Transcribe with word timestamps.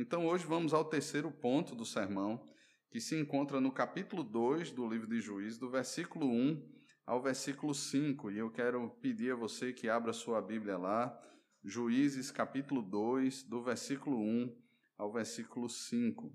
Então 0.00 0.28
hoje 0.28 0.46
vamos 0.46 0.72
ao 0.72 0.84
terceiro 0.84 1.28
ponto 1.28 1.74
do 1.74 1.84
sermão, 1.84 2.46
que 2.88 3.00
se 3.00 3.16
encontra 3.16 3.60
no 3.60 3.72
capítulo 3.72 4.22
2 4.22 4.70
do 4.70 4.88
livro 4.88 5.08
de 5.08 5.20
Juízes, 5.20 5.58
do 5.58 5.68
versículo 5.68 6.24
1 6.24 6.72
ao 7.04 7.20
versículo 7.20 7.74
5. 7.74 8.30
E 8.30 8.38
eu 8.38 8.48
quero 8.48 8.90
pedir 9.00 9.32
a 9.32 9.34
você 9.34 9.72
que 9.72 9.88
abra 9.88 10.12
sua 10.12 10.40
Bíblia 10.40 10.78
lá, 10.78 11.20
Juízes 11.64 12.30
capítulo 12.30 12.80
2, 12.80 13.42
do 13.42 13.60
versículo 13.60 14.20
1 14.20 14.56
ao 14.96 15.12
versículo 15.12 15.68
5. 15.68 16.32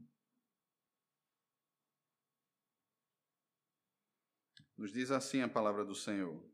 Nos 4.77 4.91
diz 4.91 5.09
assim 5.09 5.39
a 5.39 5.48
palavra 5.48 5.86
do 5.86 5.95
Senhor. 5.95 6.45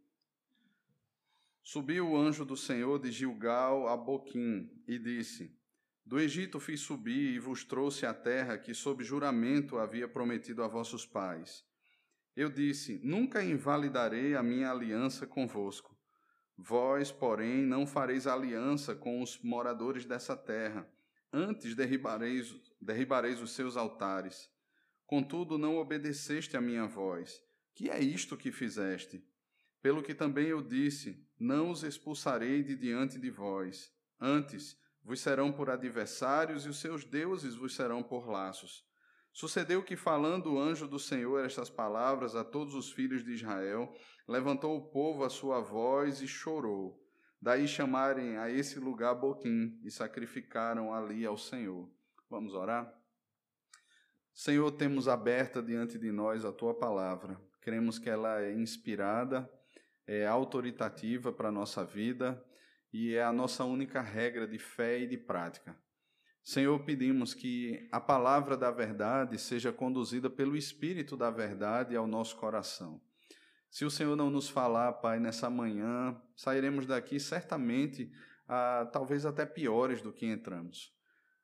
Subiu 1.64 2.12
o 2.12 2.16
anjo 2.16 2.46
do 2.46 2.56
Senhor 2.56 3.00
de 3.00 3.12
Gilgal 3.12 3.88
a 3.88 3.98
Boquim 3.98 4.70
e 4.88 5.00
disse: 5.00 5.59
Do 6.10 6.20
Egito 6.20 6.60
fiz 6.60 6.80
subir 6.80 7.36
e 7.36 7.38
vos 7.38 7.64
trouxe 7.64 8.04
a 8.04 8.16
terra 8.16 8.58
que 8.58 8.74
sob 8.74 9.04
juramento 9.04 9.78
havia 9.78 10.08
prometido 10.08 10.64
a 10.64 10.68
vossos 10.68 11.06
pais. 11.06 11.64
Eu 12.36 12.50
disse: 12.50 13.00
Nunca 13.04 13.44
invalidarei 13.44 14.34
a 14.34 14.42
minha 14.42 14.72
aliança 14.72 15.28
convosco. 15.28 15.96
Vós, 16.58 17.12
porém, 17.12 17.64
não 17.64 17.86
fareis 17.86 18.26
aliança 18.26 18.96
com 18.96 19.22
os 19.22 19.40
moradores 19.44 20.04
dessa 20.04 20.36
terra, 20.36 20.92
antes 21.32 21.76
derribareis, 21.76 22.56
derribareis 22.82 23.40
os 23.40 23.52
seus 23.52 23.78
altares. 23.78 24.50
Contudo, 25.06 25.60
não 25.60 25.78
obedeceste 25.78 26.58
à 26.58 26.62
minha 26.62 26.88
voz 26.88 27.40
que 27.76 27.90
é 27.90 27.98
isto 28.04 28.36
que 28.36 28.52
fizeste? 28.52 29.24
Pelo 29.82 30.04
que 30.04 30.14
também 30.16 30.48
eu 30.48 30.62
disse: 30.62 31.26
Não 31.40 31.70
os 31.70 31.82
expulsarei 31.84 32.62
de 32.62 32.76
diante 32.76 33.18
de 33.18 33.30
vós. 33.30 33.94
Antes, 34.20 34.76
vos 35.04 35.20
serão 35.22 35.52
por 35.52 35.70
adversários 35.70 36.66
e 36.66 36.70
os 36.70 36.80
seus 36.80 37.04
deuses 37.04 37.56
vos 37.56 37.76
serão 37.76 38.04
por 38.04 38.28
laços. 38.28 38.86
Sucedeu 39.32 39.84
que, 39.84 39.96
falando 39.96 40.54
o 40.54 40.60
anjo 40.60 40.88
do 40.88 41.00
Senhor 41.00 41.46
estas 41.46 41.70
palavras 41.70 42.36
a 42.36 42.44
todos 42.44 42.74
os 42.74 42.92
filhos 42.92 43.24
de 43.24 43.32
Israel, 43.32 43.94
levantou 44.28 44.78
o 44.78 44.90
povo 44.90 45.24
a 45.24 45.30
sua 45.30 45.60
voz 45.60 46.22
e 46.22 46.28
chorou. 46.28 47.02
Daí 47.42 47.68
chamarem 47.68 48.38
a 48.38 48.50
esse 48.50 48.80
lugar 48.80 49.16
Boquim 49.16 49.80
e 49.84 49.90
sacrificaram 49.90 50.94
ali 50.94 51.26
ao 51.26 51.38
Senhor. 51.38 51.90
Vamos 52.30 52.54
orar? 52.54 52.94
Senhor, 54.34 54.72
temos 54.72 55.08
aberta 55.08 55.62
diante 55.62 55.98
de 55.98 56.12
nós 56.12 56.44
a 56.44 56.52
tua 56.52 56.74
palavra 56.74 57.40
cremos 57.70 58.00
que 58.00 58.10
ela 58.10 58.42
é 58.42 58.52
inspirada, 58.52 59.50
é 60.08 60.26
autoritativa 60.26 61.32
para 61.32 61.50
a 61.50 61.52
nossa 61.52 61.86
vida 61.86 62.44
e 62.92 63.16
é 63.16 63.24
a 63.24 63.32
nossa 63.32 63.64
única 63.64 64.02
regra 64.02 64.48
de 64.48 64.58
fé 64.58 65.00
e 65.00 65.08
de 65.08 65.18
prática. 65.18 65.78
Senhor, 66.44 66.80
pedimos 66.84 67.34
que 67.34 67.88
a 67.92 68.00
palavra 68.00 68.58
da 68.58 68.72
verdade 68.72 69.38
seja 69.38 69.72
conduzida 69.72 70.30
pelo 70.30 70.58
Espírito 70.58 71.16
da 71.16 71.30
verdade 71.30 71.96
ao 71.96 72.08
nosso 72.08 72.36
coração. 72.38 73.02
Se 73.70 73.86
o 73.86 73.92
Senhor 73.92 74.16
não 74.16 74.30
nos 74.30 74.50
falar, 74.50 74.94
Pai, 74.94 75.20
nessa 75.20 75.50
manhã, 75.50 76.20
sairemos 76.36 76.88
daqui 76.88 77.20
certamente, 77.20 78.12
ah, 78.48 78.90
talvez 78.92 79.26
até 79.26 79.46
piores 79.46 80.02
do 80.02 80.12
que 80.12 80.26
entramos 80.26 80.98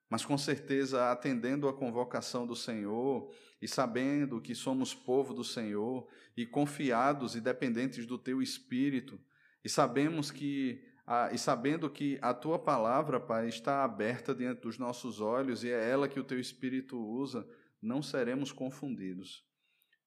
mas 0.10 0.24
com 0.24 0.38
certeza 0.38 1.12
atendendo 1.12 1.68
a 1.68 1.74
convocação 1.74 2.46
do 2.46 2.56
Senhor 2.56 3.34
e 3.62 3.68
sabendo 3.68 4.40
que 4.40 4.54
somos 4.54 4.94
povo 4.94 5.34
do 5.34 5.44
Senhor 5.44 6.08
e 6.38 6.46
confiados 6.46 7.36
e 7.36 7.42
dependentes 7.42 8.06
do 8.06 8.18
teu 8.18 8.42
espírito 8.42 9.20
e 9.64 9.70
sabemos 9.70 10.30
que 10.30 10.84
e 11.32 11.38
sabendo 11.38 11.90
que 11.90 12.18
a 12.22 12.34
tua 12.34 12.58
palavra, 12.58 13.20
Pai, 13.20 13.48
está 13.48 13.84
aberta 13.84 14.34
diante 14.34 14.62
dos 14.62 14.80
nossos 14.80 15.22
olhos 15.22 15.64
e 15.64 15.70
é 15.70 15.90
ela 15.90 16.08
que 16.08 16.20
o 16.20 16.24
teu 16.24 16.40
espírito 16.40 16.98
usa, 16.98 17.48
não 17.82 18.02
seremos 18.02 18.52
confundidos. 18.52 19.46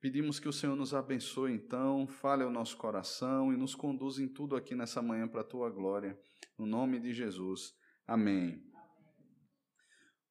Pedimos 0.00 0.38
que 0.38 0.48
o 0.48 0.52
Senhor 0.52 0.76
nos 0.76 0.94
abençoe, 0.94 1.52
então, 1.52 2.06
fale 2.06 2.42
ao 2.42 2.50
nosso 2.50 2.76
coração 2.76 3.53
e 3.53 3.56
nos 3.56 3.75
conduza 3.75 4.22
em 4.22 4.28
tudo 4.28 4.56
aqui 4.56 4.75
nessa 4.75 5.03
manhã 5.03 5.26
para 5.26 5.41
a 5.41 5.44
tua 5.44 5.70
glória. 5.70 6.19
No 6.56 6.66
nome 6.66 6.98
de 6.98 7.12
Jesus. 7.12 7.75
Amém. 8.06 8.64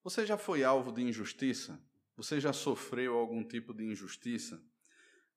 Você 0.03 0.25
já 0.25 0.38
foi 0.38 0.63
alvo 0.63 0.91
de 0.91 1.01
injustiça? 1.01 1.81
Você 2.16 2.39
já 2.39 2.51
sofreu 2.53 3.16
algum 3.16 3.45
tipo 3.45 3.73
de 3.73 3.85
injustiça? 3.85 4.61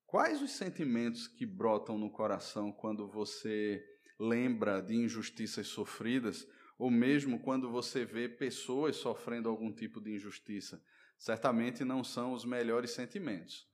Quais 0.07 0.41
os 0.41 0.53
sentimentos 0.53 1.29
que 1.29 1.45
brotam 1.45 1.99
no 1.99 2.11
coração 2.11 2.73
quando 2.73 3.09
você 3.09 3.85
lembra 4.21 4.83
de 4.83 4.95
injustiças 4.95 5.67
sofridas, 5.67 6.47
ou 6.79 6.91
mesmo 6.91 7.41
quando 7.41 7.71
você 7.71 8.05
vê 8.05 8.29
pessoas 8.29 8.97
sofrendo 8.97 9.49
algum 9.49 9.73
tipo 9.73 9.99
de 9.99 10.13
injustiça? 10.13 10.83
Certamente 11.19 11.85
não 11.85 12.05
são 12.05 12.35
os 12.35 12.45
melhores 12.45 12.91
sentimentos. 12.91 13.67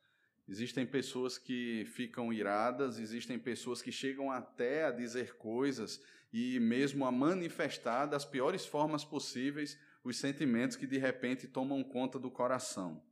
Existem 0.48 0.86
pessoas 0.86 1.36
que 1.36 1.84
ficam 1.86 2.32
iradas, 2.32 3.00
existem 3.00 3.36
pessoas 3.36 3.82
que 3.82 3.90
chegam 3.90 4.30
até 4.30 4.84
a 4.84 4.92
dizer 4.92 5.34
coisas 5.34 6.00
e 6.32 6.60
mesmo 6.60 7.04
a 7.04 7.10
manifestar 7.10 8.06
das 8.06 8.24
piores 8.24 8.64
formas 8.64 9.04
possíveis 9.04 9.76
os 10.04 10.16
sentimentos 10.16 10.76
que 10.76 10.86
de 10.86 10.98
repente 10.98 11.48
tomam 11.48 11.82
conta 11.82 12.20
do 12.20 12.30
coração. 12.30 13.02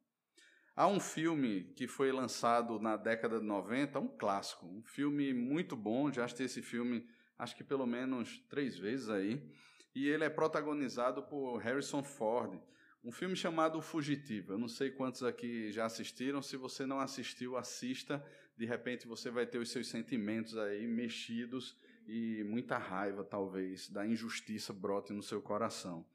Há 0.76 0.86
um 0.86 1.00
filme 1.00 1.72
que 1.76 1.88
foi 1.88 2.12
lançado 2.12 2.78
na 2.78 2.96
década 2.96 3.40
de 3.40 3.46
90, 3.46 3.98
um 3.98 4.08
clássico, 4.08 4.66
um 4.66 4.82
filme 4.82 5.32
muito 5.32 5.76
bom, 5.76 6.12
já 6.12 6.24
assisti 6.24 6.44
esse 6.44 6.62
filme 6.62 7.08
acho 7.38 7.56
que 7.56 7.64
pelo 7.64 7.86
menos 7.86 8.38
três 8.48 8.76
vezes 8.76 9.08
aí, 9.08 9.42
e 9.94 10.08
ele 10.08 10.24
é 10.24 10.30
protagonizado 10.30 11.22
por 11.22 11.58
Harrison 11.58 12.02
Ford, 12.02 12.60
um 13.04 13.12
filme 13.12 13.36
chamado 13.36 13.80
Fugitivo. 13.82 14.54
Eu 14.54 14.58
não 14.58 14.68
sei 14.68 14.90
quantos 14.90 15.22
aqui 15.22 15.70
já 15.70 15.84
assistiram, 15.84 16.40
se 16.40 16.56
você 16.56 16.86
não 16.86 16.98
assistiu, 16.98 17.56
assista, 17.56 18.24
de 18.56 18.64
repente 18.64 19.06
você 19.06 19.30
vai 19.30 19.46
ter 19.46 19.58
os 19.58 19.70
seus 19.70 19.88
sentimentos 19.88 20.56
aí 20.56 20.86
mexidos 20.86 21.76
e 22.06 22.42
muita 22.44 22.78
raiva, 22.78 23.22
talvez, 23.22 23.88
da 23.88 24.06
injustiça 24.06 24.72
brote 24.72 25.12
no 25.12 25.22
seu 25.22 25.40
coração. 25.40 26.06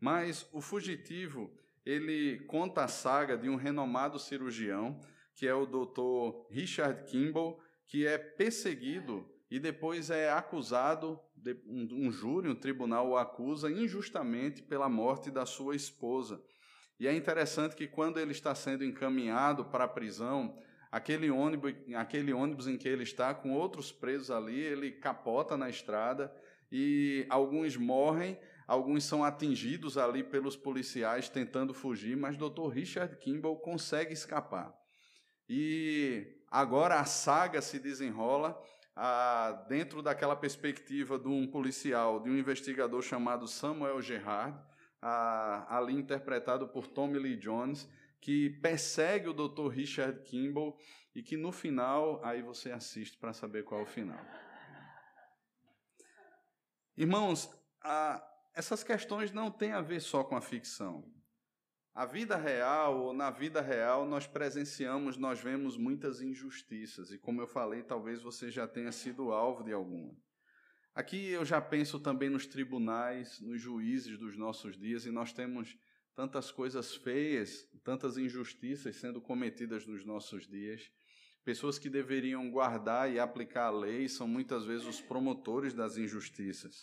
Mas 0.00 0.48
o 0.52 0.60
fugitivo, 0.60 1.56
ele 1.86 2.40
conta 2.40 2.84
a 2.84 2.88
saga 2.88 3.36
de 3.36 3.48
um 3.48 3.56
renomado 3.56 4.18
cirurgião, 4.18 5.00
que 5.34 5.46
é 5.46 5.54
o 5.54 5.64
Dr. 5.64 6.52
Richard 6.52 7.04
Kimball, 7.04 7.62
que 7.86 8.06
é 8.06 8.18
perseguido 8.18 9.31
e 9.52 9.60
depois 9.60 10.08
é 10.08 10.32
acusado, 10.32 11.20
um, 11.66 12.10
júri, 12.10 12.48
um 12.48 12.54
tribunal 12.54 13.10
o 13.10 13.18
acusa 13.18 13.70
injustamente 13.70 14.62
pela 14.62 14.88
morte 14.88 15.30
da 15.30 15.44
sua 15.44 15.76
esposa. 15.76 16.42
E 16.98 17.06
é 17.06 17.14
interessante 17.14 17.76
que 17.76 17.86
quando 17.86 18.18
ele 18.18 18.32
está 18.32 18.54
sendo 18.54 18.82
encaminhado 18.82 19.66
para 19.66 19.84
a 19.84 19.88
prisão, 19.88 20.58
aquele 20.90 21.30
ônibus, 21.30 21.74
aquele 21.94 22.32
ônibus 22.32 22.66
em 22.66 22.78
que 22.78 22.88
ele 22.88 23.02
está 23.02 23.34
com 23.34 23.52
outros 23.52 23.92
presos 23.92 24.30
ali, 24.30 24.58
ele 24.58 24.90
capota 24.90 25.54
na 25.54 25.68
estrada 25.68 26.34
e 26.70 27.26
alguns 27.28 27.76
morrem 27.76 28.38
Alguns 28.64 29.04
são 29.04 29.22
atingidos 29.22 29.98
ali 29.98 30.22
pelos 30.22 30.56
policiais 30.56 31.28
tentando 31.28 31.74
fugir, 31.74 32.16
mas 32.16 32.38
Dr. 32.38 32.68
Richard 32.72 33.16
Kimball 33.18 33.58
consegue 33.58 34.14
escapar. 34.14 34.72
E 35.46 36.38
agora 36.50 37.00
a 37.00 37.04
saga 37.04 37.60
se 37.60 37.78
desenrola 37.78 38.58
dentro 39.68 40.02
daquela 40.02 40.36
perspectiva 40.36 41.18
de 41.18 41.28
um 41.28 41.46
policial, 41.46 42.20
de 42.20 42.28
um 42.28 42.36
investigador 42.36 43.02
chamado 43.02 43.48
Samuel 43.48 44.00
Gerard, 44.02 44.58
ali 45.00 45.94
interpretado 45.94 46.68
por 46.68 46.86
Tommy 46.86 47.18
Lee 47.18 47.36
Jones, 47.36 47.88
que 48.20 48.50
persegue 48.60 49.28
o 49.28 49.32
Dr. 49.32 49.68
Richard 49.68 50.22
Kimball 50.22 50.78
e 51.14 51.22
que 51.22 51.36
no 51.36 51.50
final, 51.50 52.24
aí 52.24 52.40
você 52.42 52.70
assiste 52.70 53.18
para 53.18 53.32
saber 53.32 53.64
qual 53.64 53.80
é 53.80 53.84
o 53.84 53.86
final. 53.86 54.24
Irmãos, 56.96 57.50
essas 58.54 58.84
questões 58.84 59.32
não 59.32 59.50
têm 59.50 59.72
a 59.72 59.80
ver 59.80 60.00
só 60.00 60.22
com 60.22 60.36
a 60.36 60.40
ficção. 60.40 61.04
A 61.94 62.06
vida 62.06 62.36
real, 62.36 62.98
ou 63.02 63.12
na 63.12 63.30
vida 63.30 63.60
real, 63.60 64.06
nós 64.06 64.26
presenciamos, 64.26 65.18
nós 65.18 65.40
vemos 65.40 65.76
muitas 65.76 66.22
injustiças, 66.22 67.12
e 67.12 67.18
como 67.18 67.42
eu 67.42 67.46
falei, 67.46 67.82
talvez 67.82 68.22
você 68.22 68.50
já 68.50 68.66
tenha 68.66 68.90
sido 68.90 69.30
alvo 69.30 69.62
de 69.62 69.72
alguma. 69.74 70.16
Aqui 70.94 71.28
eu 71.28 71.44
já 71.44 71.60
penso 71.60 72.00
também 72.00 72.30
nos 72.30 72.46
tribunais, 72.46 73.40
nos 73.40 73.60
juízes 73.60 74.18
dos 74.18 74.38
nossos 74.38 74.78
dias, 74.78 75.04
e 75.04 75.10
nós 75.10 75.34
temos 75.34 75.76
tantas 76.14 76.50
coisas 76.50 76.94
feias, 76.94 77.68
tantas 77.84 78.16
injustiças 78.16 78.96
sendo 78.96 79.20
cometidas 79.20 79.86
nos 79.86 80.02
nossos 80.02 80.48
dias. 80.48 80.90
Pessoas 81.44 81.78
que 81.78 81.90
deveriam 81.90 82.50
guardar 82.50 83.12
e 83.12 83.18
aplicar 83.18 83.66
a 83.66 83.70
lei 83.70 84.08
são 84.08 84.26
muitas 84.26 84.64
vezes 84.64 84.86
os 84.86 85.00
promotores 85.00 85.74
das 85.74 85.98
injustiças. 85.98 86.80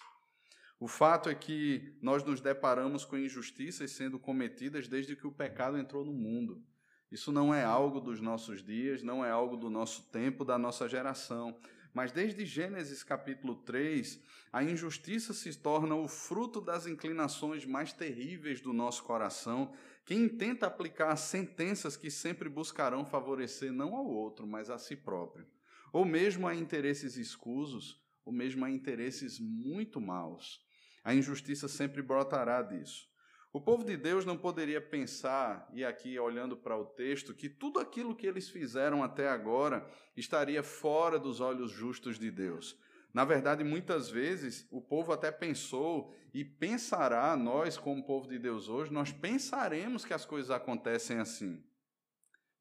O 0.79 0.87
fato 0.87 1.27
é 1.27 1.35
que 1.35 1.93
nós 2.01 2.23
nos 2.23 2.39
deparamos 2.39 3.03
com 3.03 3.17
injustiças 3.17 3.91
sendo 3.91 4.17
cometidas 4.17 4.87
desde 4.87 5.13
que 5.13 5.27
o 5.27 5.31
pecado 5.31 5.77
entrou 5.77 6.05
no 6.05 6.13
mundo. 6.13 6.63
Isso 7.11 7.33
não 7.33 7.53
é 7.53 7.65
algo 7.65 7.99
dos 7.99 8.21
nossos 8.21 8.63
dias, 8.63 9.03
não 9.03 9.25
é 9.25 9.29
algo 9.29 9.57
do 9.57 9.69
nosso 9.69 10.09
tempo, 10.09 10.45
da 10.45 10.57
nossa 10.57 10.87
geração. 10.87 11.59
Mas 11.93 12.13
desde 12.13 12.45
Gênesis 12.45 13.03
capítulo 13.03 13.55
3, 13.55 14.23
a 14.53 14.63
injustiça 14.63 15.33
se 15.33 15.53
torna 15.57 15.95
o 15.95 16.07
fruto 16.07 16.61
das 16.61 16.87
inclinações 16.87 17.65
mais 17.65 17.91
terríveis 17.91 18.61
do 18.61 18.71
nosso 18.71 19.03
coração, 19.03 19.73
que 20.05 20.15
intenta 20.15 20.67
aplicar 20.67 21.13
sentenças 21.17 21.97
que 21.97 22.09
sempre 22.09 22.47
buscarão 22.47 23.03
favorecer 23.03 23.73
não 23.73 23.95
ao 23.95 24.05
outro, 24.05 24.47
mas 24.47 24.69
a 24.69 24.77
si 24.77 24.95
próprio, 24.95 25.45
ou 25.91 26.05
mesmo 26.05 26.47
a 26.47 26.55
interesses 26.55 27.17
escusos, 27.17 28.01
ou 28.23 28.31
mesmo 28.31 28.63
a 28.63 28.69
interesses 28.69 29.39
muito 29.39 29.99
maus. 29.99 30.68
A 31.03 31.13
injustiça 31.13 31.67
sempre 31.67 32.01
brotará 32.01 32.61
disso. 32.61 33.09
O 33.51 33.59
povo 33.59 33.83
de 33.83 33.97
Deus 33.97 34.25
não 34.25 34.37
poderia 34.37 34.79
pensar, 34.79 35.67
e 35.73 35.83
aqui 35.83 36.19
olhando 36.19 36.55
para 36.55 36.77
o 36.77 36.85
texto, 36.85 37.33
que 37.33 37.49
tudo 37.49 37.79
aquilo 37.79 38.15
que 38.15 38.27
eles 38.27 38.47
fizeram 38.47 39.03
até 39.03 39.27
agora 39.27 39.89
estaria 40.15 40.61
fora 40.61 41.17
dos 41.17 41.39
olhos 41.39 41.71
justos 41.71 42.19
de 42.19 42.29
Deus. 42.29 42.79
Na 43.11 43.25
verdade, 43.25 43.63
muitas 43.63 44.07
vezes 44.07 44.67
o 44.69 44.79
povo 44.79 45.11
até 45.11 45.31
pensou 45.31 46.13
e 46.31 46.45
pensará, 46.45 47.35
nós, 47.35 47.75
como 47.75 48.05
povo 48.05 48.27
de 48.27 48.37
Deus 48.37 48.69
hoje, 48.69 48.93
nós 48.93 49.11
pensaremos 49.11 50.05
que 50.05 50.13
as 50.13 50.25
coisas 50.25 50.51
acontecem 50.51 51.17
assim. 51.17 51.63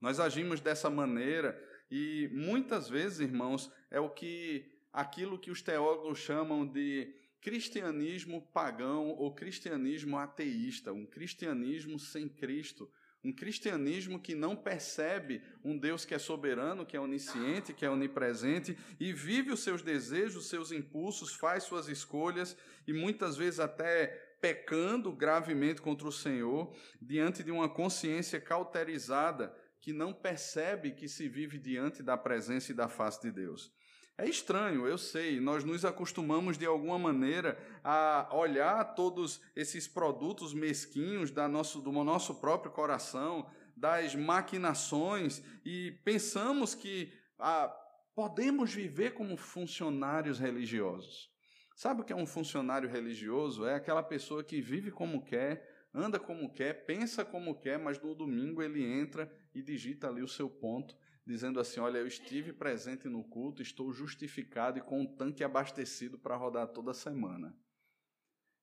Nós 0.00 0.18
agimos 0.18 0.58
dessa 0.60 0.88
maneira 0.88 1.62
e 1.90 2.30
muitas 2.32 2.88
vezes, 2.88 3.20
irmãos, 3.20 3.70
é 3.90 4.00
o 4.00 4.08
que 4.08 4.70
aquilo 4.90 5.38
que 5.38 5.50
os 5.50 5.60
teólogos 5.60 6.18
chamam 6.18 6.66
de 6.66 7.14
cristianismo 7.40 8.42
pagão 8.52 9.08
ou 9.10 9.34
cristianismo 9.34 10.18
ateísta, 10.18 10.92
um 10.92 11.06
cristianismo 11.06 11.98
sem 11.98 12.28
Cristo, 12.28 12.90
um 13.24 13.32
cristianismo 13.32 14.20
que 14.20 14.34
não 14.34 14.54
percebe 14.54 15.42
um 15.64 15.76
Deus 15.76 16.04
que 16.04 16.14
é 16.14 16.18
soberano, 16.18 16.86
que 16.86 16.96
é 16.96 17.00
onisciente, 17.00 17.72
que 17.72 17.84
é 17.84 17.90
onipresente 17.90 18.78
e 18.98 19.12
vive 19.12 19.50
os 19.50 19.60
seus 19.60 19.82
desejos, 19.82 20.36
os 20.36 20.48
seus 20.48 20.70
impulsos, 20.70 21.34
faz 21.34 21.64
suas 21.64 21.88
escolhas 21.88 22.56
e 22.86 22.92
muitas 22.92 23.36
vezes 23.36 23.60
até 23.60 24.06
pecando 24.40 25.12
gravemente 25.12 25.82
contra 25.82 26.06
o 26.06 26.12
Senhor, 26.12 26.72
diante 27.02 27.42
de 27.42 27.50
uma 27.50 27.68
consciência 27.68 28.40
cauterizada 28.40 29.52
que 29.80 29.92
não 29.92 30.12
percebe 30.12 30.92
que 30.92 31.08
se 31.08 31.28
vive 31.28 31.58
diante 31.58 32.02
da 32.02 32.16
presença 32.16 32.70
e 32.70 32.74
da 32.74 32.88
face 32.88 33.22
de 33.22 33.32
Deus. 33.32 33.72
É 34.20 34.28
estranho, 34.28 34.84
eu 34.84 34.98
sei, 34.98 35.38
nós 35.38 35.62
nos 35.62 35.84
acostumamos 35.84 36.58
de 36.58 36.66
alguma 36.66 36.98
maneira 36.98 37.56
a 37.84 38.28
olhar 38.32 38.82
todos 38.96 39.40
esses 39.54 39.86
produtos 39.86 40.52
mesquinhos 40.52 41.30
da 41.30 41.46
nosso, 41.46 41.80
do 41.80 41.92
nosso 41.92 42.34
próprio 42.34 42.72
coração, 42.72 43.48
das 43.76 44.16
maquinações, 44.16 45.40
e 45.64 45.92
pensamos 46.04 46.74
que 46.74 47.12
ah, 47.38 47.72
podemos 48.12 48.74
viver 48.74 49.14
como 49.14 49.36
funcionários 49.36 50.40
religiosos. 50.40 51.30
Sabe 51.76 52.00
o 52.00 52.04
que 52.04 52.12
é 52.12 52.16
um 52.16 52.26
funcionário 52.26 52.88
religioso? 52.88 53.66
É 53.66 53.76
aquela 53.76 54.02
pessoa 54.02 54.42
que 54.42 54.60
vive 54.60 54.90
como 54.90 55.24
quer, 55.24 55.86
anda 55.94 56.18
como 56.18 56.52
quer, 56.52 56.84
pensa 56.84 57.24
como 57.24 57.60
quer, 57.60 57.78
mas 57.78 58.02
no 58.02 58.16
domingo 58.16 58.64
ele 58.64 58.84
entra 58.84 59.32
e 59.54 59.62
digita 59.62 60.08
ali 60.08 60.24
o 60.24 60.28
seu 60.28 60.50
ponto 60.50 60.96
dizendo 61.28 61.60
assim: 61.60 61.78
Olha, 61.78 61.98
eu 61.98 62.06
estive 62.06 62.54
presente 62.54 63.06
no 63.06 63.22
culto, 63.22 63.60
estou 63.60 63.92
justificado 63.92 64.78
e 64.78 64.82
com 64.82 65.02
um 65.02 65.06
tanque 65.06 65.44
abastecido 65.44 66.18
para 66.18 66.34
rodar 66.34 66.68
toda 66.68 66.94
semana. 66.94 67.54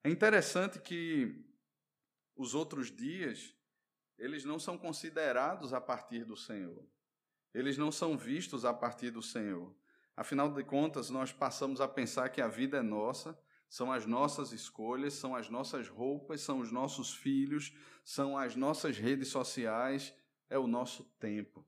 É 0.03 0.09
interessante 0.09 0.79
que 0.79 1.45
os 2.35 2.55
outros 2.55 2.91
dias, 2.91 3.55
eles 4.17 4.43
não 4.43 4.57
são 4.57 4.79
considerados 4.79 5.73
a 5.73 5.79
partir 5.79 6.25
do 6.25 6.35
Senhor. 6.35 6.83
Eles 7.53 7.77
não 7.77 7.91
são 7.91 8.17
vistos 8.17 8.65
a 8.65 8.73
partir 8.73 9.11
do 9.11 9.21
Senhor. 9.21 9.73
Afinal 10.17 10.51
de 10.51 10.63
contas, 10.63 11.09
nós 11.09 11.31
passamos 11.31 11.79
a 11.79 11.87
pensar 11.87 12.29
que 12.29 12.41
a 12.41 12.47
vida 12.47 12.77
é 12.77 12.81
nossa, 12.81 13.37
são 13.69 13.91
as 13.91 14.05
nossas 14.05 14.51
escolhas, 14.51 15.13
são 15.13 15.35
as 15.35 15.49
nossas 15.49 15.87
roupas, 15.87 16.41
são 16.41 16.59
os 16.59 16.71
nossos 16.71 17.13
filhos, 17.13 17.73
são 18.03 18.37
as 18.37 18.55
nossas 18.55 18.97
redes 18.97 19.27
sociais, 19.27 20.13
é 20.49 20.57
o 20.57 20.67
nosso 20.67 21.03
tempo. 21.19 21.65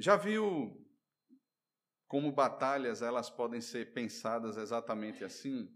Já 0.00 0.16
viu 0.16 0.74
como 2.08 2.32
batalhas 2.32 3.02
elas 3.02 3.28
podem 3.28 3.60
ser 3.60 3.92
pensadas 3.92 4.56
exatamente 4.56 5.22
assim? 5.22 5.68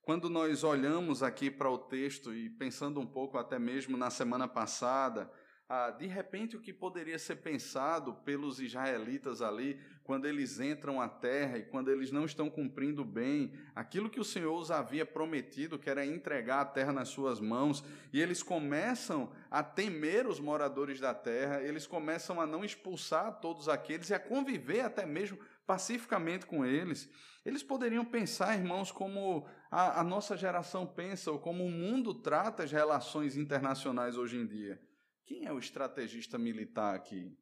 Quando 0.00 0.28
nós 0.28 0.64
olhamos 0.64 1.22
aqui 1.22 1.48
para 1.48 1.70
o 1.70 1.78
texto 1.78 2.34
e 2.34 2.50
pensando 2.50 2.98
um 2.98 3.06
pouco 3.06 3.38
até 3.38 3.60
mesmo 3.60 3.96
na 3.96 4.10
semana 4.10 4.48
passada, 4.48 5.32
ah, 5.68 5.90
de 5.90 6.06
repente 6.06 6.56
o 6.56 6.60
que 6.60 6.72
poderia 6.72 7.18
ser 7.18 7.36
pensado 7.36 8.12
pelos 8.24 8.60
israelitas 8.60 9.40
ali, 9.40 9.80
quando 10.04 10.26
eles 10.26 10.60
entram 10.60 11.00
à 11.00 11.08
terra 11.08 11.58
e 11.58 11.62
quando 11.62 11.90
eles 11.90 12.10
não 12.10 12.24
estão 12.24 12.50
cumprindo 12.50 13.04
bem 13.04 13.52
aquilo 13.74 14.10
que 14.10 14.20
o 14.20 14.24
Senhor 14.24 14.54
os 14.54 14.70
havia 14.70 15.06
prometido, 15.06 15.78
que 15.78 15.88
era 15.88 16.04
entregar 16.04 16.60
a 16.60 16.64
terra 16.66 16.92
nas 16.92 17.08
suas 17.08 17.40
mãos, 17.40 17.82
e 18.12 18.20
eles 18.20 18.42
começam 18.42 19.32
a 19.50 19.62
temer 19.62 20.26
os 20.26 20.38
moradores 20.38 21.00
da 21.00 21.14
terra, 21.14 21.62
eles 21.62 21.86
começam 21.86 22.40
a 22.40 22.46
não 22.46 22.64
expulsar 22.64 23.40
todos 23.40 23.68
aqueles 23.68 24.10
e 24.10 24.14
a 24.14 24.20
conviver 24.20 24.80
até 24.80 25.06
mesmo 25.06 25.38
pacificamente 25.66 26.44
com 26.44 26.66
eles. 26.66 27.08
Eles 27.44 27.62
poderiam 27.62 28.04
pensar, 28.04 28.58
irmãos, 28.58 28.92
como 28.92 29.46
a, 29.70 30.00
a 30.00 30.04
nossa 30.04 30.36
geração 30.36 30.86
pensa, 30.86 31.30
ou 31.30 31.38
como 31.38 31.64
o 31.64 31.70
mundo 31.70 32.12
trata 32.12 32.62
as 32.62 32.70
relações 32.70 33.36
internacionais 33.36 34.16
hoje 34.16 34.36
em 34.36 34.46
dia. 34.46 34.80
Quem 35.32 35.46
é 35.46 35.52
o 35.52 35.58
estrategista 35.58 36.36
militar 36.36 36.94
aqui? 36.94 37.34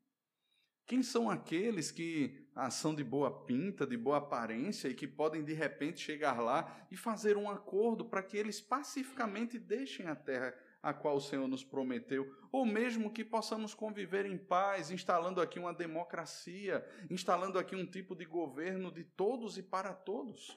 Quem 0.87 1.03
são 1.03 1.29
aqueles 1.29 1.91
que 1.91 2.49
ah, 2.55 2.71
são 2.71 2.95
de 2.95 3.03
boa 3.03 3.45
pinta, 3.45 3.85
de 3.85 3.97
boa 3.97 4.19
aparência 4.19 4.87
e 4.87 4.95
que 4.95 5.09
podem 5.09 5.45
de 5.45 5.55
repente 5.55 5.99
chegar 5.99 6.41
lá 6.41 6.87
e 6.89 6.97
fazer 6.97 7.37
um 7.37 7.51
acordo 7.51 8.05
para 8.05 8.23
que 8.23 8.37
eles 8.37 8.61
pacificamente 8.61 9.59
deixem 9.59 10.07
a 10.07 10.15
terra 10.15 10.55
a 10.81 10.95
qual 10.95 11.17
o 11.17 11.21
Senhor 11.21 11.49
nos 11.49 11.65
prometeu, 11.65 12.33
ou 12.53 12.65
mesmo 12.65 13.13
que 13.13 13.25
possamos 13.25 13.75
conviver 13.75 14.25
em 14.25 14.39
paz, 14.39 14.93
instalando 14.93 15.41
aqui 15.41 15.59
uma 15.59 15.75
democracia, 15.75 16.87
instalando 17.11 17.59
aqui 17.59 17.75
um 17.75 17.85
tipo 17.85 18.15
de 18.15 18.25
governo 18.25 18.93
de 18.93 19.03
todos 19.03 19.59
e 19.59 19.65
para 19.65 19.93
todos? 19.93 20.57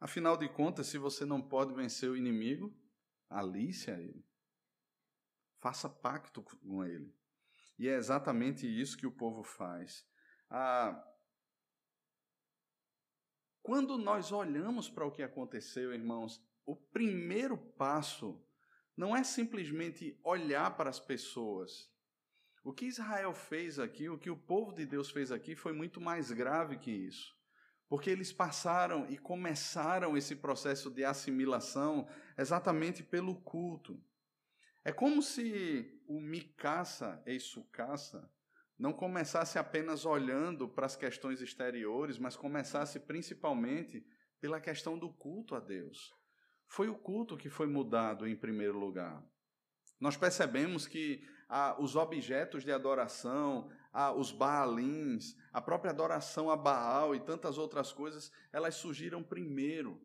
Afinal 0.00 0.36
de 0.36 0.48
contas, 0.48 0.88
se 0.88 0.98
você 0.98 1.24
não 1.24 1.40
pode 1.40 1.72
vencer 1.74 2.10
o 2.10 2.16
inimigo, 2.16 2.76
alice 3.30 3.88
a 3.88 4.00
ele. 4.00 4.27
Faça 5.60 5.88
pacto 5.88 6.42
com 6.42 6.84
ele. 6.84 7.14
E 7.78 7.88
é 7.88 7.94
exatamente 7.94 8.66
isso 8.66 8.96
que 8.96 9.06
o 9.06 9.12
povo 9.12 9.42
faz. 9.42 10.06
Ah, 10.50 11.04
quando 13.62 13.98
nós 13.98 14.32
olhamos 14.32 14.88
para 14.88 15.04
o 15.04 15.10
que 15.10 15.22
aconteceu, 15.22 15.92
irmãos, 15.92 16.42
o 16.64 16.74
primeiro 16.74 17.56
passo 17.56 18.42
não 18.96 19.16
é 19.16 19.22
simplesmente 19.22 20.18
olhar 20.24 20.76
para 20.76 20.90
as 20.90 20.98
pessoas. 20.98 21.90
O 22.64 22.72
que 22.72 22.86
Israel 22.86 23.32
fez 23.32 23.78
aqui, 23.78 24.08
o 24.08 24.18
que 24.18 24.30
o 24.30 24.36
povo 24.36 24.72
de 24.72 24.84
Deus 24.84 25.10
fez 25.10 25.30
aqui, 25.30 25.54
foi 25.54 25.72
muito 25.72 26.00
mais 26.00 26.32
grave 26.32 26.78
que 26.78 26.90
isso. 26.90 27.36
Porque 27.88 28.10
eles 28.10 28.32
passaram 28.32 29.08
e 29.08 29.16
começaram 29.16 30.16
esse 30.16 30.34
processo 30.34 30.90
de 30.90 31.04
assimilação 31.04 32.08
exatamente 32.36 33.02
pelo 33.02 33.34
culto. 33.36 34.02
É 34.88 34.92
como 34.92 35.20
se 35.20 36.00
o 36.06 36.18
Mikasa 36.18 37.22
e 37.26 37.38
Sukasa 37.38 38.26
não 38.78 38.90
começasse 38.90 39.58
apenas 39.58 40.06
olhando 40.06 40.66
para 40.66 40.86
as 40.86 40.96
questões 40.96 41.42
exteriores, 41.42 42.18
mas 42.18 42.36
começasse 42.36 42.98
principalmente 42.98 44.02
pela 44.40 44.58
questão 44.58 44.98
do 44.98 45.10
culto 45.10 45.54
a 45.54 45.60
Deus. 45.60 46.14
Foi 46.66 46.88
o 46.88 46.94
culto 46.94 47.36
que 47.36 47.50
foi 47.50 47.66
mudado 47.66 48.26
em 48.26 48.34
primeiro 48.34 48.78
lugar. 48.78 49.22
Nós 50.00 50.16
percebemos 50.16 50.86
que 50.86 51.22
ah, 51.50 51.76
os 51.78 51.94
objetos 51.94 52.64
de 52.64 52.72
adoração, 52.72 53.70
ah, 53.92 54.14
os 54.14 54.32
Baalins, 54.32 55.36
a 55.52 55.60
própria 55.60 55.90
adoração 55.90 56.50
a 56.50 56.56
Baal 56.56 57.14
e 57.14 57.20
tantas 57.20 57.58
outras 57.58 57.92
coisas, 57.92 58.32
elas 58.50 58.76
surgiram 58.76 59.22
primeiro. 59.22 60.00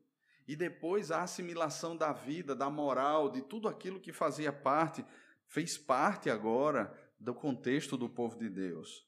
E 0.48 0.56
depois 0.56 1.12
a 1.12 1.24
assimilação 1.24 1.96
da 1.96 2.12
vida, 2.12 2.56
da 2.56 2.70
moral, 2.70 3.30
de 3.30 3.42
tudo 3.42 3.68
aquilo 3.68 4.00
que 4.00 4.12
fazia 4.12 4.52
parte, 4.52 5.06
fez 5.48 5.78
parte 5.78 6.30
agora 6.30 6.94
do 7.20 7.34
contexto 7.34 7.98
do 7.98 8.10
povo 8.10 8.38
de 8.38 8.50
Deus. 8.50 9.08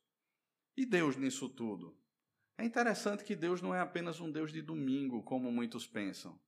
E 0.77 0.85
Deus 0.85 1.17
nisso 1.17 1.49
tudo? 1.49 1.97
É 2.57 2.63
interessante 2.63 3.23
que 3.23 3.35
Deus 3.35 3.61
não 3.61 3.75
é 3.75 3.79
apenas 3.79 4.19
um 4.21 4.31
Deus 4.31 4.51
de 4.51 4.61
domingo, 4.61 5.23
como 5.23 5.51
muitos 5.51 5.85
pensam. 5.85 6.39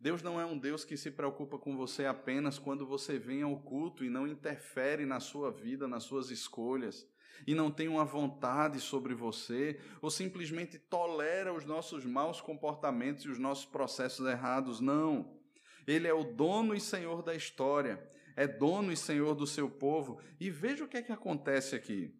Deus 0.00 0.22
não 0.22 0.40
é 0.40 0.44
um 0.44 0.58
Deus 0.58 0.84
que 0.84 0.96
se 0.96 1.10
preocupa 1.10 1.58
com 1.58 1.76
você 1.76 2.04
apenas 2.04 2.58
quando 2.58 2.86
você 2.86 3.18
vem 3.18 3.42
ao 3.42 3.62
culto 3.62 4.04
e 4.04 4.10
não 4.10 4.26
interfere 4.26 5.06
na 5.06 5.20
sua 5.20 5.52
vida, 5.52 5.86
nas 5.86 6.02
suas 6.02 6.30
escolhas 6.30 7.08
e 7.46 7.54
não 7.54 7.70
tem 7.70 7.88
uma 7.88 8.04
vontade 8.04 8.80
sobre 8.80 9.14
você, 9.14 9.80
ou 10.00 10.10
simplesmente 10.10 10.78
tolera 10.78 11.52
os 11.52 11.64
nossos 11.64 12.04
maus 12.04 12.40
comportamentos 12.40 13.24
e 13.24 13.28
os 13.28 13.38
nossos 13.38 13.64
processos 13.64 14.26
errados. 14.26 14.80
Não. 14.80 15.38
Ele 15.86 16.08
é 16.08 16.14
o 16.14 16.24
dono 16.24 16.74
e 16.74 16.80
senhor 16.80 17.22
da 17.22 17.34
história, 17.34 18.02
é 18.36 18.46
dono 18.46 18.92
e 18.92 18.96
senhor 18.96 19.34
do 19.34 19.46
seu 19.46 19.70
povo. 19.70 20.20
E 20.40 20.50
veja 20.50 20.84
o 20.84 20.88
que 20.88 20.96
é 20.96 21.02
que 21.02 21.12
acontece 21.12 21.76
aqui. 21.76 22.14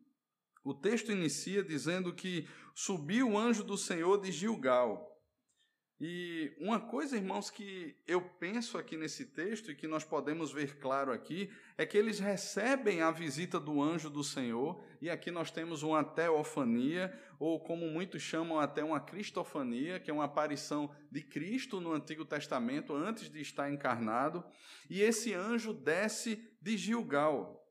O 0.65 0.73
texto 0.73 1.13
inicia 1.13 1.63
dizendo 1.63 2.15
que 2.15 2.49
subiu 2.75 3.31
o 3.31 3.39
anjo 3.39 3.63
do 3.63 3.77
Senhor 3.77 4.21
de 4.21 4.33
Gilgal. 4.33 5.14
E 6.01 6.53
uma 6.59 6.81
coisa, 6.81 7.17
irmãos, 7.17 7.51
que 7.51 7.97
eu 8.07 8.21
penso 8.21 8.77
aqui 8.77 8.97
nesse 8.97 9.27
texto 9.27 9.71
e 9.71 9.77
que 9.77 9.87
nós 9.87 10.03
podemos 10.03 10.51
ver 10.51 10.79
claro 10.81 11.13
aqui, 11.13 11.49
é 11.79 11.87
que 11.87 11.97
eles 11.97 12.19
recebem 12.19 13.01
a 13.01 13.13
visita 13.13 13.61
do 13.61 13.81
anjo 13.81 14.11
do 14.11 14.25
Senhor, 14.25 14.83
e 15.01 15.09
aqui 15.09 15.31
nós 15.31 15.53
temos 15.53 15.85
uma 15.85 16.03
teofania, 16.03 17.17
ou 17.39 17.61
como 17.61 17.87
muitos 17.87 18.23
chamam 18.23 18.59
até 18.59 18.83
uma 18.83 19.01
cristofania, 19.01 20.01
que 20.01 20.11
é 20.11 20.15
uma 20.15 20.25
aparição 20.25 20.93
de 21.13 21.23
Cristo 21.23 21.81
no 21.81 21.93
Antigo 21.93 22.25
Testamento 22.25 22.93
antes 22.93 23.31
de 23.31 23.41
estar 23.41 23.71
encarnado, 23.71 24.45
e 24.91 25.01
esse 25.01 25.33
anjo 25.33 25.73
desce 25.73 26.45
de 26.61 26.77
Gilgal. 26.77 27.65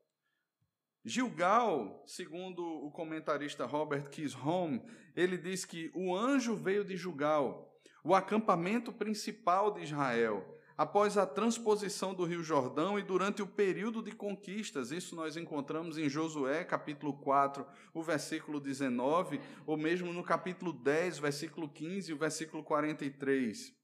Gilgal, 1.04 2.02
segundo 2.06 2.64
o 2.64 2.90
comentarista 2.90 3.66
Robert 3.66 4.08
Kisholm, 4.08 4.80
ele 5.14 5.36
diz 5.36 5.66
que 5.66 5.92
o 5.94 6.16
anjo 6.16 6.56
veio 6.56 6.82
de 6.82 6.96
Gilgal, 6.96 7.73
o 8.04 8.14
acampamento 8.14 8.92
principal 8.92 9.72
de 9.72 9.82
Israel, 9.82 10.60
após 10.76 11.16
a 11.16 11.24
transposição 11.24 12.12
do 12.12 12.24
Rio 12.24 12.42
Jordão 12.42 12.98
e 12.98 13.02
durante 13.02 13.40
o 13.40 13.46
período 13.46 14.02
de 14.02 14.12
conquistas. 14.12 14.92
Isso 14.92 15.16
nós 15.16 15.38
encontramos 15.38 15.96
em 15.96 16.06
Josué, 16.06 16.64
capítulo 16.64 17.14
4, 17.14 17.66
o 17.94 18.02
versículo 18.02 18.60
19, 18.60 19.40
ou 19.66 19.78
mesmo 19.78 20.12
no 20.12 20.22
capítulo 20.22 20.70
10, 20.70 21.18
versículo 21.18 21.66
15 21.66 22.10
e 22.10 22.14
o 22.14 22.18
versículo 22.18 22.62
43. 22.62 23.74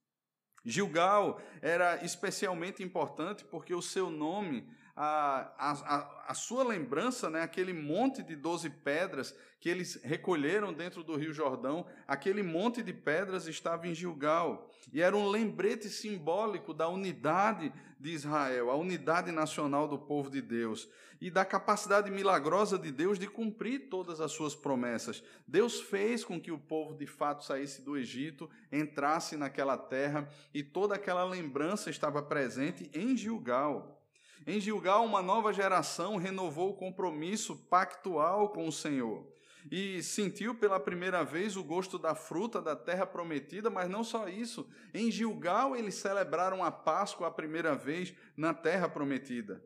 Gilgal 0.62 1.40
era 1.62 2.04
especialmente 2.04 2.82
importante 2.82 3.42
porque 3.46 3.74
o 3.74 3.80
seu 3.80 4.10
nome 4.10 4.68
a, 5.02 5.50
a, 5.56 6.24
a 6.28 6.34
sua 6.34 6.62
lembrança, 6.62 7.30
né, 7.30 7.40
aquele 7.40 7.72
monte 7.72 8.22
de 8.22 8.36
doze 8.36 8.68
pedras 8.68 9.34
que 9.58 9.66
eles 9.66 9.98
recolheram 10.02 10.74
dentro 10.74 11.02
do 11.02 11.16
Rio 11.16 11.32
Jordão, 11.32 11.86
aquele 12.06 12.42
monte 12.42 12.82
de 12.82 12.92
pedras 12.92 13.46
estava 13.46 13.88
em 13.88 13.94
Gilgal, 13.94 14.70
e 14.92 15.00
era 15.00 15.16
um 15.16 15.26
lembrete 15.26 15.88
simbólico 15.88 16.74
da 16.74 16.86
unidade 16.86 17.72
de 17.98 18.10
Israel, 18.10 18.70
a 18.70 18.76
unidade 18.76 19.32
nacional 19.32 19.88
do 19.88 19.98
povo 19.98 20.28
de 20.28 20.42
Deus, 20.42 20.86
e 21.18 21.30
da 21.30 21.46
capacidade 21.46 22.10
milagrosa 22.10 22.78
de 22.78 22.92
Deus 22.92 23.18
de 23.18 23.26
cumprir 23.26 23.88
todas 23.88 24.20
as 24.20 24.32
suas 24.32 24.54
promessas. 24.54 25.22
Deus 25.46 25.80
fez 25.80 26.24
com 26.24 26.38
que 26.38 26.52
o 26.52 26.58
povo 26.58 26.94
de 26.94 27.06
fato 27.06 27.42
saísse 27.42 27.80
do 27.80 27.96
Egito, 27.96 28.50
entrasse 28.70 29.34
naquela 29.34 29.78
terra, 29.78 30.28
e 30.52 30.62
toda 30.62 30.94
aquela 30.94 31.24
lembrança 31.24 31.88
estava 31.88 32.22
presente 32.22 32.90
em 32.92 33.16
Gilgal. 33.16 33.99
Em 34.46 34.58
Gilgal, 34.58 35.04
uma 35.04 35.20
nova 35.20 35.52
geração 35.52 36.16
renovou 36.16 36.70
o 36.70 36.76
compromisso 36.76 37.56
pactual 37.68 38.48
com 38.48 38.66
o 38.66 38.72
Senhor 38.72 39.26
e 39.70 40.02
sentiu 40.02 40.54
pela 40.54 40.80
primeira 40.80 41.22
vez 41.22 41.56
o 41.56 41.62
gosto 41.62 41.98
da 41.98 42.14
fruta 42.14 42.62
da 42.62 42.74
terra 42.74 43.04
prometida, 43.04 43.68
mas 43.68 43.90
não 43.90 44.02
só 44.02 44.28
isso. 44.28 44.66
Em 44.94 45.10
Gilgal, 45.10 45.76
eles 45.76 45.96
celebraram 45.96 46.64
a 46.64 46.70
Páscoa 46.70 47.28
a 47.28 47.30
primeira 47.30 47.74
vez 47.74 48.14
na 48.34 48.54
terra 48.54 48.88
prometida. 48.88 49.62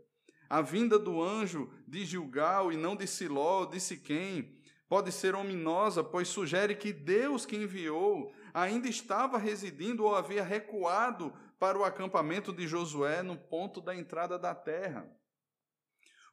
A 0.50 0.60
vinda 0.60 0.98
do 0.98 1.22
anjo 1.22 1.70
de 1.86 2.04
Gilgal 2.04 2.72
e 2.72 2.76
não 2.76 2.96
de 2.96 3.06
Siló, 3.06 3.64
de 3.66 3.78
Siquém, 3.78 4.58
pode 4.88 5.10
ser 5.12 5.34
ominosa, 5.34 6.02
pois 6.02 6.28
sugere 6.28 6.74
que 6.74 6.92
Deus 6.92 7.46
que 7.46 7.56
enviou 7.56 8.32
ainda 8.52 8.88
estava 8.88 9.38
residindo 9.38 10.04
ou 10.04 10.14
havia 10.14 10.42
recuado 10.42 11.32
para 11.64 11.78
o 11.78 11.84
acampamento 11.84 12.52
de 12.52 12.68
Josué 12.68 13.22
no 13.22 13.38
ponto 13.38 13.80
da 13.80 13.96
entrada 13.96 14.38
da 14.38 14.54
terra. 14.54 15.10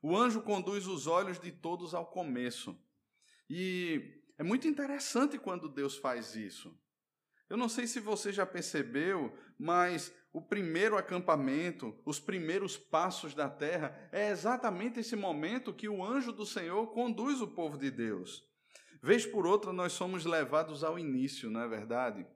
O 0.03 0.17
anjo 0.17 0.41
conduz 0.41 0.88
os 0.88 1.07
olhos 1.07 1.39
de 1.39 1.53
todos 1.53 1.93
ao 1.93 2.05
começo. 2.05 2.77
E 3.50 4.21
é 4.38 4.43
muito 4.43 4.67
interessante 4.67 5.38
quando 5.38 5.69
Deus 5.69 5.95
faz 5.95 6.35
isso. 6.35 6.77
Eu 7.50 7.55
não 7.55 7.69
sei 7.69 7.88
se 7.88 8.01
você 8.01 8.33
já 8.33 8.45
percebeu, 8.45 9.33
mas 9.57 10.13
o 10.33 10.41
primeiro 10.41 10.97
acampamento, 10.97 11.97
os 12.05 12.19
primeiros 12.19 12.75
passos 12.75 13.33
da 13.33 13.50
terra, 13.50 14.09
é 14.11 14.31
exatamente 14.31 15.00
esse 15.00 15.15
momento 15.15 15.73
que 15.73 15.88
o 15.88 16.03
anjo 16.03 16.33
do 16.33 16.45
Senhor 16.45 16.88
conduz 16.88 17.39
o 17.39 17.47
povo 17.47 17.77
de 17.77 17.89
Deus. 17.89 18.43
Vez 19.01 19.25
por 19.25 19.47
outra, 19.47 19.71
nós 19.71 19.93
somos 19.93 20.25
levados 20.25 20.83
ao 20.83 21.00
início, 21.00 21.50
não 21.50 21.61
é 21.61 21.69
verdade? 21.69 22.27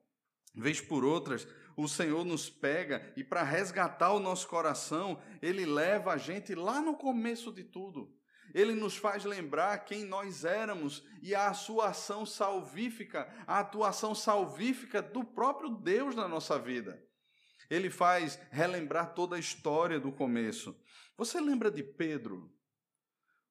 Vez 0.57 0.79
por 0.79 1.03
outras, 1.03 1.45
o 1.75 1.87
Senhor 1.87 2.23
nos 2.23 2.49
pega 2.49 3.11
e, 3.15 3.23
para 3.23 3.43
resgatar 3.43 4.11
o 4.13 4.19
nosso 4.19 4.47
coração, 4.47 5.21
Ele 5.41 5.65
leva 5.65 6.13
a 6.13 6.17
gente 6.17 6.55
lá 6.55 6.81
no 6.81 6.95
começo 6.95 7.51
de 7.51 7.63
tudo. 7.63 8.13
Ele 8.53 8.73
nos 8.73 8.95
faz 8.95 9.25
lembrar 9.25 9.77
quem 9.79 10.05
nós 10.05 10.45
éramos 10.45 11.05
e 11.21 11.35
a 11.35 11.53
sua 11.53 11.89
ação 11.89 12.25
salvífica, 12.25 13.29
a 13.45 13.59
atuação 13.59 14.15
salvífica 14.15 15.01
do 15.01 15.25
próprio 15.25 15.69
Deus 15.69 16.15
na 16.15 16.25
nossa 16.25 16.57
vida. 16.57 17.03
Ele 17.69 17.89
faz 17.89 18.39
relembrar 18.51 19.13
toda 19.13 19.35
a 19.35 19.39
história 19.39 19.99
do 19.99 20.11
começo. 20.11 20.73
Você 21.17 21.41
lembra 21.41 21.69
de 21.69 21.83
Pedro? 21.83 22.54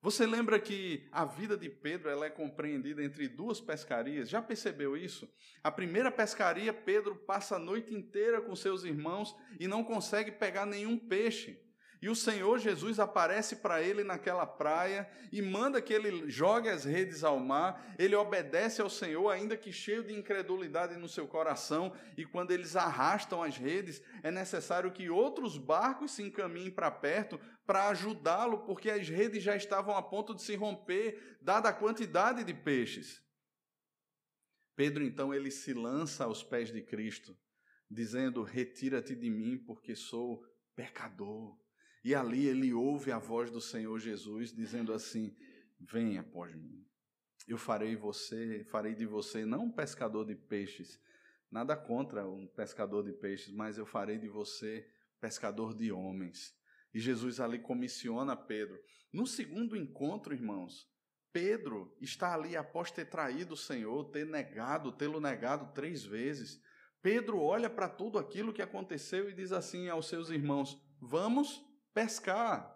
Você 0.05 0.27
lembra 0.27 0.61
que 0.61 1.09
a 1.11 1.25
vida 1.25 1.57
de 1.57 1.71
Pedro 1.71 2.11
ela 2.11 2.27
é 2.27 2.29
compreendida 2.29 3.03
entre 3.03 3.27
duas 3.27 3.59
pescarias? 3.59 4.29
Já 4.29 4.43
percebeu 4.43 4.99
isso? 4.99 5.27
A 5.63 5.71
primeira 5.71 6.13
pescaria, 6.13 6.75
Pedro 6.75 7.17
passa 7.17 7.57
a 7.57 7.59
noite 7.59 7.95
inteira 7.95 8.43
com 8.43 8.55
seus 8.55 8.85
irmãos 8.85 9.35
e 9.59 9.67
não 9.67 9.83
consegue 9.83 10.31
pegar 10.31 10.67
nenhum 10.67 10.99
peixe. 10.99 11.59
E 12.05 12.09
o 12.11 12.15
Senhor 12.15 12.59
Jesus 12.59 13.01
aparece 13.01 13.57
para 13.57 13.81
ele 13.81 14.05
naquela 14.05 14.45
praia 14.45 15.09
e 15.33 15.41
manda 15.41 15.81
que 15.81 15.91
ele 15.91 16.31
jogue 16.31 16.69
as 16.69 16.85
redes 16.85 17.25
ao 17.25 17.41
mar. 17.41 17.83
Ele 17.99 18.15
obedece 18.15 18.83
ao 18.83 18.91
Senhor, 18.91 19.31
ainda 19.31 19.57
que 19.57 19.73
cheio 19.73 20.05
de 20.05 20.13
incredulidade 20.13 20.99
no 20.99 21.09
seu 21.09 21.27
coração. 21.27 21.95
E 22.15 22.27
quando 22.27 22.51
eles 22.51 22.77
arrastam 22.77 23.43
as 23.43 23.57
redes, 23.57 24.03
é 24.23 24.31
necessário 24.31 24.93
que 24.93 25.09
outros 25.09 25.57
barcos 25.57 26.11
se 26.11 26.23
encaminhem 26.23 26.71
para 26.71 26.91
perto 26.91 27.41
para 27.67 27.89
ajudá-lo, 27.89 28.65
porque 28.65 28.91
as 28.91 29.09
redes 29.09 29.43
já 29.43 29.57
estavam 29.57 29.97
a 29.97 30.03
ponto 30.03 30.35
de 30.35 30.43
se 30.43 30.55
romper, 30.55 31.39
dada 31.41 31.69
a 31.69 31.73
quantidade 31.73 32.45
de 32.45 32.53
peixes. 32.53 33.23
Pedro 34.77 35.05
então 35.05 35.33
ele 35.33 35.51
se 35.51 35.73
lança 35.73 36.25
aos 36.25 36.43
pés 36.43 36.73
de 36.73 36.83
Cristo, 36.83 37.37
dizendo: 37.91 38.43
Retira-te 38.43 39.15
de 39.15 39.31
mim, 39.31 39.57
porque 39.59 39.95
sou 39.95 40.45
pecador. 40.75 41.57
E 42.05 42.15
ali 42.15 42.47
ele 42.47 42.75
ouve 42.75 43.11
a 43.11 43.19
voz 43.19 43.51
do 43.51 43.61
Senhor 43.61 43.99
Jesus 43.99 44.53
dizendo 44.53 44.93
assim: 44.93 45.35
Venha 45.79 46.21
após 46.21 46.55
mim. 46.55 46.85
Eu 47.47 47.59
farei 47.59 47.95
você, 47.95 48.65
farei 48.71 48.95
de 48.95 49.07
você 49.07 49.45
não 49.45 49.65
um 49.65 49.71
pescador 49.71 50.25
de 50.25 50.35
peixes, 50.35 50.99
nada 51.51 51.77
contra 51.77 52.27
um 52.27 52.47
pescador 52.47 53.05
de 53.05 53.13
peixes, 53.13 53.53
mas 53.53 53.79
eu 53.79 53.87
farei 53.87 54.19
de 54.19 54.29
você 54.29 54.87
pescador 55.21 55.75
de 55.75 55.93
homens. 55.93 56.55
E 56.95 57.01
Jesus 57.01 57.41
ali 57.41 57.59
comissiona 57.59 58.37
Pedro. 58.37 58.79
No 59.13 59.27
segundo 59.27 59.77
encontro, 59.77 60.33
irmãos, 60.33 60.89
Pedro 61.33 61.93
está 62.01 62.33
ali 62.33 62.57
após 62.57 62.93
ter 62.93 63.07
traído 63.07 63.55
o 63.55 63.57
Senhor, 63.57 64.05
ter 64.11 64.25
negado, 64.25 64.93
tê-lo 64.93 65.21
negado 65.21 65.75
três 65.75 66.05
vezes. 66.05 66.61
Pedro 67.03 67.41
olha 67.41 67.69
para 67.69 67.89
tudo 67.89 68.19
aquilo 68.19 68.53
que 68.53 68.63
aconteceu 68.63 69.29
e 69.29 69.35
diz 69.35 69.51
assim 69.51 69.89
aos 69.89 70.09
seus 70.09 70.31
irmãos: 70.31 70.81
Vamos 71.01 71.61
pescar. 71.93 72.73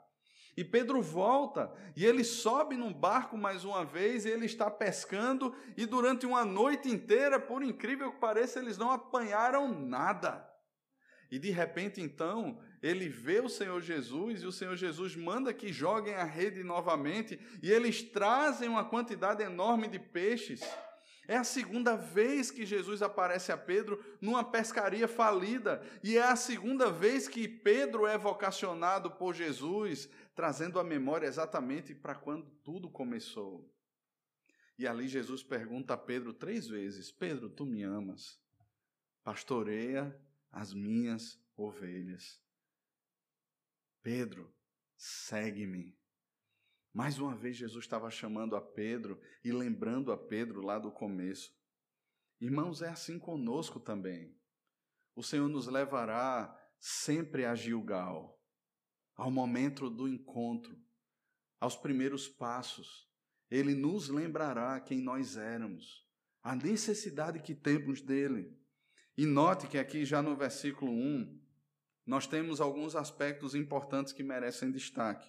E 0.56 0.64
Pedro 0.64 1.00
volta 1.00 1.72
e 1.94 2.04
ele 2.04 2.24
sobe 2.24 2.76
num 2.76 2.92
barco 2.92 3.38
mais 3.38 3.64
uma 3.64 3.84
vez, 3.84 4.24
e 4.24 4.30
ele 4.30 4.46
está 4.46 4.68
pescando, 4.68 5.54
e 5.76 5.86
durante 5.86 6.26
uma 6.26 6.44
noite 6.44 6.88
inteira, 6.88 7.38
por 7.38 7.62
incrível 7.62 8.10
que 8.10 8.18
pareça, 8.18 8.58
eles 8.58 8.76
não 8.76 8.90
apanharam 8.90 9.68
nada. 9.68 10.47
E 11.30 11.38
de 11.38 11.50
repente, 11.50 12.00
então, 12.00 12.58
ele 12.82 13.08
vê 13.08 13.40
o 13.40 13.48
Senhor 13.48 13.80
Jesus 13.82 14.42
e 14.42 14.46
o 14.46 14.52
Senhor 14.52 14.76
Jesus 14.76 15.14
manda 15.14 15.52
que 15.52 15.72
joguem 15.72 16.14
a 16.14 16.24
rede 16.24 16.62
novamente, 16.62 17.38
e 17.62 17.70
eles 17.70 18.02
trazem 18.02 18.68
uma 18.68 18.84
quantidade 18.84 19.42
enorme 19.42 19.88
de 19.88 19.98
peixes. 19.98 20.60
É 21.26 21.36
a 21.36 21.44
segunda 21.44 21.94
vez 21.94 22.50
que 22.50 22.64
Jesus 22.64 23.02
aparece 23.02 23.52
a 23.52 23.56
Pedro 23.58 24.02
numa 24.18 24.42
pescaria 24.42 25.06
falida, 25.06 25.82
e 26.02 26.16
é 26.16 26.22
a 26.22 26.36
segunda 26.36 26.90
vez 26.90 27.28
que 27.28 27.46
Pedro 27.46 28.06
é 28.06 28.16
vocacionado 28.16 29.10
por 29.10 29.34
Jesus, 29.34 30.08
trazendo 30.34 30.80
a 30.80 30.84
memória 30.84 31.26
exatamente 31.26 31.94
para 31.94 32.14
quando 32.14 32.46
tudo 32.64 32.88
começou. 32.88 33.70
E 34.78 34.86
ali 34.86 35.06
Jesus 35.08 35.42
pergunta 35.42 35.92
a 35.92 35.98
Pedro 35.98 36.32
três 36.32 36.66
vezes: 36.66 37.10
Pedro, 37.10 37.50
tu 37.50 37.66
me 37.66 37.82
amas? 37.82 38.40
Pastoreia 39.22 40.18
as 40.50 40.72
minhas 40.72 41.40
ovelhas. 41.56 42.42
Pedro, 44.02 44.54
segue-me. 44.96 45.98
Mais 46.92 47.18
uma 47.18 47.34
vez, 47.34 47.56
Jesus 47.56 47.84
estava 47.84 48.10
chamando 48.10 48.56
a 48.56 48.60
Pedro 48.60 49.20
e 49.44 49.52
lembrando 49.52 50.10
a 50.10 50.16
Pedro 50.16 50.60
lá 50.62 50.78
do 50.78 50.90
começo. 50.90 51.56
Irmãos, 52.40 52.82
é 52.82 52.88
assim 52.88 53.18
conosco 53.18 53.78
também. 53.78 54.36
O 55.14 55.22
Senhor 55.22 55.48
nos 55.48 55.66
levará 55.66 56.56
sempre 56.78 57.44
a 57.44 57.54
Gilgal, 57.54 58.40
ao 59.14 59.30
momento 59.30 59.90
do 59.90 60.08
encontro, 60.08 60.80
aos 61.60 61.76
primeiros 61.76 62.28
passos. 62.28 63.08
Ele 63.50 63.74
nos 63.74 64.08
lembrará 64.08 64.80
quem 64.80 65.00
nós 65.00 65.36
éramos, 65.36 66.06
a 66.42 66.54
necessidade 66.54 67.40
que 67.40 67.54
temos 67.54 68.00
dele. 68.00 68.56
E 69.18 69.26
note 69.26 69.66
que 69.66 69.76
aqui, 69.76 70.04
já 70.04 70.22
no 70.22 70.36
versículo 70.36 70.92
1, 70.92 71.40
nós 72.06 72.28
temos 72.28 72.60
alguns 72.60 72.94
aspectos 72.94 73.52
importantes 73.52 74.12
que 74.12 74.22
merecem 74.22 74.70
destaque. 74.70 75.28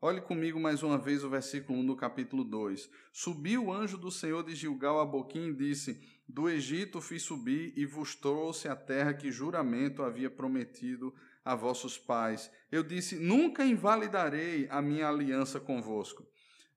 Olhe 0.00 0.20
comigo 0.20 0.60
mais 0.60 0.80
uma 0.84 0.96
vez 0.96 1.24
o 1.24 1.28
versículo 1.28 1.80
1 1.80 1.86
do 1.86 1.96
capítulo 1.96 2.44
2. 2.44 2.88
Subiu 3.12 3.64
o 3.64 3.72
anjo 3.72 3.98
do 3.98 4.12
Senhor 4.12 4.44
de 4.44 4.54
Gilgal 4.54 5.00
a 5.00 5.04
Boquim 5.04 5.48
e 5.48 5.54
disse: 5.54 6.00
Do 6.28 6.48
Egito 6.48 7.00
fiz 7.00 7.24
subir 7.24 7.72
e 7.76 7.84
vos 7.84 8.14
trouxe 8.14 8.68
a 8.68 8.76
terra 8.76 9.12
que 9.12 9.32
juramento 9.32 10.00
havia 10.04 10.30
prometido 10.30 11.12
a 11.44 11.56
vossos 11.56 11.98
pais. 11.98 12.48
Eu 12.70 12.84
disse: 12.84 13.16
Nunca 13.16 13.64
invalidarei 13.64 14.68
a 14.70 14.80
minha 14.80 15.08
aliança 15.08 15.58
convosco. 15.58 16.24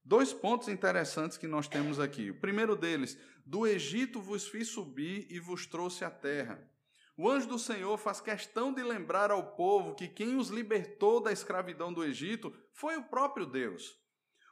Dois 0.08 0.32
pontos 0.32 0.70
interessantes 0.70 1.38
que 1.38 1.48
nós 1.48 1.68
temos 1.68 2.00
aqui. 2.00 2.30
O 2.30 2.40
primeiro 2.40 2.78
deles: 2.78 3.18
Do 3.46 3.68
Egito 3.68 4.22
vos 4.22 4.48
fiz 4.48 4.70
subir 4.70 5.28
e 5.30 5.38
vos 5.38 5.66
trouxe 5.66 6.06
a 6.06 6.10
terra. 6.10 6.66
O 7.18 7.30
anjo 7.30 7.46
do 7.46 7.60
Senhor 7.60 7.98
faz 7.98 8.22
questão 8.22 8.74
de 8.74 8.82
lembrar 8.82 9.32
ao 9.32 9.52
povo 9.58 9.96
que 9.96 10.08
quem 10.08 10.38
os 10.38 10.48
libertou 10.48 11.20
da 11.20 11.34
escravidão 11.34 11.92
do 11.92 12.06
Egito 12.06 12.56
foi 12.72 12.96
o 12.96 13.04
próprio 13.04 13.46
Deus. 13.46 14.00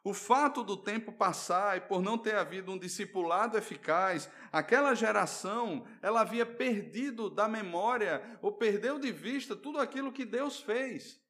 O 0.03 0.13
fato 0.13 0.62
do 0.62 0.75
tempo 0.75 1.13
passar 1.13 1.77
e 1.77 1.81
por 1.81 2.01
não 2.01 2.17
ter 2.17 2.35
havido 2.35 2.74
um 2.74 2.77
discipulado 2.77 3.57
eficaz, 3.57 4.29
aquela 4.51 4.93
geração, 4.93 5.88
ela 6.01 6.19
havia 6.19 6.45
perdido 6.45 7.29
da 7.29 7.47
memória 7.47 8.21
ou 8.41 8.51
perdeu 8.51 9.00
de 9.00 9.09
vista 9.09 9.55
tudo 9.55 9.79
aquilo 9.79 10.12
que 10.12 10.25
Deus 10.25 10.59
fez. 10.59 11.24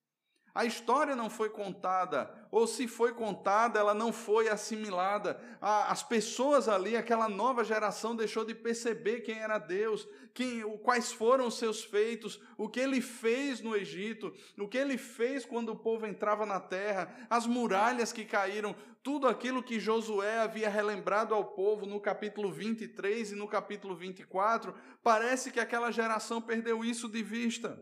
A 0.55 0.63
história 0.63 1.17
não 1.17 1.29
foi 1.29 1.49
contada, 1.49 2.33
ou 2.49 2.65
se 2.65 2.87
foi 2.87 3.11
contada, 3.11 3.77
ela 3.77 3.93
não 3.93 4.13
foi 4.13 4.47
assimilada. 4.47 5.37
As 5.59 6.01
pessoas 6.01 6.69
ali, 6.69 6.95
aquela 6.95 7.27
nova 7.27 7.61
geração, 7.61 8.15
deixou 8.15 8.45
de 8.45 8.55
perceber 8.55 9.19
quem 9.19 9.37
era 9.37 9.57
Deus, 9.57 10.07
quem, 10.33 10.61
quais 10.77 11.11
foram 11.11 11.47
os 11.47 11.57
seus 11.57 11.83
feitos, 11.83 12.39
o 12.57 12.69
que 12.69 12.79
ele 12.79 13.01
fez 13.01 13.59
no 13.59 13.75
Egito, 13.75 14.33
o 14.57 14.65
que 14.65 14.77
ele 14.77 14.97
fez 14.97 15.45
quando 15.45 15.73
o 15.73 15.75
povo 15.75 16.07
entrava 16.07 16.45
na 16.45 16.61
terra, 16.61 17.13
as 17.29 17.45
muralhas 17.45 18.13
que 18.13 18.23
caíram, 18.23 18.73
tudo 19.03 19.27
aquilo 19.27 19.61
que 19.61 19.77
Josué 19.77 20.39
havia 20.39 20.69
relembrado 20.69 21.35
ao 21.35 21.43
povo 21.43 21.85
no 21.85 21.99
capítulo 21.99 22.49
23 22.49 23.33
e 23.33 23.35
no 23.35 23.45
capítulo 23.45 23.93
24. 23.93 24.73
Parece 25.03 25.51
que 25.51 25.59
aquela 25.59 25.91
geração 25.91 26.41
perdeu 26.41 26.83
isso 26.83 27.09
de 27.09 27.21
vista. 27.21 27.77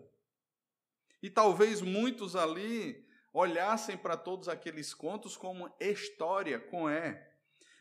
E 1.23 1.29
talvez 1.29 1.81
muitos 1.81 2.35
ali 2.35 3.07
olhassem 3.33 3.97
para 3.97 4.17
todos 4.17 4.49
aqueles 4.49 4.93
contos 4.93 5.37
como 5.37 5.73
história, 5.79 6.59
com 6.59 6.89
é, 6.89 7.31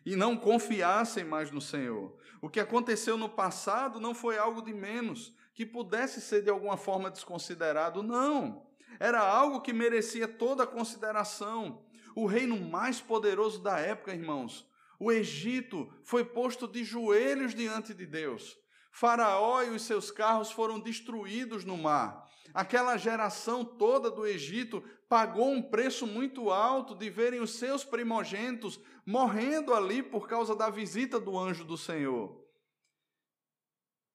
e 0.07 0.15
não 0.15 0.37
confiassem 0.37 1.25
mais 1.25 1.51
no 1.51 1.61
Senhor. 1.61 2.17
O 2.41 2.49
que 2.49 2.61
aconteceu 2.61 3.17
no 3.19 3.29
passado 3.29 3.99
não 3.99 4.15
foi 4.15 4.39
algo 4.39 4.63
de 4.63 4.73
menos, 4.73 5.35
que 5.55 5.67
pudesse 5.67 6.21
ser 6.21 6.43
de 6.43 6.51
alguma 6.51 6.77
forma 6.77 7.11
desconsiderado, 7.11 8.01
não. 8.01 8.65
Era 9.01 9.21
algo 9.21 9.61
que 9.61 9.73
merecia 9.73 10.29
toda 10.29 10.63
a 10.63 10.67
consideração. 10.67 11.85
O 12.15 12.27
reino 12.27 12.57
mais 12.57 13.01
poderoso 13.01 13.61
da 13.61 13.79
época, 13.79 14.15
irmãos, 14.15 14.71
o 15.01 15.11
Egito, 15.11 15.93
foi 16.05 16.25
posto 16.25 16.69
de 16.69 16.85
joelhos 16.85 17.57
diante 17.57 17.93
de 17.93 18.07
Deus. 18.07 18.57
Faraó 18.93 19.63
e 19.63 19.71
os 19.71 19.83
seus 19.83 20.13
carros 20.13 20.53
foram 20.53 20.79
destruídos 20.79 21.65
no 21.65 21.77
mar. 21.77 22.31
Aquela 22.55 22.97
geração 22.97 23.65
toda 23.65 24.11
do 24.11 24.27
Egito 24.27 24.83
pagou 25.09 25.51
um 25.51 25.63
preço 25.63 26.07
muito 26.07 26.51
alto 26.51 26.95
de 26.95 27.09
verem 27.09 27.41
os 27.41 27.55
seus 27.55 27.85
primogênitos 27.85 28.79
morrendo 29.07 29.75
ali 29.75 30.03
por 30.03 30.29
causa 30.29 30.55
da 30.55 30.69
visita 30.69 31.19
do 31.19 31.39
anjo 31.39 31.65
do 31.65 31.77
Senhor. 31.77 32.43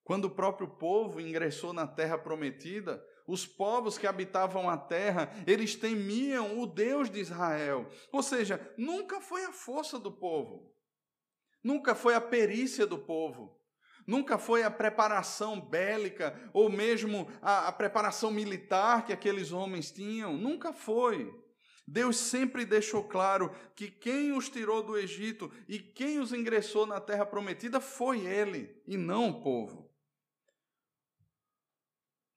Quando 0.03 0.25
o 0.25 0.32
próprio 0.32 0.67
povo 0.67 1.20
ingressou 1.20 1.74
na 1.74 1.86
terra 1.86 2.17
prometida, 2.17 3.03
os 3.27 3.46
povos 3.46 3.98
que 3.98 4.08
habitavam 4.08 4.70
a 4.70 4.77
terra, 4.77 5.29
eles 5.46 5.75
temiam 5.75 6.60
o 6.60 6.65
Deus 6.65 7.10
de 7.10 7.20
Israel. 7.20 7.89
Ou 8.12 8.24
seja, 8.24 8.74
nunca 8.77 9.20
foi 9.20 9.44
a 9.44 9.51
força 9.51 10.00
do 10.00 10.12
povo, 10.12 10.73
nunca 11.62 11.93
foi 11.93 12.15
a 12.15 12.21
perícia 12.21 12.88
do 12.88 12.97
povo, 12.97 13.57
nunca 14.08 14.38
foi 14.38 14.63
a 14.63 14.72
preparação 14.72 15.60
bélica 15.60 16.34
ou 16.54 16.70
mesmo 16.70 17.30
a, 17.41 17.67
a 17.67 17.72
preparação 17.72 18.32
militar 18.32 19.06
que 19.06 19.12
aqueles 19.12 19.52
homens 19.52 19.91
tinham, 19.91 20.38
nunca 20.38 20.72
foi. 20.72 21.32
Deus 21.86 22.17
sempre 22.17 22.65
deixou 22.65 23.04
claro 23.04 23.54
que 23.76 23.89
quem 23.89 24.32
os 24.32 24.50
tirou 24.50 24.82
do 24.84 24.98
Egito 24.98 25.52
e 25.67 25.80
quem 25.80 26.20
os 26.20 26.34
ingressou 26.34 26.86
na 26.86 27.00
terra 27.00 27.26
prometida 27.26 27.80
foi 27.80 28.26
Ele 28.26 28.82
e 28.86 28.98
não 28.98 29.30
o 29.30 29.41
povo. 29.41 29.88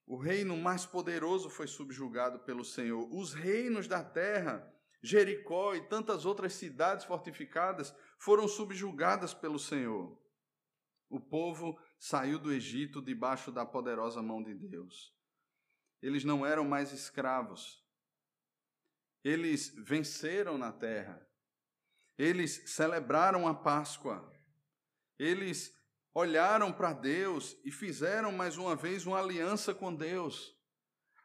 O 0.07 0.17
reino 0.17 0.57
mais 0.57 0.85
poderoso 0.85 1.49
foi 1.49 1.67
subjugado 1.67 2.39
pelo 2.39 2.65
Senhor. 2.65 3.07
Os 3.13 3.33
reinos 3.33 3.87
da 3.87 4.03
terra, 4.03 4.69
Jericó 5.01 5.73
e 5.73 5.87
tantas 5.87 6.25
outras 6.25 6.53
cidades 6.53 7.05
fortificadas, 7.05 7.95
foram 8.19 8.45
subjugadas 8.47 9.33
pelo 9.33 9.57
Senhor. 9.57 10.17
O 11.11 11.19
povo 11.19 11.77
saiu 11.99 12.39
do 12.39 12.53
Egito 12.53 13.01
debaixo 13.01 13.51
da 13.51 13.65
poderosa 13.65 14.21
mão 14.21 14.41
de 14.41 14.53
Deus. 14.53 15.13
Eles 16.01 16.23
não 16.23 16.45
eram 16.45 16.63
mais 16.63 16.93
escravos. 16.93 17.85
Eles 19.21 19.75
venceram 19.77 20.57
na 20.57 20.71
terra. 20.71 21.21
Eles 22.17 22.63
celebraram 22.65 23.45
a 23.45 23.53
Páscoa. 23.53 24.31
Eles 25.19 25.77
olharam 26.13 26.71
para 26.71 26.93
Deus 26.93 27.57
e 27.65 27.71
fizeram 27.71 28.31
mais 28.31 28.57
uma 28.57 28.73
vez 28.73 29.05
uma 29.05 29.19
aliança 29.19 29.75
com 29.75 29.93
Deus. 29.93 30.57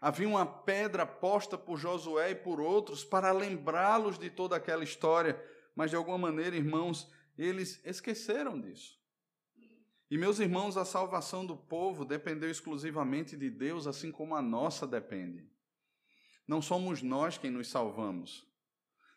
Havia 0.00 0.28
uma 0.28 0.44
pedra 0.44 1.06
posta 1.06 1.56
por 1.56 1.78
Josué 1.78 2.32
e 2.32 2.34
por 2.34 2.60
outros 2.60 3.04
para 3.04 3.30
lembrá-los 3.30 4.18
de 4.18 4.30
toda 4.30 4.56
aquela 4.56 4.82
história, 4.82 5.40
mas 5.76 5.90
de 5.90 5.96
alguma 5.96 6.18
maneira, 6.18 6.56
irmãos, 6.56 7.08
eles 7.38 7.80
esqueceram 7.84 8.60
disso. 8.60 9.05
E, 10.10 10.16
meus 10.16 10.38
irmãos, 10.38 10.76
a 10.76 10.84
salvação 10.84 11.44
do 11.44 11.56
povo 11.56 12.04
dependeu 12.04 12.48
exclusivamente 12.48 13.36
de 13.36 13.50
Deus, 13.50 13.86
assim 13.86 14.12
como 14.12 14.36
a 14.36 14.42
nossa 14.42 14.86
depende. 14.86 15.50
Não 16.46 16.62
somos 16.62 17.02
nós 17.02 17.36
quem 17.36 17.50
nos 17.50 17.68
salvamos. 17.68 18.46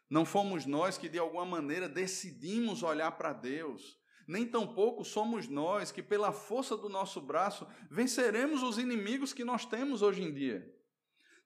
Não 0.10 0.26
fomos 0.26 0.66
nós 0.66 0.98
que, 0.98 1.08
de 1.08 1.20
alguma 1.20 1.46
maneira, 1.46 1.88
decidimos 1.88 2.82
olhar 2.82 3.12
para 3.12 3.34
Deus. 3.34 4.00
Nem 4.28 4.48
tampouco 4.48 5.06
somos 5.06 5.48
nós 5.48 5.92
que, 5.92 6.02
pela 6.02 6.32
força 6.32 6.76
do 6.76 6.90
nosso 6.90 7.22
braço, 7.22 7.68
venceremos 7.92 8.64
os 8.64 8.80
inimigos 8.80 9.32
que 9.32 9.44
nós 9.44 9.66
temos 9.66 10.02
hoje 10.02 10.24
em 10.24 10.34
dia. 10.34 10.79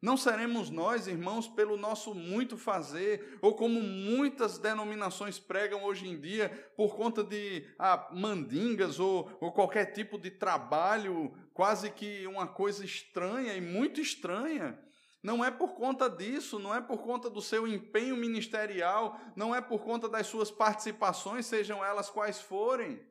Não 0.03 0.17
seremos 0.17 0.69
nós, 0.69 1.07
irmãos, 1.07 1.47
pelo 1.47 1.77
nosso 1.77 2.13
muito 2.13 2.57
fazer, 2.57 3.39
ou 3.41 3.53
como 3.53 3.79
muitas 3.79 4.57
denominações 4.57 5.39
pregam 5.39 5.85
hoje 5.85 6.05
em 6.09 6.19
dia, 6.19 6.49
por 6.75 6.97
conta 6.97 7.23
de 7.23 7.65
ah, 7.79 8.09
mandingas 8.11 8.99
ou, 8.99 9.31
ou 9.39 9.53
qualquer 9.53 9.93
tipo 9.93 10.17
de 10.17 10.29
trabalho, 10.29 11.33
quase 11.53 11.89
que 11.89 12.27
uma 12.27 12.45
coisa 12.45 12.83
estranha 12.83 13.53
e 13.53 13.61
muito 13.61 14.01
estranha. 14.01 14.77
Não 15.23 15.41
é 15.41 15.49
por 15.49 15.73
conta 15.73 16.09
disso, 16.09 16.59
não 16.59 16.75
é 16.75 16.81
por 16.81 16.97
conta 16.97 17.29
do 17.29 17.41
seu 17.41 17.65
empenho 17.65 18.17
ministerial, 18.17 19.17
não 19.37 19.55
é 19.55 19.61
por 19.61 19.85
conta 19.85 20.09
das 20.09 20.27
suas 20.27 20.51
participações, 20.51 21.45
sejam 21.45 21.81
elas 21.81 22.09
quais 22.09 22.41
forem. 22.41 23.01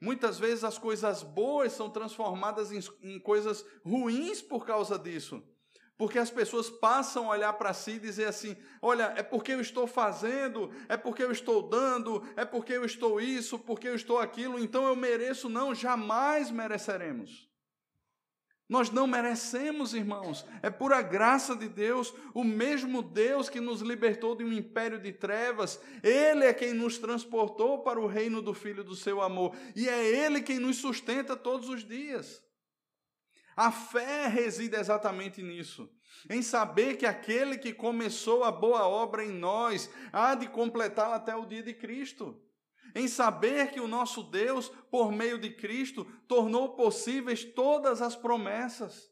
Muitas 0.00 0.38
vezes 0.38 0.62
as 0.62 0.78
coisas 0.78 1.24
boas 1.24 1.72
são 1.72 1.90
transformadas 1.90 2.70
em, 2.70 2.78
em 3.02 3.18
coisas 3.18 3.66
ruins 3.84 4.40
por 4.40 4.64
causa 4.64 4.96
disso. 4.96 5.42
Porque 6.02 6.18
as 6.18 6.32
pessoas 6.32 6.68
passam 6.68 7.26
a 7.26 7.36
olhar 7.36 7.52
para 7.52 7.72
si 7.72 7.92
e 7.92 7.98
dizer 8.00 8.24
assim: 8.24 8.56
olha, 8.82 9.14
é 9.16 9.22
porque 9.22 9.52
eu 9.52 9.60
estou 9.60 9.86
fazendo, 9.86 10.68
é 10.88 10.96
porque 10.96 11.22
eu 11.22 11.30
estou 11.30 11.62
dando, 11.62 12.26
é 12.34 12.44
porque 12.44 12.72
eu 12.72 12.84
estou 12.84 13.20
isso, 13.20 13.56
porque 13.56 13.86
eu 13.86 13.94
estou 13.94 14.18
aquilo, 14.18 14.58
então 14.58 14.84
eu 14.84 14.96
mereço. 14.96 15.48
Não, 15.48 15.72
jamais 15.72 16.50
mereceremos. 16.50 17.48
Nós 18.68 18.90
não 18.90 19.06
merecemos, 19.06 19.94
irmãos. 19.94 20.44
É 20.60 20.70
pura 20.70 21.00
graça 21.02 21.54
de 21.54 21.68
Deus, 21.68 22.12
o 22.34 22.42
mesmo 22.42 23.00
Deus 23.00 23.48
que 23.48 23.60
nos 23.60 23.80
libertou 23.80 24.34
de 24.34 24.42
um 24.42 24.52
império 24.52 24.98
de 24.98 25.12
trevas, 25.12 25.80
Ele 26.02 26.44
é 26.44 26.52
quem 26.52 26.74
nos 26.74 26.98
transportou 26.98 27.84
para 27.84 28.00
o 28.00 28.08
reino 28.08 28.42
do 28.42 28.52
Filho 28.52 28.82
do 28.82 28.96
seu 28.96 29.22
amor, 29.22 29.54
e 29.76 29.88
é 29.88 30.04
Ele 30.04 30.42
quem 30.42 30.58
nos 30.58 30.78
sustenta 30.78 31.36
todos 31.36 31.68
os 31.68 31.86
dias. 31.86 32.42
A 33.56 33.70
fé 33.70 34.26
reside 34.28 34.76
exatamente 34.76 35.42
nisso, 35.42 35.90
em 36.28 36.42
saber 36.42 36.96
que 36.96 37.04
aquele 37.04 37.58
que 37.58 37.72
começou 37.72 38.44
a 38.44 38.50
boa 38.50 38.86
obra 38.86 39.24
em 39.24 39.30
nós 39.30 39.90
há 40.12 40.34
de 40.34 40.48
completá-la 40.48 41.16
até 41.16 41.36
o 41.36 41.44
dia 41.44 41.62
de 41.62 41.74
Cristo. 41.74 42.40
Em 42.94 43.08
saber 43.08 43.70
que 43.70 43.80
o 43.80 43.88
nosso 43.88 44.22
Deus, 44.22 44.68
por 44.90 45.12
meio 45.12 45.38
de 45.38 45.50
Cristo, 45.50 46.04
tornou 46.28 46.74
possíveis 46.74 47.44
todas 47.44 48.02
as 48.02 48.14
promessas. 48.14 49.10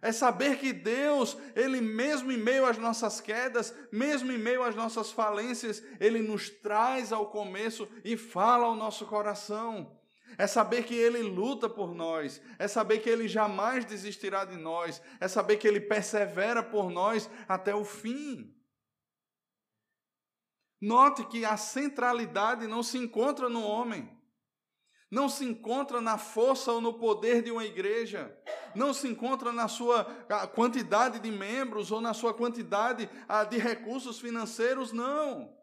É 0.00 0.12
saber 0.12 0.58
que 0.58 0.72
Deus, 0.72 1.36
Ele 1.56 1.80
mesmo 1.80 2.30
em 2.30 2.36
meio 2.36 2.64
às 2.64 2.78
nossas 2.78 3.20
quedas, 3.20 3.74
mesmo 3.90 4.30
em 4.30 4.38
meio 4.38 4.62
às 4.62 4.74
nossas 4.74 5.10
falências, 5.10 5.82
Ele 5.98 6.20
nos 6.20 6.48
traz 6.48 7.12
ao 7.12 7.30
começo 7.30 7.88
e 8.04 8.16
fala 8.16 8.66
ao 8.66 8.76
nosso 8.76 9.06
coração. 9.06 9.97
É 10.36 10.46
saber 10.46 10.84
que 10.84 10.94
Ele 10.94 11.22
luta 11.22 11.68
por 11.68 11.94
nós, 11.94 12.40
é 12.58 12.68
saber 12.68 12.98
que 12.98 13.08
Ele 13.08 13.26
jamais 13.26 13.84
desistirá 13.84 14.44
de 14.44 14.56
nós, 14.56 15.00
é 15.20 15.26
saber 15.28 15.56
que 15.56 15.66
Ele 15.66 15.80
persevera 15.80 16.62
por 16.62 16.90
nós 16.90 17.30
até 17.48 17.74
o 17.74 17.84
fim. 17.84 18.54
Note 20.80 21.24
que 21.26 21.44
a 21.44 21.56
centralidade 21.56 22.66
não 22.66 22.82
se 22.82 22.98
encontra 22.98 23.48
no 23.48 23.62
homem 23.62 24.18
não 25.10 25.28
se 25.28 25.44
encontra 25.44 26.00
na 26.00 26.18
força 26.18 26.70
ou 26.70 26.80
no 26.80 26.94
poder 26.94 27.42
de 27.42 27.50
uma 27.50 27.64
igreja, 27.64 28.36
não 28.74 28.92
se 28.92 29.08
encontra 29.08 29.52
na 29.52 29.66
sua 29.66 30.04
quantidade 30.54 31.18
de 31.18 31.30
membros 31.30 31.90
ou 31.90 32.00
na 32.00 32.12
sua 32.12 32.34
quantidade 32.34 33.08
de 33.48 33.58
recursos 33.58 34.20
financeiros, 34.20 34.92
não. 34.92 35.56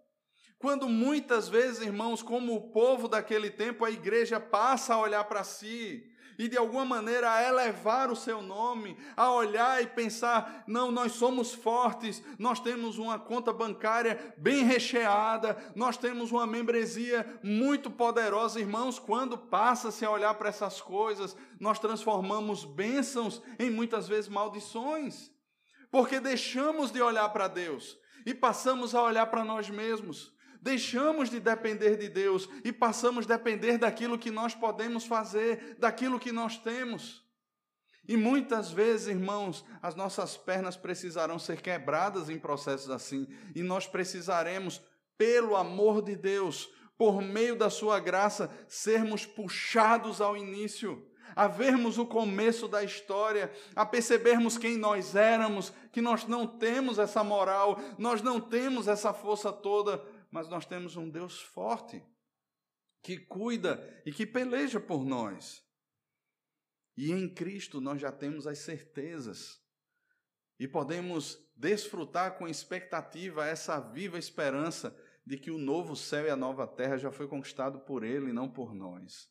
Quando 0.66 0.90
muitas 0.90 1.48
vezes, 1.48 1.84
irmãos, 1.84 2.24
como 2.24 2.56
o 2.56 2.72
povo 2.72 3.08
daquele 3.08 3.52
tempo, 3.52 3.86
a 3.86 3.92
igreja 3.92 4.40
passa 4.40 4.96
a 4.96 5.00
olhar 5.00 5.24
para 5.26 5.44
si, 5.44 6.12
e 6.40 6.48
de 6.48 6.58
alguma 6.58 6.84
maneira 6.84 7.32
a 7.32 7.48
elevar 7.48 8.10
o 8.10 8.16
seu 8.16 8.42
nome, 8.42 8.98
a 9.16 9.32
olhar 9.32 9.84
e 9.84 9.86
pensar: 9.86 10.64
não, 10.66 10.90
nós 10.92 11.12
somos 11.12 11.54
fortes, 11.54 12.24
nós 12.40 12.60
temos 12.60 12.98
uma 12.98 13.20
conta 13.20 13.54
bancária 13.54 14.34
bem 14.40 14.64
recheada, 14.64 15.56
nós 15.76 15.98
temos 15.98 16.32
uma 16.32 16.48
membresia 16.48 17.40
muito 17.44 17.92
poderosa, 17.92 18.60
irmãos. 18.60 18.98
Quando 18.98 19.38
passa-se 19.38 20.04
a 20.04 20.10
olhar 20.10 20.34
para 20.34 20.50
essas 20.50 20.82
coisas, 20.82 21.38
nós 21.60 21.78
transformamos 21.78 22.66
bênçãos 22.66 23.40
em 23.60 23.70
muitas 23.70 24.08
vezes 24.08 24.28
maldições, 24.28 25.30
porque 25.92 26.20
deixamos 26.20 26.92
de 26.92 27.04
olhar 27.04 27.30
para 27.30 27.48
Deus 27.48 28.00
e 28.26 28.34
passamos 28.34 28.96
a 28.96 29.04
olhar 29.04 29.28
para 29.28 29.46
nós 29.46 29.70
mesmos. 29.70 30.34
Deixamos 30.66 31.30
de 31.30 31.40
depender 31.40 31.96
de 31.96 32.10
Deus 32.10 32.50
e 32.64 32.74
passamos 32.74 33.30
a 33.30 33.38
depender 33.38 33.78
daquilo 33.78 34.18
que 34.18 34.32
nós 34.32 34.56
podemos 34.56 35.06
fazer, 35.06 35.76
daquilo 35.78 36.20
que 36.20 36.32
nós 36.32 36.58
temos. 36.58 37.24
E 38.08 38.18
muitas 38.18 38.72
vezes, 38.72 39.06
irmãos, 39.06 39.64
as 39.80 39.94
nossas 39.94 40.36
pernas 40.36 40.76
precisarão 40.76 41.38
ser 41.38 41.62
quebradas 41.62 42.32
em 42.32 42.40
processos 42.40 42.90
assim, 42.90 43.28
e 43.54 43.62
nós 43.62 43.86
precisaremos, 43.86 44.82
pelo 45.16 45.56
amor 45.56 46.02
de 46.02 46.16
Deus, 46.16 46.68
por 46.98 47.22
meio 47.22 47.56
da 47.56 47.70
Sua 47.70 48.00
graça, 48.00 48.50
sermos 48.68 49.24
puxados 49.24 50.20
ao 50.20 50.36
início, 50.36 51.08
a 51.36 51.48
vermos 51.48 52.00
o 52.00 52.08
começo 52.08 52.68
da 52.68 52.84
história, 52.84 53.52
a 53.76 53.86
percebermos 53.86 54.58
quem 54.58 54.78
nós 54.78 55.16
éramos, 55.16 55.72
que 55.92 56.02
nós 56.02 56.26
não 56.26 56.48
temos 56.48 56.98
essa 56.98 57.24
moral, 57.24 57.80
nós 58.00 58.24
não 58.24 58.42
temos 58.42 58.88
essa 58.88 59.14
força 59.14 59.52
toda, 59.52 60.04
mas 60.36 60.50
nós 60.50 60.66
temos 60.66 60.98
um 60.98 61.10
Deus 61.10 61.40
forte, 61.40 62.04
que 63.02 63.18
cuida 63.18 63.82
e 64.06 64.12
que 64.12 64.26
peleja 64.26 64.82
por 64.82 65.06
nós. 65.06 65.66
E 66.98 67.10
em 67.10 67.34
Cristo 67.34 67.80
nós 67.80 68.02
já 68.02 68.12
temos 68.12 68.46
as 68.46 68.58
certezas 68.58 69.64
e 70.60 70.68
podemos 70.68 71.40
desfrutar 71.56 72.38
com 72.38 72.50
expectativa 72.50 73.48
essa 73.48 73.80
viva 73.80 74.20
esperança 74.20 74.94
de 75.26 75.38
que 75.38 75.50
o 75.50 75.58
novo 75.58 75.96
céu 75.96 76.26
e 76.26 76.30
a 76.30 76.36
nova 76.36 76.68
terra 76.68 76.98
já 76.98 77.14
foi 77.14 77.30
conquistado 77.30 77.80
por 77.80 78.04
Ele 78.04 78.32
e 78.32 78.34
não 78.34 78.52
por 78.52 78.74
nós. 78.74 79.30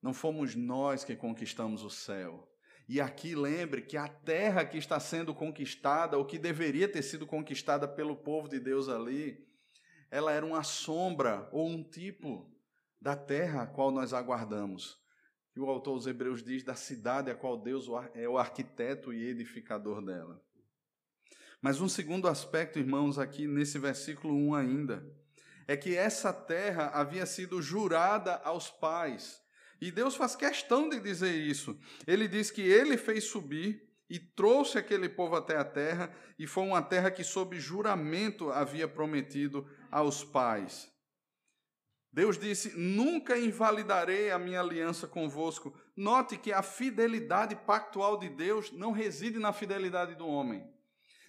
Não 0.00 0.14
fomos 0.14 0.54
nós 0.54 1.04
que 1.04 1.14
conquistamos 1.14 1.82
o 1.82 1.90
céu. 1.90 2.50
E 2.88 2.98
aqui 2.98 3.34
lembre 3.34 3.82
que 3.82 3.98
a 3.98 4.08
terra 4.08 4.64
que 4.64 4.78
está 4.78 4.98
sendo 4.98 5.34
conquistada, 5.34 6.16
ou 6.16 6.24
que 6.24 6.38
deveria 6.38 6.90
ter 6.90 7.02
sido 7.02 7.26
conquistada 7.26 7.86
pelo 7.86 8.16
povo 8.16 8.48
de 8.48 8.58
Deus 8.58 8.88
ali, 8.88 9.46
ela 10.10 10.32
era 10.32 10.44
uma 10.44 10.62
sombra 10.62 11.48
ou 11.52 11.68
um 11.68 11.82
tipo 11.82 12.50
da 13.00 13.16
terra 13.16 13.62
a 13.62 13.66
qual 13.66 13.90
nós 13.90 14.12
aguardamos. 14.12 14.98
E 15.54 15.60
o 15.60 15.68
autor 15.68 15.94
dos 15.96 16.06
Hebreus 16.06 16.42
diz 16.42 16.62
da 16.62 16.74
cidade 16.74 17.30
a 17.30 17.34
qual 17.34 17.56
Deus 17.56 17.86
é 18.14 18.28
o 18.28 18.38
arquiteto 18.38 19.12
e 19.12 19.26
edificador 19.26 20.04
dela. 20.04 20.40
Mas 21.60 21.80
um 21.80 21.88
segundo 21.88 22.28
aspecto, 22.28 22.78
irmãos, 22.78 23.18
aqui 23.18 23.46
nesse 23.46 23.78
versículo 23.78 24.34
1 24.34 24.54
ainda, 24.54 25.18
é 25.66 25.76
que 25.76 25.96
essa 25.96 26.32
terra 26.32 26.90
havia 26.94 27.26
sido 27.26 27.60
jurada 27.60 28.36
aos 28.36 28.70
pais. 28.70 29.42
E 29.80 29.90
Deus 29.90 30.14
faz 30.14 30.34
questão 30.34 30.88
de 30.88 31.00
dizer 31.00 31.34
isso. 31.34 31.78
Ele 32.06 32.26
diz 32.28 32.50
que 32.50 32.62
ele 32.62 32.96
fez 32.96 33.24
subir 33.24 33.87
e 34.08 34.18
trouxe 34.18 34.78
aquele 34.78 35.08
povo 35.08 35.36
até 35.36 35.56
a 35.56 35.64
terra, 35.64 36.14
e 36.38 36.46
foi 36.46 36.64
uma 36.64 36.82
terra 36.82 37.10
que, 37.10 37.22
sob 37.22 37.58
juramento, 37.58 38.50
havia 38.50 38.88
prometido 38.88 39.68
aos 39.90 40.24
pais. 40.24 40.90
Deus 42.12 42.38
disse: 42.38 42.76
Nunca 42.78 43.38
invalidarei 43.38 44.30
a 44.30 44.38
minha 44.38 44.60
aliança 44.60 45.06
convosco. 45.06 45.74
Note 45.96 46.38
que 46.38 46.52
a 46.52 46.62
fidelidade 46.62 47.54
pactual 47.54 48.18
de 48.18 48.28
Deus 48.28 48.72
não 48.72 48.92
reside 48.92 49.38
na 49.38 49.52
fidelidade 49.52 50.14
do 50.14 50.26
homem. 50.26 50.66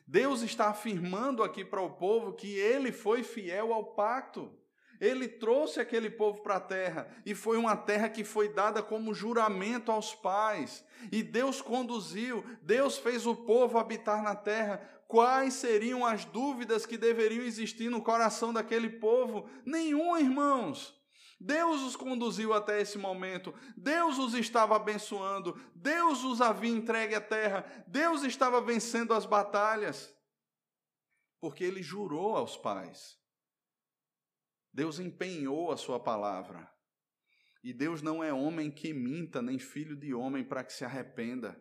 Deus 0.07 0.41
está 0.41 0.69
afirmando 0.69 1.43
aqui 1.43 1.63
para 1.63 1.81
o 1.81 1.91
povo 1.91 2.33
que 2.33 2.57
ele 2.57 2.91
foi 2.91 3.23
fiel 3.23 3.73
ao 3.73 3.93
pacto. 3.93 4.58
Ele 4.99 5.27
trouxe 5.27 5.79
aquele 5.79 6.09
povo 6.09 6.41
para 6.41 6.55
a 6.55 6.59
terra 6.59 7.07
e 7.25 7.33
foi 7.33 7.57
uma 7.57 7.75
terra 7.77 8.09
que 8.09 8.23
foi 8.23 8.49
dada 8.49 8.83
como 8.83 9.13
juramento 9.13 9.91
aos 9.91 10.13
pais. 10.13 10.83
E 11.11 11.23
Deus 11.23 11.61
conduziu, 11.61 12.43
Deus 12.61 12.97
fez 12.97 13.25
o 13.25 13.33
povo 13.33 13.77
habitar 13.77 14.21
na 14.21 14.35
terra. 14.35 14.81
Quais 15.07 15.53
seriam 15.53 16.05
as 16.05 16.25
dúvidas 16.25 16.85
que 16.85 16.97
deveriam 16.97 17.43
existir 17.43 17.89
no 17.89 18.01
coração 18.01 18.51
daquele 18.51 18.89
povo? 18.89 19.49
Nenhum, 19.65 20.17
irmãos. 20.17 20.99
Deus 21.39 21.81
os 21.81 21.95
conduziu 21.95 22.53
até 22.53 22.81
esse 22.81 22.97
momento, 22.97 23.53
Deus 23.77 24.17
os 24.17 24.33
estava 24.33 24.75
abençoando, 24.75 25.57
Deus 25.73 26.21
os 26.25 26.41
havia 26.41 26.69
entregue 26.69 27.15
à 27.15 27.21
terra, 27.21 27.65
Deus 27.87 28.23
estava 28.23 28.59
vencendo 28.59 29.13
as 29.13 29.25
batalhas, 29.25 30.13
porque 31.39 31.63
ele 31.63 31.81
jurou 31.81 32.35
aos 32.35 32.57
pais. 32.57 33.17
Deus 34.73 34.99
empenhou 34.99 35.71
a 35.71 35.77
sua 35.77 35.99
palavra. 35.99 36.69
E 37.63 37.73
Deus 37.73 38.01
não 38.01 38.23
é 38.23 38.31
homem 38.31 38.71
que 38.71 38.93
minta, 38.93 39.41
nem 39.41 39.59
filho 39.59 39.95
de 39.95 40.13
homem 40.13 40.43
para 40.43 40.63
que 40.63 40.71
se 40.71 40.85
arrependa. 40.85 41.59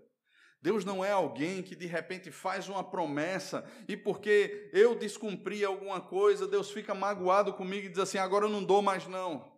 Deus 0.60 0.84
não 0.84 1.04
é 1.04 1.10
alguém 1.10 1.62
que 1.62 1.76
de 1.76 1.86
repente 1.86 2.30
faz 2.30 2.68
uma 2.68 2.82
promessa 2.82 3.64
e 3.86 3.96
porque 3.96 4.70
eu 4.72 4.94
descumpri 4.96 5.64
alguma 5.64 6.00
coisa, 6.00 6.48
Deus 6.48 6.70
fica 6.70 6.94
magoado 6.94 7.54
comigo 7.54 7.86
e 7.86 7.90
diz 7.90 7.98
assim: 7.98 8.18
agora 8.18 8.44
eu 8.44 8.50
não 8.50 8.64
dou 8.64 8.82
mais 8.82 9.06
não. 9.06 9.56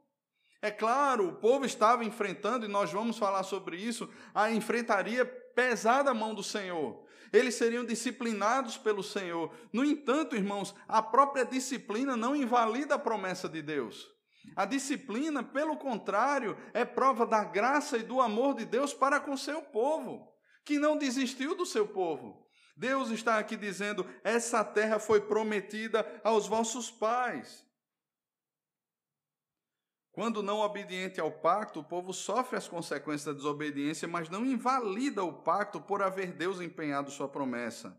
É 0.63 0.71
claro, 0.71 1.27
o 1.27 1.37
povo 1.37 1.65
estava 1.65 2.05
enfrentando, 2.05 2.67
e 2.67 2.69
nós 2.69 2.93
vamos 2.93 3.17
falar 3.17 3.45
sobre 3.45 3.79
isso, 3.79 4.11
a 4.35 4.51
enfrentaria 4.51 5.25
pesada 5.55 6.11
a 6.11 6.15
mão 6.15 6.35
do 6.35 6.43
Senhor 6.43 7.09
eles 7.33 7.55
seriam 7.55 7.85
disciplinados 7.85 8.77
pelo 8.77 9.03
Senhor. 9.03 9.55
No 9.73 9.85
entanto, 9.85 10.35
irmãos, 10.35 10.75
a 10.89 11.01
própria 11.01 11.45
disciplina 11.45 12.17
não 12.17 12.35
invalida 12.35 12.97
a 12.97 12.99
promessa 12.99 13.49
de 13.49 13.63
Deus. 13.63 14.09
A 14.57 14.65
disciplina, 14.65 15.43
pelo 15.43 15.77
contrário, 15.77 16.57
é 16.73 16.85
prova 16.85 17.27
da 17.27 17.45
graça 17.45 17.97
e 17.97 18.03
do 18.03 18.21
amor 18.21 18.55
de 18.55 18.65
Deus 18.65 18.93
para 18.93 19.21
com 19.21 19.37
seu 19.37 19.63
povo, 19.63 20.29
que 20.65 20.79
não 20.79 20.97
desistiu 20.97 21.55
do 21.55 21.65
seu 21.65 21.87
povo. 21.87 22.47
Deus 22.77 23.11
está 23.11 23.39
aqui 23.39 23.57
dizendo: 23.57 24.07
essa 24.25 24.65
terra 24.65 24.99
foi 24.99 25.21
prometida 25.21 26.05
aos 26.25 26.49
vossos 26.49 26.91
pais. 26.91 27.65
Quando 30.13 30.43
não 30.43 30.59
obediente 30.59 31.21
ao 31.21 31.31
pacto, 31.31 31.81
o 31.81 31.85
povo 31.85 32.13
sofre 32.13 32.57
as 32.57 32.67
consequências 32.67 33.25
da 33.25 33.33
desobediência, 33.33 34.09
mas 34.09 34.29
não 34.29 34.45
invalida 34.45 35.23
o 35.23 35.33
pacto 35.33 35.81
por 35.81 36.03
haver 36.03 36.33
Deus 36.33 36.61
empenhado 36.61 37.11
sua 37.11 37.29
promessa. 37.29 37.97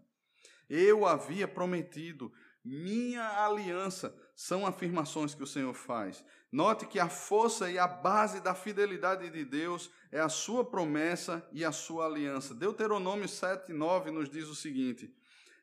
Eu 0.69 1.05
havia 1.05 1.47
prometido, 1.47 2.31
minha 2.63 3.43
aliança, 3.45 4.15
são 4.35 4.65
afirmações 4.65 5.33
que 5.33 5.43
o 5.43 5.47
Senhor 5.47 5.73
faz. 5.73 6.23
Note 6.51 6.85
que 6.85 6.99
a 6.99 7.07
força 7.07 7.71
e 7.71 7.79
a 7.79 7.87
base 7.87 8.41
da 8.41 8.53
fidelidade 8.53 9.29
de 9.29 9.45
Deus 9.45 9.89
é 10.11 10.19
a 10.19 10.29
sua 10.29 10.65
promessa 10.65 11.47
e 11.51 11.63
a 11.63 11.71
sua 11.71 12.05
aliança. 12.05 12.53
Deuteronômio 12.53 13.25
7,9 13.25 14.11
nos 14.11 14.29
diz 14.29 14.47
o 14.47 14.55
seguinte: 14.55 15.15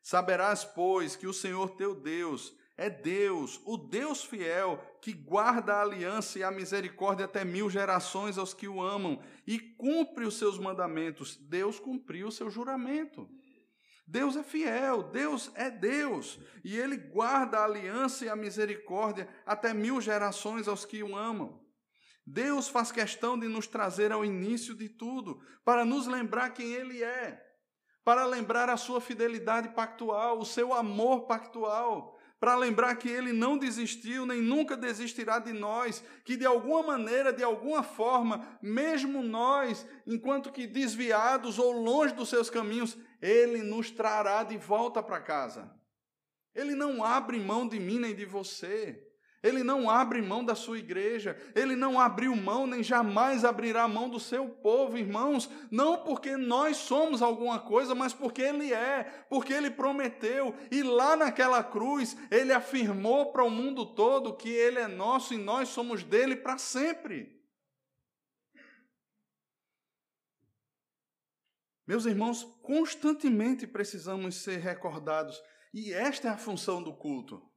Saberás, 0.02 0.64
pois, 0.64 1.14
que 1.14 1.26
o 1.26 1.32
Senhor 1.32 1.70
teu 1.76 1.94
Deus 1.94 2.54
é 2.78 2.88
Deus, 2.88 3.60
o 3.66 3.76
Deus 3.76 4.24
fiel, 4.24 4.80
que 5.02 5.12
guarda 5.12 5.74
a 5.74 5.82
aliança 5.82 6.38
e 6.38 6.44
a 6.44 6.50
misericórdia 6.50 7.24
até 7.24 7.44
mil 7.44 7.68
gerações 7.68 8.38
aos 8.38 8.54
que 8.54 8.68
o 8.68 8.80
amam 8.80 9.20
e 9.44 9.58
cumpre 9.58 10.24
os 10.24 10.38
seus 10.38 10.60
mandamentos. 10.60 11.36
Deus 11.36 11.80
cumpriu 11.80 12.28
o 12.28 12.32
seu 12.32 12.48
juramento. 12.48 13.28
Deus 14.06 14.36
é 14.36 14.44
fiel, 14.44 15.02
Deus 15.02 15.50
é 15.56 15.68
Deus, 15.68 16.38
e 16.64 16.76
Ele 16.76 16.96
guarda 16.96 17.58
a 17.58 17.64
aliança 17.64 18.24
e 18.24 18.28
a 18.28 18.36
misericórdia 18.36 19.28
até 19.44 19.74
mil 19.74 20.00
gerações 20.00 20.68
aos 20.68 20.84
que 20.84 21.02
o 21.02 21.16
amam. 21.16 21.60
Deus 22.24 22.68
faz 22.68 22.92
questão 22.92 23.36
de 23.36 23.48
nos 23.48 23.66
trazer 23.66 24.12
ao 24.12 24.24
início 24.24 24.74
de 24.74 24.88
tudo, 24.88 25.42
para 25.64 25.84
nos 25.84 26.06
lembrar 26.06 26.50
quem 26.50 26.74
Ele 26.74 27.02
é, 27.02 27.44
para 28.04 28.24
lembrar 28.24 28.70
a 28.70 28.76
sua 28.76 29.00
fidelidade 29.00 29.70
pactual, 29.70 30.38
o 30.38 30.46
seu 30.46 30.72
amor 30.72 31.26
pactual, 31.26 32.17
para 32.40 32.56
lembrar 32.56 32.94
que 32.96 33.08
ele 33.08 33.32
não 33.32 33.58
desistiu 33.58 34.24
nem 34.24 34.40
nunca 34.40 34.76
desistirá 34.76 35.38
de 35.38 35.52
nós, 35.52 36.04
que 36.24 36.36
de 36.36 36.46
alguma 36.46 36.82
maneira, 36.82 37.32
de 37.32 37.42
alguma 37.42 37.82
forma, 37.82 38.58
mesmo 38.62 39.22
nós, 39.22 39.86
enquanto 40.06 40.52
que 40.52 40.66
desviados 40.66 41.58
ou 41.58 41.72
longe 41.72 42.14
dos 42.14 42.28
seus 42.28 42.48
caminhos, 42.48 42.96
ele 43.20 43.62
nos 43.62 43.90
trará 43.90 44.44
de 44.44 44.56
volta 44.56 45.02
para 45.02 45.20
casa. 45.20 45.74
Ele 46.54 46.74
não 46.74 47.02
abre 47.04 47.38
mão 47.38 47.66
de 47.66 47.80
mim 47.80 47.98
nem 47.98 48.14
de 48.14 48.24
você. 48.24 49.07
Ele 49.40 49.62
não 49.62 49.88
abre 49.88 50.20
mão 50.20 50.44
da 50.44 50.56
sua 50.56 50.78
igreja, 50.78 51.40
ele 51.54 51.76
não 51.76 52.00
abriu 52.00 52.34
mão 52.34 52.66
nem 52.66 52.82
jamais 52.82 53.44
abrirá 53.44 53.86
mão 53.86 54.08
do 54.08 54.18
seu 54.18 54.48
povo, 54.48 54.98
irmãos, 54.98 55.48
não 55.70 56.02
porque 56.02 56.36
nós 56.36 56.76
somos 56.76 57.22
alguma 57.22 57.60
coisa, 57.60 57.94
mas 57.94 58.12
porque 58.12 58.42
ele 58.42 58.72
é, 58.72 59.04
porque 59.30 59.52
ele 59.52 59.70
prometeu, 59.70 60.54
e 60.72 60.82
lá 60.82 61.14
naquela 61.14 61.62
cruz 61.62 62.16
ele 62.32 62.52
afirmou 62.52 63.30
para 63.30 63.44
o 63.44 63.50
mundo 63.50 63.86
todo 63.86 64.36
que 64.36 64.48
ele 64.48 64.80
é 64.80 64.88
nosso 64.88 65.32
e 65.32 65.38
nós 65.38 65.68
somos 65.68 66.02
dele 66.02 66.34
para 66.34 66.58
sempre. 66.58 67.38
Meus 71.86 72.04
irmãos, 72.04 72.42
constantemente 72.60 73.66
precisamos 73.68 74.42
ser 74.42 74.58
recordados, 74.58 75.40
e 75.72 75.92
esta 75.94 76.28
é 76.28 76.30
a 76.32 76.36
função 76.36 76.82
do 76.82 76.92
culto. 76.92 77.47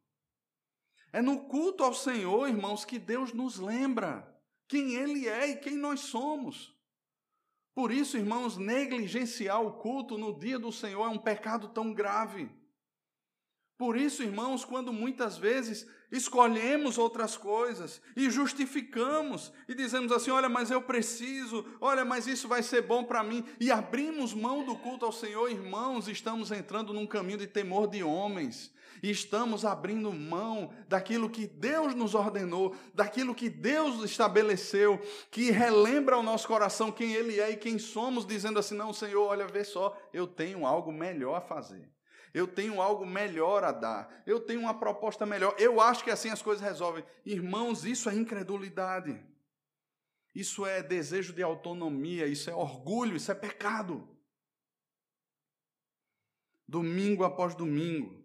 É 1.13 1.21
no 1.21 1.39
culto 1.45 1.83
ao 1.83 1.93
Senhor, 1.93 2.47
irmãos, 2.47 2.85
que 2.85 2.97
Deus 2.97 3.33
nos 3.33 3.57
lembra 3.57 4.27
quem 4.67 4.95
Ele 4.95 5.27
é 5.27 5.49
e 5.49 5.57
quem 5.57 5.75
nós 5.75 6.01
somos. 6.01 6.73
Por 7.73 7.91
isso, 7.91 8.17
irmãos, 8.17 8.57
negligenciar 8.57 9.61
o 9.61 9.73
culto 9.73 10.17
no 10.17 10.37
dia 10.37 10.59
do 10.59 10.71
Senhor 10.71 11.05
é 11.05 11.09
um 11.09 11.17
pecado 11.17 11.69
tão 11.69 11.93
grave. 11.93 12.49
Por 13.77 13.97
isso, 13.97 14.21
irmãos, 14.21 14.63
quando 14.63 14.93
muitas 14.93 15.37
vezes 15.37 15.87
escolhemos 16.11 16.99
outras 16.99 17.35
coisas 17.35 17.99
e 18.15 18.29
justificamos 18.29 19.51
e 19.67 19.73
dizemos 19.73 20.11
assim: 20.11 20.29
olha, 20.29 20.47
mas 20.47 20.69
eu 20.69 20.83
preciso, 20.83 21.65
olha, 21.81 22.05
mas 22.05 22.27
isso 22.27 22.47
vai 22.47 22.61
ser 22.61 22.83
bom 22.83 23.03
para 23.03 23.23
mim, 23.23 23.43
e 23.59 23.71
abrimos 23.71 24.35
mão 24.35 24.63
do 24.63 24.77
culto 24.77 25.03
ao 25.03 25.11
Senhor, 25.11 25.49
irmãos, 25.49 26.07
estamos 26.07 26.51
entrando 26.51 26.93
num 26.93 27.07
caminho 27.07 27.39
de 27.39 27.47
temor 27.47 27.87
de 27.87 28.03
homens, 28.03 28.71
e 29.01 29.09
estamos 29.09 29.65
abrindo 29.65 30.11
mão 30.13 30.73
daquilo 30.87 31.29
que 31.29 31.47
Deus 31.47 31.95
nos 31.95 32.13
ordenou, 32.13 32.75
daquilo 32.93 33.33
que 33.33 33.49
Deus 33.49 34.03
estabeleceu, 34.03 35.01
que 35.31 35.49
relembra 35.49 36.15
ao 36.15 36.23
nosso 36.23 36.47
coração 36.47 36.91
quem 36.91 37.13
Ele 37.13 37.39
é 37.39 37.51
e 37.51 37.57
quem 37.57 37.79
somos, 37.79 38.25
dizendo 38.25 38.59
assim: 38.59 38.75
não, 38.75 38.93
Senhor, 38.93 39.25
olha, 39.25 39.47
vê 39.47 39.63
só, 39.63 39.97
eu 40.13 40.27
tenho 40.27 40.65
algo 40.65 40.91
melhor 40.91 41.35
a 41.35 41.41
fazer. 41.41 41.89
Eu 42.33 42.47
tenho 42.47 42.81
algo 42.81 43.05
melhor 43.05 43.63
a 43.63 43.71
dar. 43.71 44.23
Eu 44.25 44.39
tenho 44.39 44.61
uma 44.61 44.73
proposta 44.73 45.25
melhor. 45.25 45.53
Eu 45.59 45.81
acho 45.81 46.03
que 46.03 46.09
assim 46.09 46.29
as 46.29 46.41
coisas 46.41 46.63
resolvem. 46.63 47.03
Irmãos, 47.25 47.83
isso 47.83 48.09
é 48.09 48.15
incredulidade. 48.15 49.21
Isso 50.33 50.65
é 50.65 50.81
desejo 50.81 51.33
de 51.33 51.43
autonomia, 51.43 52.25
isso 52.25 52.49
é 52.49 52.55
orgulho, 52.55 53.17
isso 53.17 53.31
é 53.31 53.35
pecado. 53.35 54.07
Domingo 56.65 57.25
após 57.25 57.53
domingo, 57.53 58.20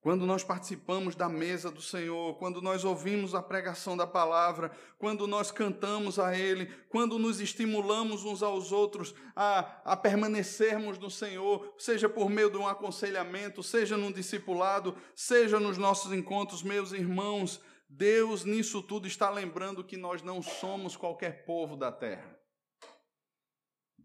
quando 0.00 0.24
nós 0.24 0.42
participamos 0.42 1.14
da 1.14 1.28
mesa 1.28 1.70
do 1.70 1.82
Senhor, 1.82 2.38
quando 2.38 2.62
nós 2.62 2.84
ouvimos 2.84 3.34
a 3.34 3.42
pregação 3.42 3.96
da 3.96 4.06
palavra, 4.06 4.70
quando 4.98 5.26
nós 5.26 5.50
cantamos 5.50 6.18
a 6.18 6.36
Ele, 6.36 6.66
quando 6.88 7.18
nos 7.18 7.38
estimulamos 7.38 8.24
uns 8.24 8.42
aos 8.42 8.72
outros 8.72 9.14
a, 9.36 9.92
a 9.92 9.96
permanecermos 9.96 10.98
no 10.98 11.10
Senhor, 11.10 11.74
seja 11.76 12.08
por 12.08 12.30
meio 12.30 12.50
de 12.50 12.56
um 12.56 12.66
aconselhamento, 12.66 13.62
seja 13.62 13.96
num 13.96 14.10
discipulado, 14.10 14.96
seja 15.14 15.60
nos 15.60 15.76
nossos 15.76 16.12
encontros, 16.12 16.62
meus 16.62 16.92
irmãos, 16.92 17.60
Deus 17.86 18.44
nisso 18.44 18.82
tudo 18.82 19.06
está 19.06 19.28
lembrando 19.28 19.84
que 19.84 19.98
nós 19.98 20.22
não 20.22 20.40
somos 20.40 20.96
qualquer 20.96 21.44
povo 21.44 21.76
da 21.76 21.92
terra. 21.92 22.38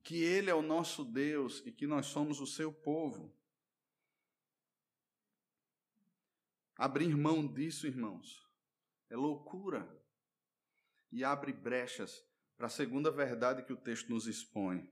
Que 0.03 0.21
Ele 0.21 0.49
é 0.49 0.55
o 0.55 0.61
nosso 0.61 1.05
Deus 1.05 1.63
e 1.65 1.71
que 1.71 1.87
nós 1.87 2.07
somos 2.07 2.41
o 2.41 2.45
seu 2.45 2.73
povo. 2.73 3.33
Abrir 6.77 7.15
mão 7.15 7.47
disso, 7.47 7.87
irmãos, 7.87 8.43
é 9.09 9.15
loucura. 9.15 9.87
E 11.11 11.23
abre 11.23 11.53
brechas 11.53 12.21
para 12.57 12.67
a 12.67 12.69
segunda 12.69 13.09
verdade 13.09 13.63
que 13.63 13.71
o 13.71 13.77
texto 13.77 14.09
nos 14.09 14.27
expõe. 14.27 14.89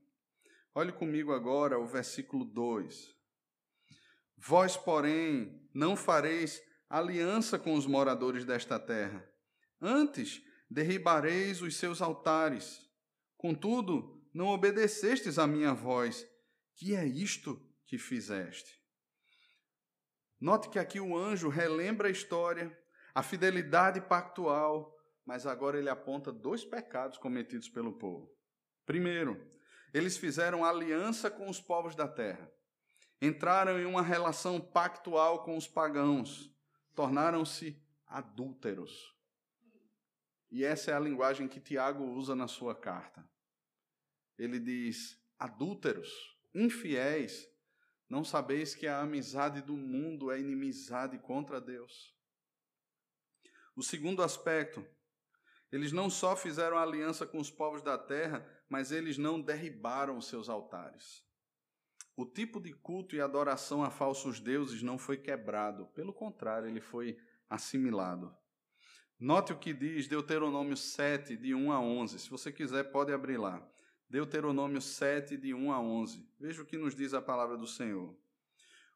Olhe 0.74 0.92
comigo 0.92 1.32
agora 1.32 1.78
o 1.78 1.86
versículo 1.86 2.44
2. 2.44 3.14
Vós, 4.36 4.76
porém, 4.76 5.68
não 5.74 5.94
fareis 5.94 6.60
aliança 6.88 7.58
com 7.58 7.74
os 7.74 7.86
moradores 7.86 8.44
desta 8.44 8.78
terra. 8.78 9.28
Antes, 9.80 10.42
derribareis 10.70 11.62
os 11.62 11.76
seus 11.76 12.00
altares. 12.00 12.80
Contudo, 13.36 14.26
não 14.32 14.46
obedecestes 14.46 15.38
à 15.38 15.46
minha 15.46 15.72
voz. 15.72 16.26
Que 16.76 16.96
é 16.96 17.06
isto 17.06 17.60
que 17.86 17.98
fizeste? 17.98 18.83
Note 20.44 20.68
que 20.68 20.78
aqui 20.78 21.00
o 21.00 21.16
anjo 21.16 21.48
relembra 21.48 22.08
a 22.08 22.10
história, 22.10 22.78
a 23.14 23.22
fidelidade 23.22 23.98
pactual, 23.98 24.94
mas 25.24 25.46
agora 25.46 25.78
ele 25.78 25.88
aponta 25.88 26.30
dois 26.30 26.62
pecados 26.62 27.16
cometidos 27.16 27.66
pelo 27.70 27.94
povo. 27.94 28.30
Primeiro, 28.84 29.42
eles 29.94 30.18
fizeram 30.18 30.62
aliança 30.62 31.30
com 31.30 31.48
os 31.48 31.62
povos 31.62 31.94
da 31.96 32.06
terra, 32.06 32.52
entraram 33.22 33.80
em 33.80 33.86
uma 33.86 34.02
relação 34.02 34.60
pactual 34.60 35.42
com 35.44 35.56
os 35.56 35.66
pagãos, 35.66 36.54
tornaram-se 36.94 37.82
adúlteros. 38.06 39.16
E 40.50 40.62
essa 40.62 40.90
é 40.90 40.94
a 40.94 41.00
linguagem 41.00 41.48
que 41.48 41.58
Tiago 41.58 42.04
usa 42.04 42.36
na 42.36 42.48
sua 42.48 42.74
carta. 42.74 43.26
Ele 44.36 44.60
diz: 44.60 45.18
adúlteros, 45.38 46.36
infiéis, 46.54 47.48
não 48.08 48.24
sabeis 48.24 48.74
que 48.74 48.86
a 48.86 49.00
amizade 49.00 49.60
do 49.60 49.76
mundo 49.76 50.30
é 50.30 50.38
inimizade 50.38 51.18
contra 51.18 51.60
Deus? 51.60 52.14
O 53.76 53.82
segundo 53.82 54.22
aspecto, 54.22 54.86
eles 55.72 55.90
não 55.90 56.08
só 56.08 56.36
fizeram 56.36 56.78
aliança 56.78 57.26
com 57.26 57.38
os 57.38 57.50
povos 57.50 57.82
da 57.82 57.98
terra, 57.98 58.46
mas 58.68 58.92
eles 58.92 59.18
não 59.18 59.40
derribaram 59.40 60.20
seus 60.20 60.48
altares. 60.48 61.24
O 62.16 62.24
tipo 62.24 62.60
de 62.60 62.72
culto 62.72 63.16
e 63.16 63.20
adoração 63.20 63.82
a 63.82 63.90
falsos 63.90 64.38
deuses 64.38 64.82
não 64.82 64.96
foi 64.96 65.16
quebrado, 65.16 65.86
pelo 65.86 66.12
contrário, 66.12 66.68
ele 66.68 66.80
foi 66.80 67.18
assimilado. 67.50 68.32
Note 69.18 69.52
o 69.52 69.58
que 69.58 69.72
diz 69.72 70.06
Deuteronômio 70.06 70.76
7, 70.76 71.36
de 71.36 71.54
1 71.54 71.72
a 71.72 71.80
11. 71.80 72.18
Se 72.18 72.30
você 72.30 72.52
quiser, 72.52 72.84
pode 72.92 73.12
abrir 73.12 73.36
lá. 73.36 73.66
Deuteronômio 74.08 74.80
7, 74.80 75.36
de 75.36 75.54
1 75.54 75.72
a 75.72 75.80
11. 75.80 76.28
Veja 76.38 76.62
o 76.62 76.66
que 76.66 76.76
nos 76.76 76.94
diz 76.94 77.14
a 77.14 77.22
palavra 77.22 77.56
do 77.56 77.66
Senhor. 77.66 78.16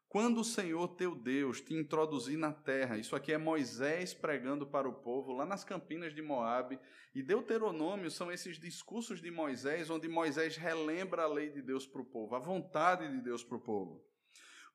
Quando 0.09 0.41
o 0.41 0.43
Senhor 0.43 0.87
teu 0.95 1.13
Deus 1.13 1.61
te 1.61 1.75
introduzir 1.75 2.35
na 2.35 2.51
terra, 2.51 2.97
isso 2.97 3.15
aqui 3.15 3.31
é 3.31 3.37
Moisés 3.37 4.11
pregando 4.11 4.65
para 4.65 4.89
o 4.89 4.93
povo 4.93 5.31
lá 5.31 5.45
nas 5.45 5.63
campinas 5.63 6.15
de 6.15 6.21
Moabe, 6.21 6.79
e 7.13 7.21
Deuteronômio 7.21 8.09
são 8.09 8.31
esses 8.31 8.59
discursos 8.59 9.21
de 9.21 9.29
Moisés, 9.29 9.91
onde 9.91 10.07
Moisés 10.07 10.57
relembra 10.57 11.23
a 11.23 11.27
lei 11.27 11.51
de 11.51 11.61
Deus 11.61 11.85
para 11.85 12.01
o 12.01 12.05
povo, 12.05 12.33
a 12.35 12.39
vontade 12.39 13.07
de 13.07 13.21
Deus 13.21 13.43
para 13.43 13.57
o 13.57 13.61
povo. 13.61 14.03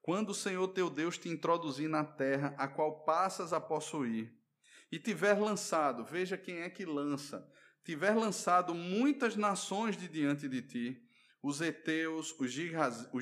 Quando 0.01 0.31
o 0.31 0.35
Senhor 0.35 0.68
teu 0.68 0.88
Deus 0.88 1.18
te 1.18 1.29
introduzir 1.29 1.88
na 1.88 2.05
terra, 2.05 2.55
a 2.57 2.68
qual 2.68 3.05
passas 3.05 3.53
a 3.53 3.61
possuir, 3.61 4.33
e 4.92 5.01
tiver 5.01 5.37
lançado, 5.40 6.05
veja 6.05 6.38
quem 6.38 6.59
é 6.59 6.70
que 6.70 6.85
lança, 6.85 7.51
tiver 7.85 8.14
lançado 8.14 8.75
muitas 8.75 9.37
nações 9.37 9.97
de 9.97 10.09
diante 10.09 10.49
de 10.49 10.62
ti, 10.62 11.03
os 11.42 11.61
heteus, 11.61 12.35
os 12.38 12.51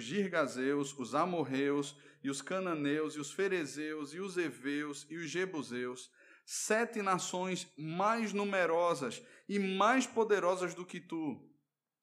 girgazeus, 0.02 0.96
os 0.96 1.14
amorreus, 1.14 1.96
e 2.22 2.30
os 2.30 2.40
cananeus, 2.40 3.16
e 3.16 3.18
os 3.20 3.32
ferezeus, 3.32 4.14
e 4.14 4.20
os 4.20 4.36
heveus, 4.36 5.04
e 5.10 5.16
os 5.16 5.28
jebuseus, 5.28 6.08
sete 6.46 7.02
nações 7.02 7.66
mais 7.76 8.32
numerosas 8.32 9.22
e 9.48 9.58
mais 9.58 10.06
poderosas 10.06 10.74
do 10.74 10.86
que 10.86 11.00
tu, 11.00 11.48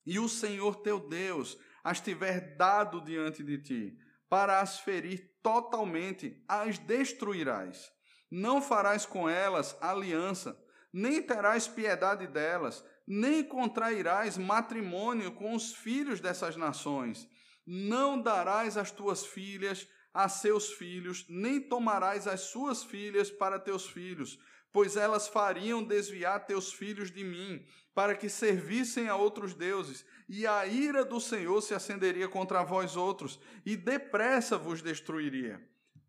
e 0.05 0.19
o 0.19 0.27
Senhor 0.27 0.77
teu 0.77 0.99
Deus 0.99 1.57
as 1.83 2.01
tiver 2.01 2.57
dado 2.57 3.01
diante 3.01 3.43
de 3.43 3.57
ti, 3.57 3.97
para 4.27 4.59
as 4.59 4.79
ferir 4.79 5.31
totalmente, 5.41 6.43
as 6.47 6.77
destruirás. 6.77 7.89
Não 8.29 8.61
farás 8.61 9.05
com 9.05 9.27
elas 9.27 9.75
aliança, 9.81 10.59
nem 10.91 11.21
terás 11.21 11.67
piedade 11.67 12.27
delas, 12.27 12.83
nem 13.07 13.43
contrairás 13.43 14.37
matrimônio 14.37 15.31
com 15.31 15.55
os 15.55 15.73
filhos 15.73 16.19
dessas 16.19 16.55
nações. 16.55 17.27
Não 17.65 18.21
darás 18.21 18.77
as 18.77 18.91
tuas 18.91 19.25
filhas 19.25 19.87
a 20.13 20.27
seus 20.27 20.73
filhos, 20.73 21.25
nem 21.29 21.61
tomarás 21.61 22.27
as 22.27 22.41
suas 22.41 22.83
filhas 22.83 23.29
para 23.29 23.59
teus 23.59 23.87
filhos, 23.87 24.39
pois 24.71 24.95
elas 24.95 25.27
fariam 25.27 25.83
desviar 25.83 26.45
teus 26.45 26.73
filhos 26.73 27.11
de 27.11 27.23
mim, 27.23 27.65
para 27.93 28.15
que 28.15 28.29
servissem 28.29 29.09
a 29.09 29.15
outros 29.15 29.53
deuses, 29.53 30.05
e 30.27 30.45
a 30.47 30.65
ira 30.65 31.03
do 31.03 31.19
Senhor 31.19 31.61
se 31.61 31.73
acenderia 31.73 32.27
contra 32.27 32.63
vós 32.63 32.95
outros, 32.95 33.39
e 33.65 33.75
depressa 33.75 34.57
vos 34.57 34.81
destruiria. 34.81 35.61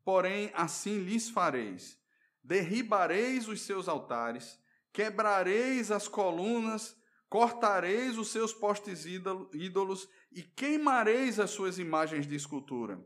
Porém, 0.05 0.51
assim 0.55 0.99
lhes 0.99 1.29
fareis: 1.29 1.99
derribareis 2.43 3.49
os 3.49 3.62
seus 3.62 3.88
altares, 3.88 4.59
quebrareis 4.92 5.90
as 5.90 6.09
colunas, 6.09 6.96
cortareis 7.29 8.18
os 8.18 8.29
seus 8.29 8.53
postes 8.53 9.07
ídolos 9.07 10.09
e 10.33 10.42
queimareis 10.42 11.38
as 11.38 11.50
suas 11.50 11.79
imagens 11.79 12.26
de 12.26 12.35
escultura. 12.35 13.05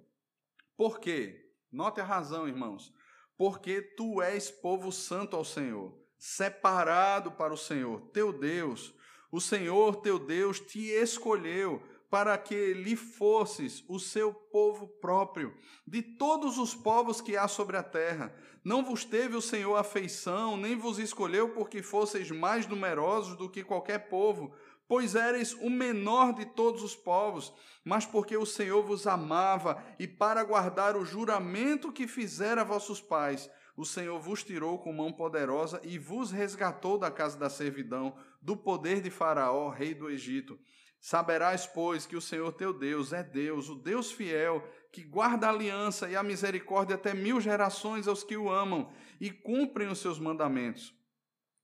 Por 0.77 0.99
quê? 0.99 1.53
Note 1.71 2.01
a 2.01 2.05
razão, 2.05 2.49
irmãos. 2.49 2.93
Porque 3.37 3.83
tu 3.83 4.23
és 4.23 4.51
povo 4.51 4.93
santo 4.93 5.37
ao 5.37 5.45
Senhor, 5.45 5.99
separado 6.17 7.33
para 7.33 7.53
o 7.53 7.59
Senhor, 7.59 8.01
teu 8.13 8.33
Deus. 8.33 8.95
O 9.31 9.41
Senhor 9.41 9.97
teu 9.97 10.19
Deus 10.19 10.61
te 10.61 10.87
escolheu 10.91 11.83
para 12.11 12.37
que 12.39 12.73
lhe 12.75 12.95
fosses 12.95 13.85
o 13.89 13.99
seu 13.99 14.33
povo 14.33 14.87
próprio, 14.87 15.55
de 15.87 16.03
todos 16.03 16.59
os 16.59 16.75
povos 16.75 17.21
que 17.21 17.37
há 17.37 17.49
sobre 17.49 17.77
a 17.77 17.83
terra. 17.83 18.35
Não 18.63 18.85
vos 18.85 19.05
teve 19.05 19.37
o 19.37 19.43
Senhor 19.43 19.77
afeição, 19.77 20.57
nem 20.57 20.77
vos 20.77 20.99
escolheu 20.99 21.51
porque 21.51 21.83
fosseis 21.83 22.31
mais 22.31 22.67
numerosos 22.67 23.37
do 23.37 23.51
que 23.51 23.65
qualquer 23.65 24.09
povo, 24.09 24.55
pois 24.87 25.15
éreis 25.15 25.55
o 25.55 25.69
menor 25.71 26.33
de 26.33 26.45
todos 26.45 26.83
os 26.83 26.95
povos, 26.95 27.53
mas 27.85 28.07
porque 28.07 28.37
o 28.37 28.47
Senhor 28.47 28.83
vos 28.83 29.07
amava 29.07 29.83
e 29.99 30.07
para 30.07 30.45
guardar 30.45 30.97
o 30.97 31.05
juramento 31.05 31.93
que 31.93 32.07
fizera 32.07 32.61
a 32.61 32.65
vossos 32.65 33.01
pais, 33.01 33.51
o 33.77 33.85
Senhor 33.85 34.21
vos 34.21 34.45
tirou 34.45 34.79
com 34.79 34.93
mão 34.93 35.13
poderosa 35.13 35.81
e 35.83 35.99
vos 35.99 36.31
resgatou 36.31 36.97
da 36.97 37.11
casa 37.11 37.37
da 37.37 37.51
servidão, 37.51 38.17
do 38.41 38.57
poder 38.57 39.01
de 39.01 39.11
Faraó, 39.11 39.69
rei 39.69 39.95
do 39.95 40.09
Egito. 40.09 40.59
Saberás, 41.05 41.67
pois, 41.67 42.07
que 42.07 42.17
o 42.17 42.21
Senhor 42.21 42.51
teu 42.55 42.73
Deus 42.73 43.13
é 43.13 43.23
Deus, 43.23 43.69
o 43.69 43.75
Deus 43.75 44.11
fiel, 44.11 44.67
que 44.91 45.03
guarda 45.03 45.47
a 45.47 45.51
aliança 45.51 46.09
e 46.09 46.17
a 46.17 46.23
misericórdia 46.23 46.95
até 46.95 47.13
mil 47.13 47.43
gerações 47.43 48.09
aos 48.09 48.25
que 48.25 48.39
o 48.39 48.51
amam 48.51 48.91
e 49.21 49.31
cumprem 49.31 49.89
os 49.89 49.99
seus 49.99 50.19
mandamentos. 50.19 50.95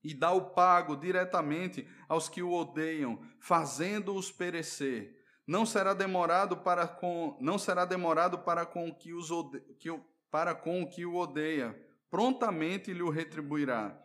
E 0.05 0.13
dá 0.13 0.31
o 0.31 0.51
pago 0.51 0.95
diretamente 0.95 1.89
aos 2.07 2.29
que 2.29 2.43
o 2.43 2.53
odeiam, 2.53 3.19
fazendo-os 3.39 4.31
perecer. 4.31 5.19
Não 5.47 5.65
será 5.65 5.95
demorado 5.95 6.59
para 6.59 6.87
com, 6.87 7.39
não 7.41 7.57
será 7.57 7.87
demorado 7.87 8.41
para 8.41 8.67
com 8.67 8.95
que 8.95 9.15
os 9.15 9.31
ode, 9.31 9.59
que, 9.79 9.89
para 10.31 10.55
com 10.55 10.83
o 10.83 10.87
que 10.87 11.07
o 11.07 11.17
odeia, 11.17 11.75
prontamente 12.11 12.93
lhe 12.93 13.03
o 13.03 13.09
retribuirá. 13.09 13.99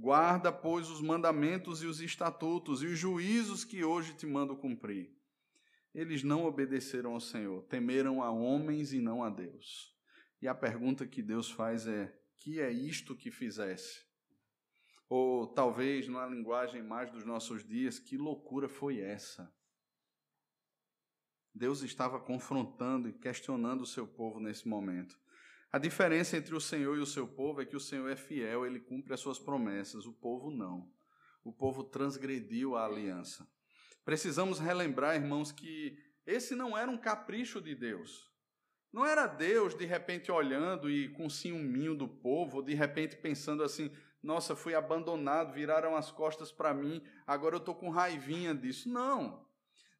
Guarda, 0.00 0.52
pois, 0.52 0.88
os 0.88 1.00
mandamentos 1.00 1.82
e 1.82 1.86
os 1.86 2.00
estatutos 2.00 2.84
e 2.84 2.86
os 2.86 2.96
juízos 2.96 3.64
que 3.64 3.82
hoje 3.82 4.14
te 4.14 4.26
mando 4.26 4.56
cumprir. 4.56 5.12
Eles 5.92 6.22
não 6.22 6.44
obedeceram 6.44 7.14
ao 7.14 7.20
Senhor, 7.20 7.64
temeram 7.64 8.22
a 8.22 8.30
homens 8.30 8.92
e 8.92 9.00
não 9.00 9.24
a 9.24 9.28
Deus. 9.28 9.92
E 10.40 10.46
a 10.46 10.54
pergunta 10.54 11.04
que 11.04 11.20
Deus 11.20 11.50
faz 11.50 11.88
é: 11.88 12.16
que 12.36 12.60
é 12.60 12.70
isto 12.70 13.16
que 13.16 13.32
fizesse? 13.32 14.06
Ou 15.08 15.48
talvez, 15.48 16.06
numa 16.06 16.26
linguagem 16.26 16.80
mais 16.80 17.10
dos 17.10 17.24
nossos 17.24 17.66
dias, 17.66 17.98
que 17.98 18.16
loucura 18.16 18.68
foi 18.68 19.00
essa? 19.00 19.52
Deus 21.52 21.82
estava 21.82 22.20
confrontando 22.20 23.08
e 23.08 23.12
questionando 23.12 23.80
o 23.80 23.86
seu 23.86 24.06
povo 24.06 24.38
nesse 24.38 24.68
momento. 24.68 25.18
A 25.70 25.78
diferença 25.78 26.36
entre 26.36 26.54
o 26.54 26.60
Senhor 26.60 26.96
e 26.96 27.00
o 27.00 27.06
seu 27.06 27.28
povo 27.28 27.60
é 27.60 27.66
que 27.66 27.76
o 27.76 27.80
Senhor 27.80 28.08
é 28.10 28.16
fiel, 28.16 28.64
ele 28.64 28.80
cumpre 28.80 29.12
as 29.12 29.20
suas 29.20 29.38
promessas, 29.38 30.06
o 30.06 30.12
povo 30.12 30.50
não. 30.50 30.90
O 31.44 31.52
povo 31.52 31.84
transgrediu 31.84 32.74
a 32.74 32.86
aliança. 32.86 33.46
Precisamos 34.02 34.58
relembrar, 34.58 35.16
irmãos, 35.16 35.52
que 35.52 35.98
esse 36.26 36.54
não 36.54 36.76
era 36.76 36.90
um 36.90 36.96
capricho 36.96 37.60
de 37.60 37.74
Deus. 37.74 38.32
Não 38.90 39.04
era 39.04 39.26
Deus 39.26 39.74
de 39.74 39.84
repente 39.84 40.32
olhando 40.32 40.90
e 40.90 41.10
com 41.10 41.28
ciúminho 41.28 41.94
do 41.94 42.08
povo, 42.08 42.62
de 42.62 42.74
repente 42.74 43.16
pensando 43.16 43.62
assim: 43.62 43.90
nossa, 44.22 44.56
fui 44.56 44.74
abandonado, 44.74 45.52
viraram 45.52 45.94
as 45.94 46.10
costas 46.10 46.50
para 46.50 46.72
mim, 46.72 47.02
agora 47.26 47.56
eu 47.56 47.58
estou 47.58 47.74
com 47.74 47.90
raivinha 47.90 48.54
disso. 48.54 48.88
Não. 48.88 49.46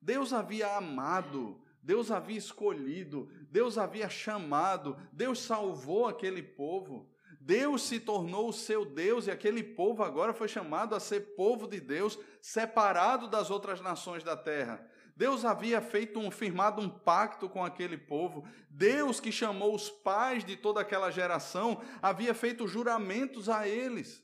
Deus 0.00 0.32
havia 0.32 0.76
amado 0.76 1.62
Deus 1.88 2.10
havia 2.10 2.36
escolhido, 2.36 3.30
Deus 3.50 3.78
havia 3.78 4.10
chamado, 4.10 4.94
Deus 5.10 5.38
salvou 5.38 6.06
aquele 6.06 6.42
povo. 6.42 7.10
Deus 7.40 7.80
se 7.80 7.98
tornou 7.98 8.50
o 8.50 8.52
seu 8.52 8.84
Deus 8.84 9.26
e 9.26 9.30
aquele 9.30 9.62
povo 9.62 10.02
agora 10.02 10.34
foi 10.34 10.48
chamado 10.48 10.94
a 10.94 11.00
ser 11.00 11.34
povo 11.34 11.66
de 11.66 11.80
Deus, 11.80 12.18
separado 12.42 13.26
das 13.26 13.50
outras 13.50 13.80
nações 13.80 14.22
da 14.22 14.36
terra. 14.36 14.86
Deus 15.16 15.46
havia 15.46 15.80
feito 15.80 16.20
um 16.20 16.30
firmado 16.30 16.82
um 16.82 16.90
pacto 16.90 17.48
com 17.48 17.64
aquele 17.64 17.96
povo. 17.96 18.46
Deus 18.68 19.18
que 19.18 19.32
chamou 19.32 19.74
os 19.74 19.88
pais 19.88 20.44
de 20.44 20.58
toda 20.58 20.82
aquela 20.82 21.10
geração 21.10 21.80
havia 22.02 22.34
feito 22.34 22.68
juramentos 22.68 23.48
a 23.48 23.66
eles. 23.66 24.22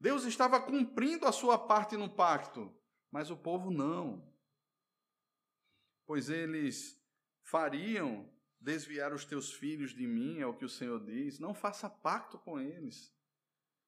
Deus 0.00 0.24
estava 0.24 0.58
cumprindo 0.58 1.26
a 1.26 1.32
sua 1.32 1.58
parte 1.58 1.98
no 1.98 2.08
pacto, 2.08 2.74
mas 3.12 3.30
o 3.30 3.36
povo 3.36 3.70
não 3.70 4.32
pois 6.06 6.28
eles 6.28 7.00
fariam 7.42 8.30
desviar 8.60 9.12
os 9.12 9.24
teus 9.24 9.52
filhos 9.52 9.94
de 9.94 10.06
mim, 10.06 10.40
é 10.40 10.46
o 10.46 10.54
que 10.54 10.64
o 10.64 10.68
Senhor 10.68 11.04
diz. 11.04 11.38
Não 11.38 11.54
faça 11.54 11.88
pacto 11.88 12.38
com 12.38 12.58
eles. 12.58 13.14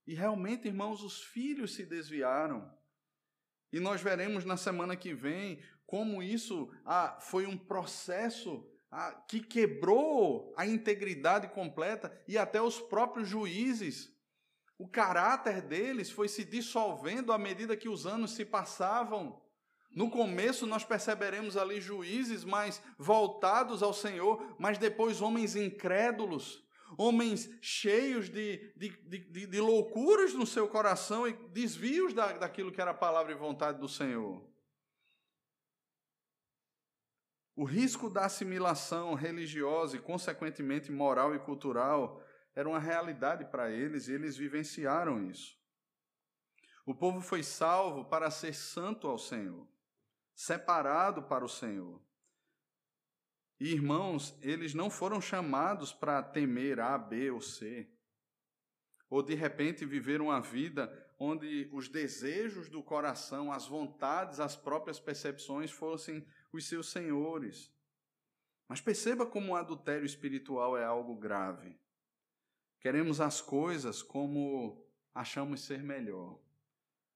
E 0.07 0.15
realmente, 0.15 0.69
irmãos, 0.69 1.03
os 1.03 1.23
filhos 1.23 1.75
se 1.75 1.85
desviaram. 1.85 2.71
E 3.73 3.81
nós 3.81 4.01
veremos 4.01 4.45
na 4.45 4.57
semana 4.57 4.95
que 4.95 5.13
vem 5.15 5.63
como 5.87 6.23
isso 6.23 6.71
ah, 6.85 7.19
foi 7.21 7.47
um 7.47 7.57
processo 7.57 8.69
ah, 8.91 9.13
que 9.29 9.41
quebrou 9.41 10.53
a 10.57 10.67
integridade 10.67 11.49
completa 11.49 12.13
e 12.29 12.37
até 12.37 12.61
os 12.61 12.81
próprios 12.81 13.29
juízes. 13.29 14.15
O 14.79 14.87
caráter 14.87 15.63
deles 15.63 16.11
foi 16.11 16.29
se 16.29 16.45
dissolvendo 16.45 17.33
à 17.33 17.39
medida 17.39 17.77
que 17.77 17.89
os 17.89 18.07
anos 18.07 18.33
se 18.33 18.45
passavam. 18.45 19.43
No 19.97 20.11
começo 20.11 20.67
nós 20.67 20.85
perceberemos 20.85 21.57
ali 21.57 21.81
juízes 21.81 22.45
mais 22.45 22.83
voltados 22.99 23.83
ao 23.83 23.95
Senhor, 23.95 24.55
mas 24.59 24.77
depois 24.77 25.23
homens 25.23 25.57
incrédulos, 25.57 26.63
homens 26.99 27.51
cheios 27.63 28.29
de, 28.29 28.59
de, 28.77 28.91
de, 28.91 29.47
de 29.47 29.59
loucuras 29.59 30.35
no 30.35 30.47
seu 30.47 30.69
coração 30.69 31.27
e 31.27 31.33
desvios 31.49 32.13
da, 32.13 32.33
daquilo 32.33 32.71
que 32.71 32.79
era 32.79 32.91
a 32.91 32.95
palavra 32.95 33.33
e 33.33 33.37
vontade 33.37 33.81
do 33.81 33.89
Senhor. 33.89 34.47
O 37.57 37.65
risco 37.65 38.11
da 38.11 38.27
assimilação 38.27 39.15
religiosa 39.15 39.97
e, 39.97 40.01
consequentemente, 40.01 40.93
moral 40.93 41.35
e 41.35 41.39
cultural 41.39 42.23
era 42.55 42.69
uma 42.69 42.79
realidade 42.79 43.47
para 43.47 43.71
eles 43.71 44.09
e 44.09 44.13
eles 44.13 44.37
vivenciaram 44.37 45.27
isso. 45.27 45.59
O 46.85 46.95
povo 46.95 47.23
foi 47.23 47.43
salvo 47.43 48.05
para 48.05 48.31
ser 48.31 48.53
santo 48.53 49.09
ao 49.09 49.17
Senhor 49.17 49.67
separado 50.37 51.23
para 51.23 51.45
o 51.45 51.49
Senhor. 51.49 51.99
E, 53.59 53.73
irmãos, 53.73 54.39
eles 54.43 54.75
não 54.75 54.91
foram 54.91 55.19
chamados 55.19 55.95
para 55.95 56.23
temer 56.23 56.79
A, 56.79 56.99
B 56.99 57.31
ou 57.31 57.41
C, 57.41 57.91
ou 59.09 59.23
de 59.23 59.35
repente 59.35 59.87
viver 59.87 60.21
uma 60.21 60.39
vida 60.41 60.93
onde 61.19 61.71
os 61.73 61.89
desejos 61.89 62.69
do 62.69 62.83
coração, 62.83 63.51
as 63.51 63.67
vontades, 63.67 64.39
as 64.39 64.55
próprias 64.55 65.01
percepções 65.01 65.71
fossem 65.71 66.27
os 66.53 66.69
seus 66.69 66.91
senhores. 66.91 67.75
Mas 68.69 68.83
perceba 68.83 69.25
como 69.25 69.53
o 69.53 69.57
adultério 69.57 70.05
espiritual 70.05 70.77
é 70.77 70.85
algo 70.85 71.17
grave. 71.17 71.81
Queremos 72.79 73.23
as 73.23 73.41
coisas 73.41 74.03
como 74.03 74.87
achamos 75.15 75.65
ser 75.65 75.83
melhor. 75.83 76.39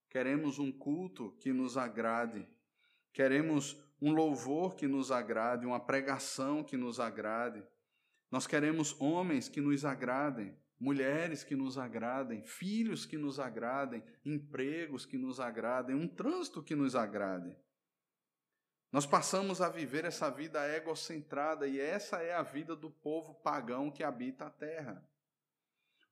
Queremos 0.08 0.58
um 0.58 0.72
culto 0.72 1.36
que 1.38 1.52
nos 1.52 1.76
agrade 1.76 2.48
Queremos 3.12 3.76
um 4.00 4.12
louvor 4.12 4.74
que 4.74 4.86
nos 4.86 5.10
agrade, 5.10 5.66
uma 5.66 5.80
pregação 5.80 6.64
que 6.64 6.76
nos 6.76 6.98
agrade. 6.98 7.62
Nós 8.30 8.46
queremos 8.46 8.98
homens 9.00 9.48
que 9.48 9.60
nos 9.60 9.84
agradem, 9.84 10.56
mulheres 10.78 11.44
que 11.44 11.54
nos 11.54 11.76
agradem, 11.76 12.42
filhos 12.42 13.04
que 13.04 13.18
nos 13.18 13.38
agradem, 13.38 14.02
empregos 14.24 15.04
que 15.04 15.18
nos 15.18 15.38
agradem, 15.38 15.94
um 15.94 16.08
trânsito 16.08 16.62
que 16.62 16.74
nos 16.74 16.94
agrade. 16.94 17.54
Nós 18.90 19.06
passamos 19.06 19.60
a 19.60 19.68
viver 19.68 20.04
essa 20.04 20.30
vida 20.30 20.66
egocentrada 20.74 21.66
e 21.66 21.78
essa 21.78 22.22
é 22.22 22.32
a 22.32 22.42
vida 22.42 22.74
do 22.74 22.90
povo 22.90 23.34
pagão 23.34 23.90
que 23.90 24.02
habita 24.02 24.46
a 24.46 24.50
terra. 24.50 25.06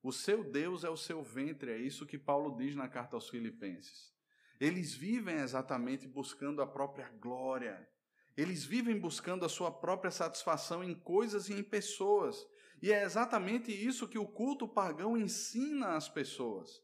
O 0.02 0.12
seu 0.12 0.44
Deus 0.44 0.84
é 0.84 0.90
o 0.90 0.96
seu 0.96 1.22
ventre, 1.22 1.72
é 1.72 1.76
isso 1.76 2.06
que 2.06 2.18
Paulo 2.18 2.56
diz 2.56 2.76
na 2.76 2.88
carta 2.88 3.16
aos 3.16 3.28
Filipenses. 3.28 4.14
Eles 4.60 4.94
vivem 4.94 5.36
exatamente 5.36 6.06
buscando 6.06 6.60
a 6.60 6.66
própria 6.66 7.08
glória. 7.20 7.88
Eles 8.36 8.64
vivem 8.64 8.98
buscando 8.98 9.44
a 9.44 9.48
sua 9.48 9.70
própria 9.70 10.10
satisfação 10.10 10.82
em 10.82 10.94
coisas 10.94 11.48
e 11.48 11.54
em 11.54 11.62
pessoas. 11.62 12.46
E 12.80 12.92
é 12.92 13.02
exatamente 13.02 13.72
isso 13.72 14.08
que 14.08 14.18
o 14.18 14.26
culto 14.26 14.68
pagão 14.68 15.16
ensina 15.16 15.96
às 15.96 16.08
pessoas. 16.08 16.82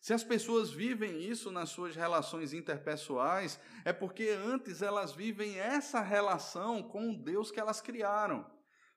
Se 0.00 0.12
as 0.12 0.22
pessoas 0.22 0.70
vivem 0.70 1.22
isso 1.22 1.50
nas 1.50 1.70
suas 1.70 1.96
relações 1.96 2.52
interpessoais, 2.52 3.58
é 3.84 3.92
porque 3.92 4.28
antes 4.28 4.82
elas 4.82 5.14
vivem 5.14 5.58
essa 5.58 6.00
relação 6.02 6.82
com 6.82 7.10
o 7.10 7.16
Deus 7.16 7.50
que 7.50 7.58
elas 7.58 7.80
criaram. 7.80 8.44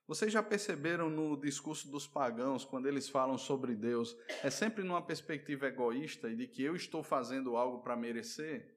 Vocês 0.08 0.32
já 0.32 0.42
perceberam 0.42 1.10
no 1.10 1.36
discurso 1.36 1.92
dos 1.92 2.08
pagãos, 2.08 2.64
quando 2.64 2.88
eles 2.88 3.10
falam 3.10 3.38
sobre 3.38 3.76
Deus, 3.76 4.16
é 4.42 4.50
sempre 4.50 4.84
numa 4.84 5.06
perspectiva 5.06 5.68
egoísta 5.68 6.30
e 6.30 6.36
de 6.36 6.48
que 6.48 6.64
eu 6.64 6.76
estou 6.76 7.04
fazendo 7.04 7.58
algo 7.58 7.84
para 7.84 7.98
merecer? 7.98 8.76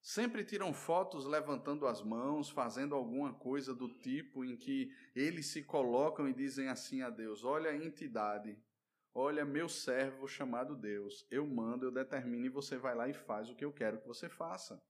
Sempre 0.00 0.42
tiram 0.42 0.72
fotos 0.72 1.26
levantando 1.26 1.86
as 1.86 2.02
mãos, 2.02 2.48
fazendo 2.48 2.94
alguma 2.94 3.34
coisa 3.34 3.74
do 3.74 3.88
tipo 3.98 4.42
em 4.42 4.56
que 4.56 4.90
eles 5.14 5.46
se 5.46 5.62
colocam 5.62 6.26
e 6.26 6.32
dizem 6.32 6.68
assim 6.68 7.02
a 7.02 7.10
Deus: 7.10 7.44
Olha 7.44 7.70
a 7.70 7.76
entidade, 7.76 8.56
Olha, 9.20 9.44
meu 9.44 9.68
servo 9.68 10.28
chamado 10.28 10.76
Deus, 10.76 11.26
eu 11.28 11.44
mando, 11.44 11.84
eu 11.84 11.90
determino 11.90 12.46
e 12.46 12.48
você 12.48 12.76
vai 12.76 12.94
lá 12.94 13.08
e 13.08 13.12
faz 13.12 13.50
o 13.50 13.54
que 13.56 13.64
eu 13.64 13.72
quero 13.72 14.00
que 14.00 14.06
você 14.06 14.28
faça. 14.28 14.80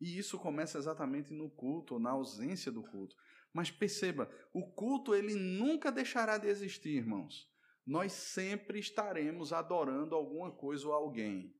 E 0.00 0.18
isso 0.18 0.38
começa 0.38 0.78
exatamente 0.78 1.32
no 1.32 1.50
culto, 1.50 1.98
na 1.98 2.10
ausência 2.10 2.70
do 2.70 2.82
culto. 2.82 3.16
Mas 3.52 3.70
perceba, 3.70 4.30
o 4.52 4.66
culto 4.72 5.14
ele 5.14 5.34
nunca 5.34 5.90
deixará 5.90 6.38
de 6.38 6.46
existir, 6.46 6.96
irmãos. 6.96 7.50
Nós 7.86 8.12
sempre 8.12 8.78
estaremos 8.78 9.52
adorando 9.52 10.14
alguma 10.14 10.50
coisa 10.52 10.86
ou 10.86 10.92
alguém. 10.92 11.54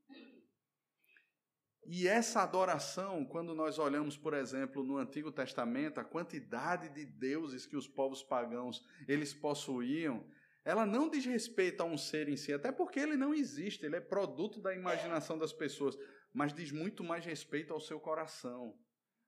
E 1.91 2.07
essa 2.07 2.43
adoração, 2.43 3.25
quando 3.25 3.55
nós 3.55 3.79
olhamos, 3.79 4.15
por 4.15 4.35
exemplo, 4.35 4.85
no 4.85 4.99
Antigo 4.99 5.33
Testamento, 5.33 5.99
a 5.99 6.05
quantidade 6.05 6.91
de 6.91 7.07
deuses 7.07 7.65
que 7.65 7.79
os 7.79 7.89
povos 7.89 8.23
pagãos 8.23 8.85
eles 9.09 9.33
possuíam, 9.33 10.23
ela 10.67 10.85
não 10.85 11.09
diz 11.09 11.25
respeito 11.25 11.81
a 11.81 11.87
um 11.87 11.97
ser 11.97 12.29
em 12.29 12.37
si, 12.37 12.53
até 12.53 12.71
porque 12.71 13.01
ele 13.01 13.17
não 13.17 13.33
existe, 13.33 13.87
ele 13.87 13.97
é 13.97 14.01
produto 14.01 14.61
da 14.61 14.75
imaginação 14.75 15.39
das 15.39 15.51
pessoas, 15.51 15.97
mas 16.33 16.53
diz 16.53 16.71
muito 16.71 17.03
mais 17.03 17.25
respeito 17.25 17.73
ao 17.73 17.81
seu 17.81 17.99
coração. 17.99 18.79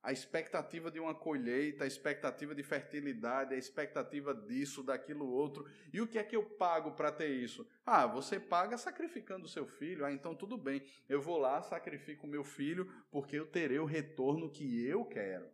A 0.02 0.12
expectativa 0.12 0.90
de 0.90 0.98
uma 0.98 1.14
colheita, 1.14 1.84
a 1.84 1.86
expectativa 1.86 2.54
de 2.54 2.62
fertilidade, 2.62 3.54
a 3.54 3.58
expectativa 3.58 4.34
disso, 4.34 4.82
daquilo 4.82 5.28
outro. 5.28 5.68
E 5.92 6.00
o 6.00 6.06
que 6.06 6.18
é 6.18 6.24
que 6.24 6.34
eu 6.34 6.42
pago 6.42 6.92
para 6.92 7.12
ter 7.12 7.28
isso? 7.28 7.68
Ah, 7.84 8.06
você 8.06 8.40
paga 8.40 8.78
sacrificando 8.78 9.44
o 9.44 9.48
seu 9.48 9.66
filho. 9.66 10.06
Ah, 10.06 10.12
então 10.12 10.34
tudo 10.34 10.56
bem. 10.56 10.82
Eu 11.06 11.20
vou 11.20 11.36
lá, 11.36 11.60
sacrifico 11.60 12.26
o 12.26 12.30
meu 12.30 12.42
filho, 12.42 12.90
porque 13.10 13.36
eu 13.36 13.46
terei 13.46 13.78
o 13.78 13.84
retorno 13.84 14.50
que 14.50 14.82
eu 14.86 15.04
quero. 15.04 15.50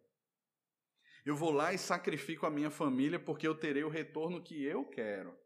Eu 1.24 1.34
vou 1.34 1.50
lá 1.50 1.72
e 1.72 1.78
sacrifico 1.78 2.46
a 2.46 2.50
minha 2.50 2.70
família, 2.70 3.18
porque 3.18 3.48
eu 3.48 3.54
terei 3.56 3.82
o 3.82 3.88
retorno 3.88 4.40
que 4.40 4.64
eu 4.64 4.84
quero. 4.84 5.36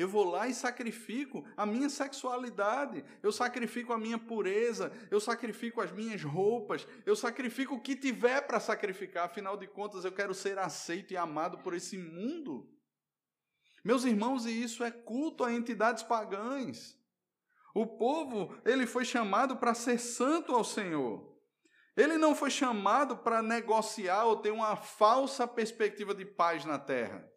Eu 0.00 0.08
vou 0.08 0.24
lá 0.24 0.48
e 0.48 0.54
sacrifico 0.54 1.44
a 1.54 1.66
minha 1.66 1.90
sexualidade, 1.90 3.04
eu 3.22 3.30
sacrifico 3.30 3.92
a 3.92 3.98
minha 3.98 4.16
pureza, 4.16 4.90
eu 5.10 5.20
sacrifico 5.20 5.78
as 5.78 5.92
minhas 5.92 6.22
roupas, 6.22 6.88
eu 7.04 7.14
sacrifico 7.14 7.74
o 7.74 7.80
que 7.82 7.94
tiver 7.94 8.40
para 8.46 8.58
sacrificar, 8.58 9.26
afinal 9.26 9.58
de 9.58 9.66
contas 9.66 10.06
eu 10.06 10.10
quero 10.10 10.32
ser 10.32 10.58
aceito 10.58 11.12
e 11.12 11.18
amado 11.18 11.58
por 11.58 11.74
esse 11.74 11.98
mundo. 11.98 12.66
Meus 13.84 14.04
irmãos, 14.04 14.46
e 14.46 14.62
isso 14.62 14.82
é 14.82 14.90
culto 14.90 15.44
a 15.44 15.52
entidades 15.52 16.02
pagãs. 16.02 16.98
O 17.74 17.86
povo, 17.86 18.58
ele 18.64 18.86
foi 18.86 19.04
chamado 19.04 19.58
para 19.58 19.74
ser 19.74 19.98
santo 19.98 20.54
ao 20.54 20.64
Senhor. 20.64 21.30
Ele 21.94 22.16
não 22.16 22.34
foi 22.34 22.50
chamado 22.50 23.18
para 23.18 23.42
negociar 23.42 24.24
ou 24.24 24.36
ter 24.36 24.50
uma 24.50 24.76
falsa 24.76 25.46
perspectiva 25.46 26.14
de 26.14 26.24
paz 26.24 26.64
na 26.64 26.78
terra. 26.78 27.30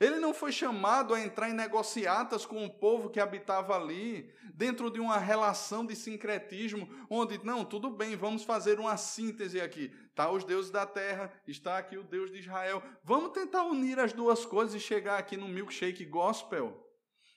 Ele 0.00 0.18
não 0.18 0.32
foi 0.32 0.50
chamado 0.50 1.12
a 1.12 1.20
entrar 1.20 1.50
em 1.50 1.52
negociatas 1.52 2.46
com 2.46 2.64
o 2.64 2.70
povo 2.70 3.10
que 3.10 3.20
habitava 3.20 3.76
ali, 3.76 4.32
dentro 4.54 4.90
de 4.90 4.98
uma 4.98 5.18
relação 5.18 5.84
de 5.84 5.94
sincretismo, 5.94 6.88
onde, 7.10 7.38
não, 7.44 7.66
tudo 7.66 7.90
bem, 7.90 8.16
vamos 8.16 8.42
fazer 8.42 8.80
uma 8.80 8.96
síntese 8.96 9.60
aqui. 9.60 9.92
Está 10.08 10.30
os 10.30 10.42
deuses 10.42 10.70
da 10.70 10.86
terra, 10.86 11.30
está 11.46 11.76
aqui 11.76 11.98
o 11.98 12.02
Deus 12.02 12.32
de 12.32 12.38
Israel. 12.38 12.82
Vamos 13.04 13.32
tentar 13.32 13.64
unir 13.64 13.98
as 13.98 14.14
duas 14.14 14.46
coisas 14.46 14.74
e 14.74 14.80
chegar 14.80 15.18
aqui 15.18 15.36
no 15.36 15.46
milkshake 15.46 16.06
gospel. 16.06 16.82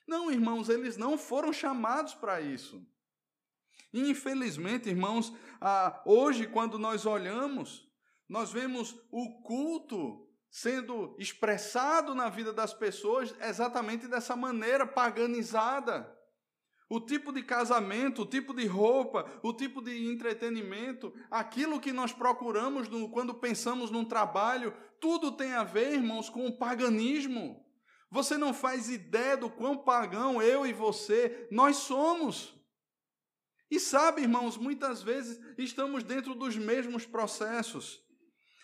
Não, 0.08 0.30
irmãos, 0.30 0.70
eles 0.70 0.96
não 0.96 1.18
foram 1.18 1.52
chamados 1.52 2.14
para 2.14 2.40
isso. 2.40 2.82
Infelizmente, 3.92 4.88
irmãos, 4.88 5.34
ah, 5.60 6.02
hoje, 6.06 6.46
quando 6.46 6.78
nós 6.78 7.04
olhamos, 7.04 7.86
nós 8.26 8.50
vemos 8.50 8.98
o 9.10 9.42
culto 9.42 10.23
sendo 10.54 11.16
expressado 11.18 12.14
na 12.14 12.28
vida 12.28 12.52
das 12.52 12.72
pessoas 12.72 13.34
exatamente 13.40 14.06
dessa 14.06 14.36
maneira 14.36 14.86
paganizada. 14.86 16.16
O 16.88 17.00
tipo 17.00 17.32
de 17.32 17.42
casamento, 17.42 18.22
o 18.22 18.26
tipo 18.26 18.54
de 18.54 18.64
roupa, 18.64 19.28
o 19.42 19.52
tipo 19.52 19.82
de 19.82 20.06
entretenimento, 20.06 21.12
aquilo 21.28 21.80
que 21.80 21.92
nós 21.92 22.12
procuramos 22.12 22.88
no, 22.88 23.10
quando 23.10 23.34
pensamos 23.34 23.90
num 23.90 24.04
trabalho, 24.04 24.72
tudo 25.00 25.32
tem 25.32 25.54
a 25.54 25.64
ver, 25.64 25.94
irmãos, 25.94 26.30
com 26.30 26.46
o 26.46 26.56
paganismo. 26.56 27.66
Você 28.08 28.38
não 28.38 28.54
faz 28.54 28.88
ideia 28.88 29.36
do 29.36 29.50
quão 29.50 29.78
pagão 29.78 30.40
eu 30.40 30.64
e 30.64 30.72
você 30.72 31.48
nós 31.50 31.78
somos. 31.78 32.54
E 33.68 33.80
sabe, 33.80 34.22
irmãos, 34.22 34.56
muitas 34.56 35.02
vezes 35.02 35.40
estamos 35.58 36.04
dentro 36.04 36.32
dos 36.32 36.56
mesmos 36.56 37.04
processos. 37.04 38.03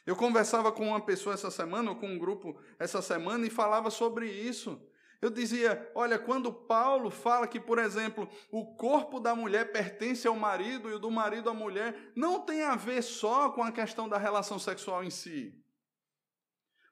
Eu 0.07 0.16
conversava 0.16 0.72
com 0.72 0.88
uma 0.88 1.01
pessoa 1.01 1.34
essa 1.34 1.51
semana, 1.51 1.90
ou 1.90 1.96
com 1.96 2.09
um 2.09 2.18
grupo 2.18 2.59
essa 2.78 3.03
semana, 3.03 3.46
e 3.46 3.51
falava 3.51 3.90
sobre 3.90 4.30
isso. 4.30 4.80
Eu 5.20 5.28
dizia: 5.30 5.90
olha, 5.94 6.18
quando 6.18 6.53
Paulo 6.53 7.11
fala 7.11 7.46
que, 7.46 7.61
por 7.61 7.78
exemplo, 7.78 8.28
o 8.51 8.74
corpo 8.74 9.20
da 9.20 9.34
mulher 9.34 9.70
pertence 9.70 10.26
ao 10.26 10.34
marido 10.34 10.88
e 10.88 10.94
o 10.94 10.98
do 10.98 11.11
marido 11.11 11.51
à 11.51 11.55
mulher, 11.55 12.12
não 12.16 12.40
tem 12.40 12.62
a 12.62 12.74
ver 12.74 13.03
só 13.03 13.51
com 13.51 13.62
a 13.62 13.70
questão 13.70 14.09
da 14.09 14.16
relação 14.16 14.59
sexual 14.59 15.05
em 15.05 15.11
si, 15.11 15.62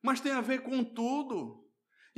mas 0.02 0.20
tem 0.20 0.32
a 0.32 0.40
ver 0.40 0.62
com 0.62 0.84
tudo. 0.84 1.67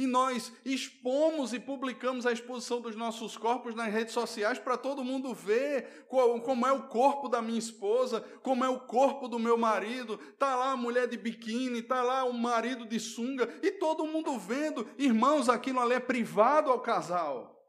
E 0.01 0.07
nós 0.07 0.51
expomos 0.65 1.53
e 1.53 1.61
publicamos 1.61 2.25
a 2.25 2.33
exposição 2.33 2.81
dos 2.81 2.97
nossos 2.97 3.37
corpos 3.37 3.75
nas 3.75 3.93
redes 3.93 4.15
sociais 4.15 4.59
para 4.59 4.79
todo 4.79 5.05
mundo 5.05 5.35
ver 5.35 6.07
qual, 6.09 6.41
como 6.41 6.67
é 6.67 6.73
o 6.73 6.89
corpo 6.89 7.29
da 7.29 7.43
minha 7.43 7.59
esposa, 7.59 8.23
como 8.43 8.65
é 8.65 8.69
o 8.71 8.81
corpo 8.81 9.29
do 9.29 9.39
meu 9.39 9.59
marido. 9.59 10.17
Tá 10.39 10.57
lá 10.57 10.73
a 10.73 10.77
mulher 10.77 11.07
de 11.07 11.19
biquíni, 11.19 11.83
tá 11.83 12.03
lá 12.03 12.25
o 12.25 12.33
marido 12.33 12.87
de 12.87 12.99
sunga 12.99 13.47
e 13.63 13.73
todo 13.73 14.07
mundo 14.07 14.39
vendo. 14.39 14.89
Irmãos, 14.97 15.51
aquilo 15.51 15.81
ali 15.81 15.93
é 15.93 16.01
privado 16.01 16.71
ao 16.71 16.81
casal. 16.81 17.63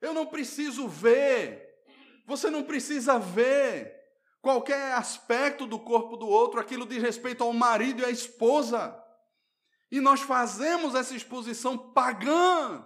Eu 0.00 0.14
não 0.14 0.24
preciso 0.24 0.88
ver. 0.88 1.62
Você 2.26 2.48
não 2.48 2.62
precisa 2.62 3.18
ver 3.18 4.00
qualquer 4.40 4.94
aspecto 4.94 5.66
do 5.66 5.78
corpo 5.78 6.16
do 6.16 6.26
outro, 6.26 6.58
aquilo 6.58 6.86
diz 6.86 7.02
respeito 7.02 7.44
ao 7.44 7.52
marido 7.52 8.00
e 8.00 8.06
à 8.06 8.10
esposa. 8.10 8.98
E 9.90 10.00
nós 10.00 10.20
fazemos 10.20 10.94
essa 10.94 11.14
exposição 11.14 11.76
pagã. 11.76 12.84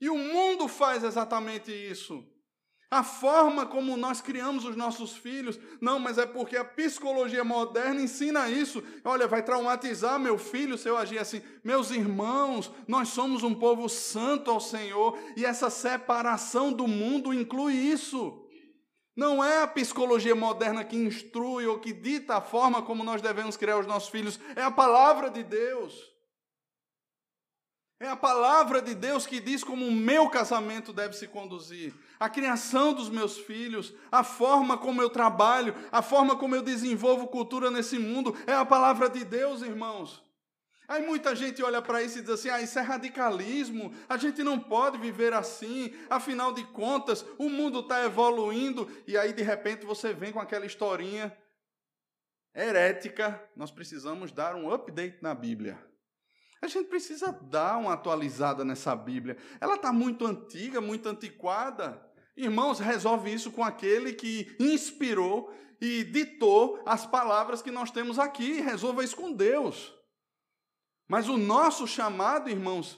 E 0.00 0.08
o 0.08 0.16
mundo 0.16 0.66
faz 0.66 1.04
exatamente 1.04 1.70
isso. 1.70 2.26
A 2.92 3.02
forma 3.02 3.64
como 3.64 3.96
nós 3.96 4.20
criamos 4.20 4.66
os 4.66 4.76
nossos 4.76 5.16
filhos, 5.16 5.58
não, 5.80 5.98
mas 5.98 6.18
é 6.18 6.26
porque 6.26 6.58
a 6.58 6.64
psicologia 6.64 7.42
moderna 7.42 8.02
ensina 8.02 8.50
isso. 8.50 8.82
Olha, 9.02 9.26
vai 9.26 9.42
traumatizar 9.42 10.20
meu 10.20 10.36
filho 10.36 10.76
se 10.76 10.90
eu 10.90 10.98
agir 10.98 11.18
assim. 11.18 11.40
Meus 11.64 11.90
irmãos, 11.90 12.70
nós 12.86 13.08
somos 13.08 13.42
um 13.42 13.54
povo 13.54 13.88
santo 13.88 14.50
ao 14.50 14.60
Senhor 14.60 15.18
e 15.38 15.42
essa 15.42 15.70
separação 15.70 16.70
do 16.70 16.86
mundo 16.86 17.32
inclui 17.32 17.72
isso. 17.72 18.46
Não 19.16 19.42
é 19.42 19.62
a 19.62 19.66
psicologia 19.66 20.34
moderna 20.34 20.84
que 20.84 20.94
instrui 20.94 21.64
ou 21.66 21.78
que 21.78 21.94
dita 21.94 22.36
a 22.36 22.40
forma 22.42 22.82
como 22.82 23.02
nós 23.02 23.22
devemos 23.22 23.56
criar 23.56 23.78
os 23.78 23.86
nossos 23.86 24.10
filhos, 24.10 24.38
é 24.54 24.62
a 24.62 24.70
palavra 24.70 25.30
de 25.30 25.42
Deus. 25.42 26.11
É 28.02 28.08
a 28.08 28.16
palavra 28.16 28.82
de 28.82 28.96
Deus 28.96 29.28
que 29.28 29.38
diz 29.38 29.62
como 29.62 29.86
o 29.86 29.92
meu 29.92 30.28
casamento 30.28 30.92
deve 30.92 31.14
se 31.14 31.28
conduzir, 31.28 31.94
a 32.18 32.28
criação 32.28 32.92
dos 32.92 33.08
meus 33.08 33.38
filhos, 33.38 33.94
a 34.10 34.24
forma 34.24 34.76
como 34.76 35.00
eu 35.00 35.08
trabalho, 35.08 35.72
a 35.92 36.02
forma 36.02 36.34
como 36.34 36.56
eu 36.56 36.62
desenvolvo 36.62 37.28
cultura 37.28 37.70
nesse 37.70 38.00
mundo. 38.00 38.36
É 38.44 38.54
a 38.54 38.64
palavra 38.64 39.08
de 39.08 39.24
Deus, 39.24 39.62
irmãos. 39.62 40.20
Aí 40.88 41.06
muita 41.06 41.36
gente 41.36 41.62
olha 41.62 41.80
para 41.80 42.02
isso 42.02 42.18
e 42.18 42.22
diz 42.22 42.30
assim: 42.30 42.48
ah, 42.48 42.60
isso 42.60 42.76
é 42.76 42.82
radicalismo, 42.82 43.94
a 44.08 44.16
gente 44.16 44.42
não 44.42 44.58
pode 44.58 44.98
viver 44.98 45.32
assim, 45.32 45.94
afinal 46.10 46.52
de 46.52 46.64
contas, 46.64 47.24
o 47.38 47.48
mundo 47.48 47.78
está 47.78 48.04
evoluindo. 48.04 48.90
E 49.06 49.16
aí, 49.16 49.32
de 49.32 49.44
repente, 49.44 49.86
você 49.86 50.12
vem 50.12 50.32
com 50.32 50.40
aquela 50.40 50.66
historinha 50.66 51.32
herética, 52.52 53.40
nós 53.54 53.70
precisamos 53.70 54.32
dar 54.32 54.56
um 54.56 54.74
update 54.74 55.18
na 55.22 55.36
Bíblia. 55.36 55.91
A 56.62 56.68
gente 56.68 56.88
precisa 56.88 57.32
dar 57.32 57.76
uma 57.76 57.94
atualizada 57.94 58.64
nessa 58.64 58.94
Bíblia. 58.94 59.36
Ela 59.60 59.74
está 59.74 59.92
muito 59.92 60.24
antiga, 60.24 60.80
muito 60.80 61.08
antiquada. 61.08 62.00
Irmãos, 62.36 62.78
resolve 62.78 63.34
isso 63.34 63.50
com 63.50 63.64
aquele 63.64 64.12
que 64.12 64.54
inspirou 64.60 65.52
e 65.80 66.04
ditou 66.04 66.80
as 66.86 67.04
palavras 67.04 67.60
que 67.60 67.72
nós 67.72 67.90
temos 67.90 68.16
aqui. 68.16 68.60
Resolva 68.60 69.02
isso 69.02 69.16
com 69.16 69.32
Deus. 69.32 69.92
Mas 71.08 71.28
o 71.28 71.36
nosso 71.36 71.84
chamado, 71.84 72.48
irmãos, 72.48 72.96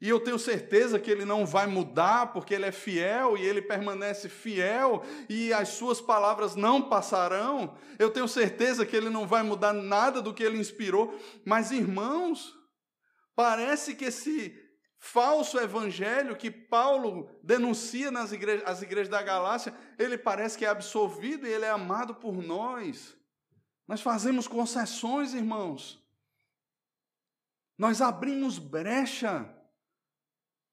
e 0.00 0.08
eu 0.08 0.18
tenho 0.18 0.38
certeza 0.38 0.98
que 0.98 1.10
ele 1.10 1.24
não 1.24 1.46
vai 1.46 1.68
mudar, 1.68 2.32
porque 2.32 2.54
ele 2.54 2.66
é 2.66 2.72
fiel 2.72 3.36
e 3.36 3.42
ele 3.42 3.62
permanece 3.62 4.28
fiel 4.28 5.04
e 5.28 5.52
as 5.52 5.68
suas 5.68 6.00
palavras 6.00 6.56
não 6.56 6.82
passarão. 6.82 7.76
Eu 8.00 8.10
tenho 8.10 8.26
certeza 8.26 8.84
que 8.84 8.96
ele 8.96 9.10
não 9.10 9.28
vai 9.28 9.44
mudar 9.44 9.72
nada 9.72 10.20
do 10.20 10.34
que 10.34 10.42
ele 10.42 10.58
inspirou. 10.58 11.16
Mas, 11.44 11.70
irmãos, 11.70 12.59
parece 13.34 13.94
que 13.94 14.06
esse 14.06 14.58
falso 14.98 15.58
evangelho 15.58 16.36
que 16.36 16.50
Paulo 16.50 17.30
denuncia 17.42 18.10
nas 18.10 18.32
igrejas, 18.32 18.68
as 18.68 18.82
igrejas 18.82 19.08
da 19.08 19.22
Galácia, 19.22 19.74
ele 19.98 20.18
parece 20.18 20.58
que 20.58 20.64
é 20.64 20.68
absolvido 20.68 21.46
e 21.46 21.50
ele 21.50 21.64
é 21.64 21.70
amado 21.70 22.14
por 22.14 22.34
nós. 22.42 23.16
Nós 23.88 24.02
fazemos 24.02 24.46
concessões, 24.46 25.34
irmãos. 25.34 26.00
Nós 27.78 28.02
abrimos 28.02 28.58
brecha. 28.58 29.52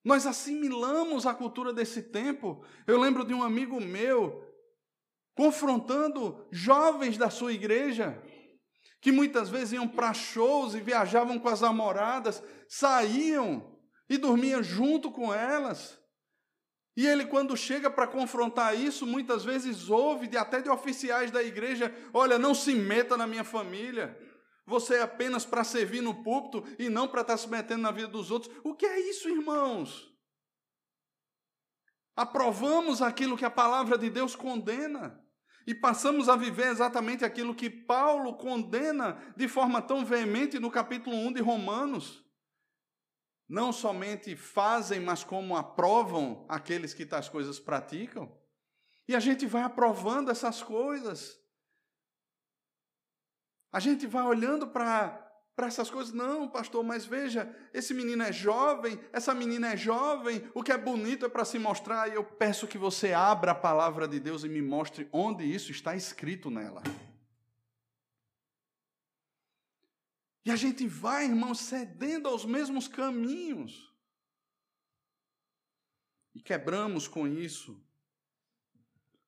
Nós 0.03 0.27
assimilamos 0.27 1.25
a 1.25 1.33
cultura 1.33 1.73
desse 1.73 2.03
tempo. 2.03 2.63
Eu 2.85 2.99
lembro 2.99 3.25
de 3.25 3.33
um 3.33 3.41
amigo 3.41 3.79
meu 3.79 4.45
confrontando 5.33 6.45
jovens 6.51 7.17
da 7.17 7.29
sua 7.29 7.53
igreja 7.53 8.21
que 8.99 9.11
muitas 9.11 9.49
vezes 9.49 9.73
iam 9.73 9.87
para 9.87 10.13
shows 10.13 10.73
e 10.73 10.79
viajavam 10.79 11.39
com 11.39 11.49
as 11.49 11.61
namoradas, 11.61 12.43
saíam 12.67 13.77
e 14.09 14.17
dormia 14.17 14.63
junto 14.63 15.11
com 15.11 15.33
elas. 15.33 15.99
E 16.95 17.05
ele, 17.05 17.25
quando 17.27 17.55
chega 17.55 17.91
para 17.91 18.07
confrontar 18.07 18.75
isso, 18.75 19.05
muitas 19.05 19.45
vezes 19.45 19.87
ouve 19.89 20.27
de, 20.27 20.35
até 20.35 20.61
de 20.61 20.69
oficiais 20.69 21.29
da 21.29 21.43
igreja: 21.43 21.93
olha, 22.11 22.39
não 22.39 22.55
se 22.55 22.73
meta 22.73 23.15
na 23.15 23.27
minha 23.27 23.43
família. 23.43 24.17
Você 24.65 24.95
é 24.95 25.01
apenas 25.01 25.45
para 25.45 25.63
servir 25.63 26.01
no 26.01 26.23
púlpito 26.23 26.63
e 26.77 26.89
não 26.89 27.07
para 27.07 27.21
estar 27.21 27.33
tá 27.33 27.37
se 27.37 27.47
metendo 27.47 27.83
na 27.83 27.91
vida 27.91 28.07
dos 28.07 28.31
outros. 28.31 28.53
O 28.63 28.73
que 28.73 28.85
é 28.85 28.99
isso, 29.09 29.29
irmãos? 29.29 30.11
Aprovamos 32.15 33.01
aquilo 33.01 33.37
que 33.37 33.45
a 33.45 33.49
palavra 33.49 33.95
de 33.95 34.09
Deus 34.09 34.35
condena 34.35 35.23
e 35.67 35.75
passamos 35.75 36.29
a 36.29 36.35
viver 36.35 36.67
exatamente 36.67 37.23
aquilo 37.23 37.53
que 37.53 37.69
Paulo 37.69 38.37
condena 38.37 39.21
de 39.35 39.47
forma 39.47 39.81
tão 39.81 40.03
veemente 40.03 40.57
no 40.57 40.71
capítulo 40.71 41.15
1 41.15 41.33
de 41.33 41.41
Romanos 41.41 42.25
não 43.47 43.71
somente 43.71 44.35
fazem, 44.35 44.99
mas 44.99 45.23
como 45.23 45.55
aprovam 45.55 46.45
aqueles 46.49 46.93
que 46.93 47.05
tais 47.05 47.29
coisas 47.29 47.59
praticam. 47.59 48.35
E 49.07 49.15
a 49.15 49.19
gente 49.19 49.45
vai 49.45 49.61
aprovando 49.61 50.29
essas 50.29 50.61
coisas. 50.61 51.39
A 53.71 53.79
gente 53.79 54.05
vai 54.05 54.23
olhando 54.23 54.67
para 54.67 55.26
para 55.57 55.65
essas 55.65 55.89
coisas. 55.89 56.13
Não, 56.13 56.47
pastor, 56.47 56.83
mas 56.83 57.03
veja, 57.03 57.51
esse 57.73 57.91
menino 57.91 58.21
é 58.21 58.31
jovem, 58.31 58.99
essa 59.11 59.33
menina 59.33 59.73
é 59.73 59.75
jovem, 59.75 60.47
o 60.53 60.61
que 60.61 60.71
é 60.71 60.77
bonito 60.77 61.25
é 61.25 61.29
para 61.29 61.43
se 61.43 61.57
mostrar. 61.57 62.07
E 62.07 62.13
eu 62.13 62.23
peço 62.23 62.67
que 62.67 62.77
você 62.77 63.11
abra 63.11 63.51
a 63.51 63.55
palavra 63.55 64.07
de 64.07 64.19
Deus 64.19 64.43
e 64.43 64.49
me 64.49 64.61
mostre 64.61 65.09
onde 65.11 65.43
isso 65.43 65.71
está 65.71 65.95
escrito 65.95 66.51
nela. 66.51 66.83
E 70.45 70.51
a 70.51 70.55
gente 70.55 70.87
vai, 70.87 71.25
irmãos, 71.25 71.59
cedendo 71.59 72.29
aos 72.29 72.45
mesmos 72.45 72.87
caminhos. 72.87 73.91
E 76.35 76.39
quebramos 76.39 77.07
com 77.07 77.27
isso 77.27 77.83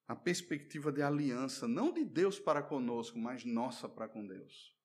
a 0.08 0.16
perspectiva 0.16 0.92
de 0.92 1.02
aliança, 1.02 1.68
não 1.68 1.92
de 1.92 2.06
Deus 2.06 2.40
para 2.40 2.62
conosco, 2.62 3.18
mas 3.18 3.44
nossa 3.44 3.90
para 3.90 4.08
com 4.08 4.26
Deus. 4.28 4.79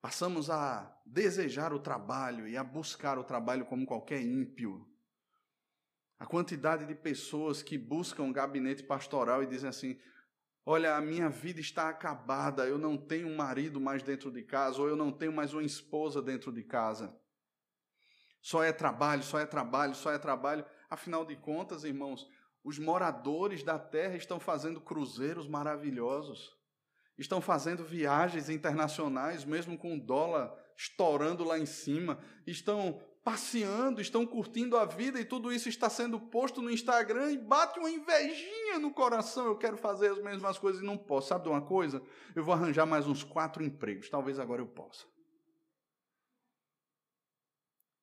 Passamos 0.00 0.48
a 0.48 0.96
desejar 1.04 1.72
o 1.72 1.80
trabalho 1.80 2.46
e 2.46 2.56
a 2.56 2.62
buscar 2.62 3.18
o 3.18 3.24
trabalho 3.24 3.66
como 3.66 3.86
qualquer 3.86 4.20
ímpio. 4.22 4.88
A 6.18 6.26
quantidade 6.26 6.86
de 6.86 6.94
pessoas 6.94 7.62
que 7.62 7.76
buscam 7.76 8.24
um 8.24 8.32
gabinete 8.32 8.82
pastoral 8.82 9.42
e 9.42 9.46
dizem 9.46 9.68
assim: 9.68 9.98
Olha, 10.64 10.96
a 10.96 11.00
minha 11.00 11.28
vida 11.28 11.60
está 11.60 11.88
acabada, 11.88 12.66
eu 12.66 12.76
não 12.76 12.96
tenho 12.96 13.26
um 13.26 13.36
marido 13.36 13.80
mais 13.80 14.02
dentro 14.02 14.30
de 14.30 14.42
casa, 14.42 14.80
ou 14.80 14.88
eu 14.88 14.96
não 14.96 15.10
tenho 15.10 15.32
mais 15.32 15.54
uma 15.54 15.62
esposa 15.62 16.20
dentro 16.20 16.52
de 16.52 16.62
casa. 16.62 17.16
Só 18.42 18.62
é 18.62 18.72
trabalho, 18.72 19.22
só 19.22 19.38
é 19.38 19.46
trabalho, 19.46 19.94
só 19.94 20.12
é 20.12 20.18
trabalho. 20.18 20.64
Afinal 20.90 21.24
de 21.24 21.36
contas, 21.36 21.84
irmãos, 21.84 22.28
os 22.62 22.78
moradores 22.78 23.62
da 23.62 23.78
terra 23.78 24.16
estão 24.16 24.38
fazendo 24.38 24.80
cruzeiros 24.80 25.48
maravilhosos, 25.48 26.57
estão 27.18 27.40
fazendo 27.40 27.84
viagens 27.84 28.48
internacionais, 28.48 29.44
mesmo 29.44 29.76
com 29.76 29.96
o 29.96 30.00
dólar 30.00 30.54
estourando 30.76 31.42
lá 31.42 31.58
em 31.58 31.66
cima, 31.66 32.18
estão 32.46 33.00
passeando, 33.24 34.00
estão 34.00 34.24
curtindo 34.24 34.76
a 34.76 34.86
vida 34.86 35.20
e 35.20 35.24
tudo 35.24 35.52
isso 35.52 35.68
está 35.68 35.90
sendo 35.90 36.18
posto 36.18 36.62
no 36.62 36.70
Instagram 36.70 37.32
e 37.32 37.36
bate 37.36 37.78
uma 37.78 37.90
invejinha 37.90 38.78
no 38.78 38.90
coração. 38.92 39.46
Eu 39.46 39.58
quero 39.58 39.76
fazer 39.76 40.12
as 40.12 40.22
mesmas 40.22 40.56
coisas 40.56 40.80
e 40.80 40.84
não 40.84 40.96
posso. 40.96 41.28
Sabe 41.28 41.44
de 41.44 41.50
uma 41.50 41.60
coisa? 41.60 42.00
Eu 42.34 42.44
vou 42.44 42.54
arranjar 42.54 42.86
mais 42.86 43.06
uns 43.06 43.24
quatro 43.24 43.62
empregos. 43.62 44.08
Talvez 44.08 44.38
agora 44.38 44.62
eu 44.62 44.66
possa. 44.66 45.04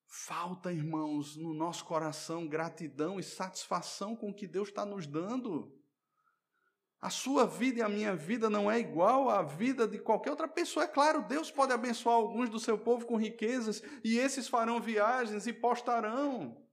Falta, 0.05 0.71
irmãos, 0.71 1.35
no 1.35 1.53
nosso 1.53 1.85
coração 1.85 2.47
gratidão 2.47 3.19
e 3.19 3.23
satisfação 3.23 4.15
com 4.15 4.29
o 4.29 4.33
que 4.33 4.47
Deus 4.47 4.67
está 4.67 4.85
nos 4.85 5.07
dando. 5.07 5.73
A 7.01 7.09
sua 7.09 7.45
vida 7.45 7.79
e 7.79 7.81
a 7.83 7.89
minha 7.89 8.15
vida 8.15 8.49
não 8.49 8.71
é 8.71 8.79
igual 8.79 9.29
à 9.29 9.43
vida 9.43 9.87
de 9.87 9.99
qualquer 9.99 10.31
outra 10.31 10.47
pessoa. 10.47 10.85
É 10.85 10.87
claro, 10.87 11.21
Deus 11.21 11.51
pode 11.51 11.71
abençoar 11.71 12.15
alguns 12.15 12.49
do 12.49 12.59
seu 12.59 12.77
povo 12.77 13.05
com 13.05 13.15
riquezas 13.15 13.83
e 14.03 14.17
esses 14.17 14.47
farão 14.47 14.79
viagens 14.81 15.45
e 15.45 15.53
postarão. 15.53 16.65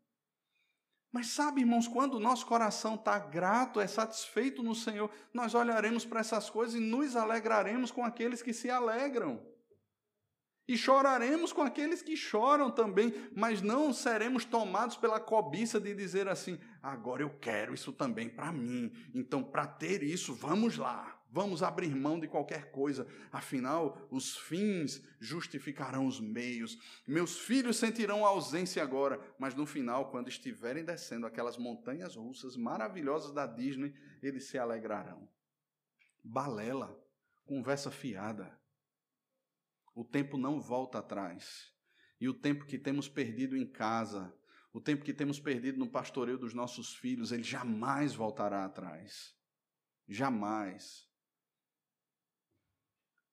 Mas 1.13 1.27
sabe, 1.27 1.61
irmãos, 1.61 1.87
quando 1.87 2.15
o 2.15 2.21
nosso 2.21 2.47
coração 2.47 2.95
está 2.95 3.19
grato, 3.19 3.79
é 3.79 3.87
satisfeito 3.87 4.63
no 4.63 4.75
Senhor, 4.75 5.11
nós 5.35 5.55
olharemos 5.55 6.07
para 6.07 6.21
essas 6.21 6.49
coisas 6.49 6.75
e 6.75 6.81
nos 6.81 7.15
alegraremos 7.15 7.91
com 7.91 8.03
aqueles 8.03 8.41
que 8.41 8.55
se 8.55 8.71
alegram. 8.71 9.52
E 10.67 10.77
choraremos 10.77 11.53
com 11.53 11.63
aqueles 11.63 12.03
que 12.03 12.17
choram 12.17 12.71
também, 12.71 13.13
mas 13.35 13.61
não 13.61 13.93
seremos 13.93 14.45
tomados 14.45 14.97
pela 14.97 15.19
cobiça 15.19 15.81
de 15.81 15.93
dizer 15.93 16.29
assim: 16.29 16.59
agora 16.81 17.23
eu 17.23 17.31
quero 17.31 17.75
isso 17.75 17.93
também 17.93 18.29
para 18.29 18.53
mim. 18.53 18.93
Então, 19.13 19.43
para 19.43 19.67
ter 19.67 20.05
isso, 20.05 20.33
vamos 20.35 20.79
lá, 20.79 21.21
vamos 21.33 21.65
abrir 21.65 21.93
mão 21.97 22.21
de 22.21 22.29
qualquer 22.29 22.71
coisa. 22.71 23.09
Afinal, 23.33 24.07
os 24.09 24.37
fins 24.37 25.03
justificarão 25.19 26.07
os 26.07 26.21
meios. 26.21 26.79
Meus 27.09 27.41
filhos 27.41 27.77
sentirão 27.77 28.25
a 28.25 28.29
ausência 28.29 28.83
agora, 28.85 29.21
mas 29.39 29.57
no 29.57 29.67
final, 29.67 30.13
quando 30.13 30.29
estiverem 30.29 30.85
descendo 30.85 31.27
aquelas 31.27 31.57
montanhas 31.57 32.15
russas 32.15 32.57
maravilhosas 32.57 33.33
da 33.33 33.47
Disney, 33.47 33.93
eles 34.23 34.45
se 34.45 34.57
alegrarão. 34.59 35.29
Balela, 36.23 36.97
conversa 37.45 37.91
fiada. 37.91 38.62
O 39.95 40.05
tempo 40.05 40.39
não 40.39 40.61
volta 40.61 40.99
atrás. 40.99 41.73
E 42.21 42.29
o 42.29 42.35
tempo 42.35 42.65
que 42.65 42.79
temos 42.79 43.09
perdido 43.09 43.57
em 43.57 43.67
casa, 43.67 44.35
o 44.73 44.81
tempo 44.81 45.05
que 45.05 45.13
temos 45.13 45.39
perdido 45.39 45.79
no 45.79 45.91
pastoreio 45.91 46.39
dos 46.39 46.55
nossos 46.55 46.95
filhos, 46.95 47.33
ele 47.33 47.43
jamais 47.43 48.15
voltará 48.15 48.65
atrás. 48.65 49.37
Jamais. 50.09 51.09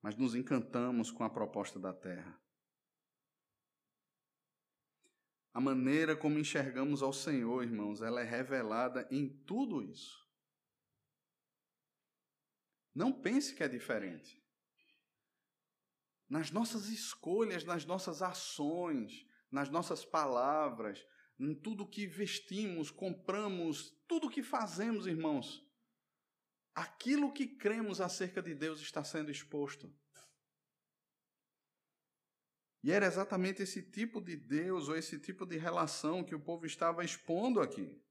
Mas 0.02 0.16
nos 0.16 0.36
encantamos 0.36 1.12
com 1.12 1.24
a 1.24 1.30
proposta 1.30 1.80
da 1.80 1.94
terra. 1.94 2.40
A 5.54 5.62
maneira 5.62 6.16
como 6.16 6.40
enxergamos 6.40 7.02
ao 7.02 7.12
Senhor, 7.12 7.64
irmãos, 7.64 8.02
ela 8.02 8.22
é 8.22 8.24
revelada 8.24 9.08
em 9.10 9.28
tudo 9.46 9.82
isso. 9.82 10.28
Não 12.94 13.14
pense 13.14 13.56
que 13.56 13.64
é 13.64 13.68
diferente 13.68 14.39
nas 16.30 16.52
nossas 16.52 16.90
escolhas, 16.90 17.64
nas 17.64 17.86
nossas 17.86 18.22
ações, 18.22 19.26
nas 19.52 19.70
nossas 19.70 20.06
palavras, 20.06 21.04
em 21.40 21.56
tudo 21.56 21.88
que 21.88 22.06
vestimos, 22.06 22.92
compramos, 22.92 23.98
tudo 24.08 24.30
que 24.30 24.44
fazemos, 24.44 25.08
irmãos. 25.08 25.66
Aquilo 26.76 27.34
que 27.34 27.48
cremos 27.48 28.00
acerca 28.00 28.42
de 28.42 28.54
Deus 28.54 28.80
está 28.80 29.04
sendo 29.04 29.32
exposto. 29.32 29.92
E 32.84 32.92
era 32.92 33.06
exatamente 33.06 33.64
esse 33.64 33.82
tipo 33.82 34.22
de 34.22 34.38
Deus 34.38 34.88
ou 34.88 34.96
esse 34.96 35.20
tipo 35.20 35.46
de 35.46 35.58
relação 35.58 36.24
que 36.24 36.36
o 36.36 36.40
povo 36.40 36.66
estava 36.66 37.04
expondo 37.04 37.60
aqui. 37.60 38.02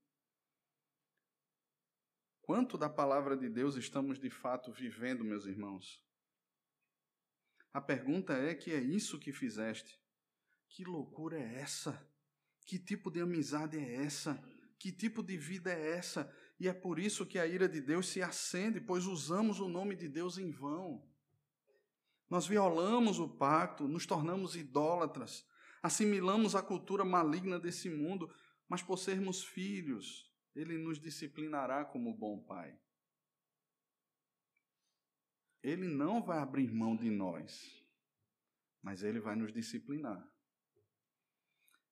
Quanto 2.42 2.76
da 2.76 2.88
palavra 2.88 3.36
de 3.36 3.48
Deus 3.48 3.76
estamos 3.76 4.18
de 4.18 4.28
fato 4.28 4.72
vivendo, 4.72 5.24
meus 5.24 5.46
irmãos? 5.46 6.02
A 7.72 7.80
pergunta 7.80 8.32
é 8.32 8.54
que 8.54 8.72
é 8.72 8.80
isso 8.80 9.18
que 9.18 9.32
fizeste. 9.32 9.98
Que 10.68 10.84
loucura 10.84 11.38
é 11.38 11.60
essa? 11.60 12.06
Que 12.64 12.78
tipo 12.78 13.10
de 13.10 13.20
amizade 13.20 13.78
é 13.78 14.04
essa? 14.04 14.42
Que 14.78 14.92
tipo 14.92 15.22
de 15.22 15.36
vida 15.36 15.72
é 15.72 15.96
essa? 15.96 16.32
E 16.60 16.68
é 16.68 16.72
por 16.72 16.98
isso 16.98 17.26
que 17.26 17.38
a 17.38 17.46
ira 17.46 17.68
de 17.68 17.80
Deus 17.80 18.08
se 18.08 18.22
acende, 18.22 18.80
pois 18.80 19.06
usamos 19.06 19.60
o 19.60 19.68
nome 19.68 19.96
de 19.96 20.08
Deus 20.08 20.38
em 20.38 20.50
vão. 20.50 21.06
Nós 22.28 22.46
violamos 22.46 23.18
o 23.18 23.28
pacto, 23.28 23.88
nos 23.88 24.04
tornamos 24.04 24.54
idólatras, 24.54 25.46
assimilamos 25.82 26.54
a 26.54 26.62
cultura 26.62 27.04
maligna 27.04 27.58
desse 27.58 27.88
mundo, 27.88 28.30
mas 28.68 28.82
por 28.82 28.98
sermos 28.98 29.42
filhos, 29.42 30.30
ele 30.54 30.76
nos 30.76 31.00
disciplinará 31.00 31.84
como 31.84 32.16
bom 32.16 32.38
pai. 32.42 32.78
Ele 35.62 35.86
não 35.86 36.22
vai 36.22 36.38
abrir 36.38 36.70
mão 36.70 36.96
de 36.96 37.10
nós, 37.10 37.84
mas 38.82 39.02
ele 39.02 39.20
vai 39.20 39.34
nos 39.34 39.52
disciplinar. 39.52 40.26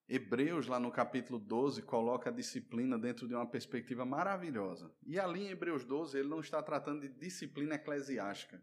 Hebreus, 0.08 0.68
lá 0.68 0.78
no 0.78 0.92
capítulo 0.92 1.36
12, 1.36 1.82
coloca 1.82 2.30
a 2.30 2.32
disciplina 2.32 2.96
dentro 2.96 3.26
de 3.26 3.34
uma 3.34 3.46
perspectiva 3.46 4.04
maravilhosa. 4.04 4.94
E 5.04 5.18
ali 5.18 5.42
em 5.42 5.50
Hebreus 5.50 5.84
12, 5.84 6.16
ele 6.16 6.28
não 6.28 6.38
está 6.38 6.62
tratando 6.62 7.00
de 7.00 7.08
disciplina 7.08 7.74
eclesiástica. 7.74 8.62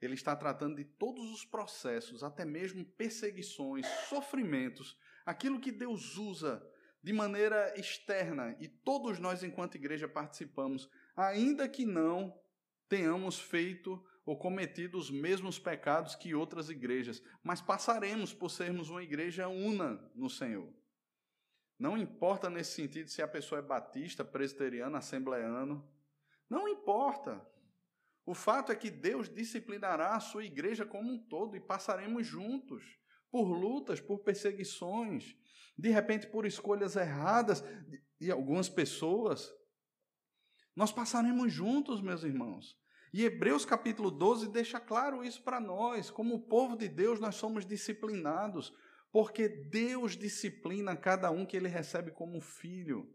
Ele 0.00 0.14
está 0.14 0.34
tratando 0.34 0.76
de 0.76 0.84
todos 0.84 1.30
os 1.30 1.44
processos, 1.44 2.24
até 2.24 2.46
mesmo 2.46 2.84
perseguições, 2.84 3.86
sofrimentos, 4.08 4.98
aquilo 5.26 5.60
que 5.60 5.70
Deus 5.70 6.16
usa 6.16 6.66
de 7.02 7.12
maneira 7.12 7.78
externa 7.78 8.56
e 8.58 8.66
todos 8.66 9.18
nós, 9.18 9.42
enquanto 9.42 9.74
igreja, 9.74 10.08
participamos, 10.08 10.88
ainda 11.14 11.68
que 11.68 11.84
não 11.84 12.34
tenhamos 12.88 13.38
feito 13.38 14.02
ou 14.24 14.38
cometido 14.38 14.98
os 14.98 15.10
mesmos 15.10 15.58
pecados 15.58 16.14
que 16.14 16.34
outras 16.34 16.68
igrejas, 16.68 17.22
mas 17.42 17.60
passaremos 17.60 18.32
por 18.32 18.50
sermos 18.50 18.88
uma 18.88 19.02
igreja 19.02 19.48
una 19.48 20.10
no 20.14 20.30
Senhor. 20.30 20.72
Não 21.78 21.98
importa 21.98 22.48
nesse 22.48 22.72
sentido 22.72 23.10
se 23.10 23.20
a 23.20 23.26
pessoa 23.26 23.58
é 23.58 23.62
batista, 23.62 24.24
presbiteriano, 24.24 24.96
assembleano, 24.96 25.88
não 26.48 26.68
importa. 26.68 27.44
O 28.24 28.34
fato 28.34 28.70
é 28.70 28.76
que 28.76 28.90
Deus 28.90 29.28
disciplinará 29.28 30.14
a 30.14 30.20
sua 30.20 30.44
igreja 30.44 30.86
como 30.86 31.10
um 31.10 31.18
todo 31.18 31.56
e 31.56 31.60
passaremos 31.60 32.24
juntos 32.24 32.84
por 33.32 33.44
lutas, 33.44 34.00
por 34.00 34.20
perseguições, 34.20 35.34
de 35.76 35.90
repente 35.90 36.28
por 36.28 36.46
escolhas 36.46 36.94
erradas 36.94 37.64
de 38.20 38.30
algumas 38.30 38.68
pessoas. 38.68 39.52
Nós 40.76 40.92
passaremos 40.92 41.52
juntos, 41.52 42.00
meus 42.00 42.22
irmãos. 42.22 42.80
E 43.12 43.24
Hebreus 43.24 43.66
capítulo 43.66 44.10
12 44.10 44.48
deixa 44.48 44.80
claro 44.80 45.22
isso 45.22 45.42
para 45.42 45.60
nós. 45.60 46.10
Como 46.10 46.46
povo 46.46 46.76
de 46.76 46.88
Deus, 46.88 47.20
nós 47.20 47.34
somos 47.34 47.66
disciplinados, 47.66 48.72
porque 49.12 49.48
Deus 49.48 50.16
disciplina 50.16 50.96
cada 50.96 51.30
um 51.30 51.44
que 51.44 51.56
ele 51.56 51.68
recebe 51.68 52.10
como 52.10 52.40
filho. 52.40 53.14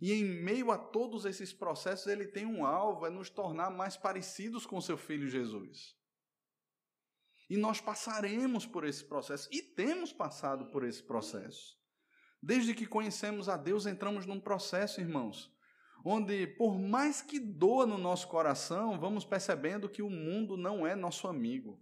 E 0.00 0.12
em 0.12 0.24
meio 0.24 0.70
a 0.70 0.78
todos 0.78 1.26
esses 1.26 1.52
processos, 1.52 2.06
ele 2.06 2.26
tem 2.26 2.46
um 2.46 2.64
alvo, 2.64 3.06
é 3.06 3.10
nos 3.10 3.28
tornar 3.28 3.70
mais 3.70 3.96
parecidos 3.96 4.64
com 4.64 4.80
seu 4.80 4.96
filho 4.96 5.28
Jesus. 5.28 5.94
E 7.48 7.56
nós 7.58 7.80
passaremos 7.80 8.66
por 8.66 8.84
esse 8.84 9.04
processo, 9.04 9.48
e 9.52 9.60
temos 9.60 10.12
passado 10.12 10.70
por 10.70 10.84
esse 10.84 11.02
processo. 11.02 11.78
Desde 12.42 12.74
que 12.74 12.86
conhecemos 12.86 13.48
a 13.48 13.56
Deus, 13.56 13.84
entramos 13.84 14.24
num 14.24 14.40
processo, 14.40 15.00
irmãos, 15.00 15.53
onde, 16.04 16.46
por 16.46 16.78
mais 16.78 17.22
que 17.22 17.40
doa 17.40 17.86
no 17.86 17.96
nosso 17.96 18.28
coração, 18.28 18.98
vamos 19.00 19.24
percebendo 19.24 19.88
que 19.88 20.02
o 20.02 20.10
mundo 20.10 20.56
não 20.56 20.86
é 20.86 20.94
nosso 20.94 21.26
amigo. 21.26 21.80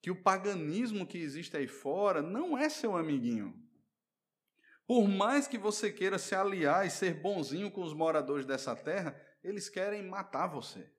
Que 0.00 0.10
o 0.10 0.22
paganismo 0.22 1.06
que 1.06 1.18
existe 1.18 1.56
aí 1.56 1.66
fora 1.66 2.22
não 2.22 2.56
é 2.56 2.68
seu 2.68 2.96
amiguinho. 2.96 3.60
Por 4.86 5.08
mais 5.08 5.48
que 5.48 5.58
você 5.58 5.92
queira 5.92 6.18
se 6.18 6.34
aliar 6.34 6.86
e 6.86 6.90
ser 6.90 7.14
bonzinho 7.14 7.70
com 7.70 7.82
os 7.82 7.92
moradores 7.92 8.46
dessa 8.46 8.76
terra, 8.76 9.20
eles 9.42 9.68
querem 9.68 10.02
matar 10.06 10.46
você. 10.46 10.90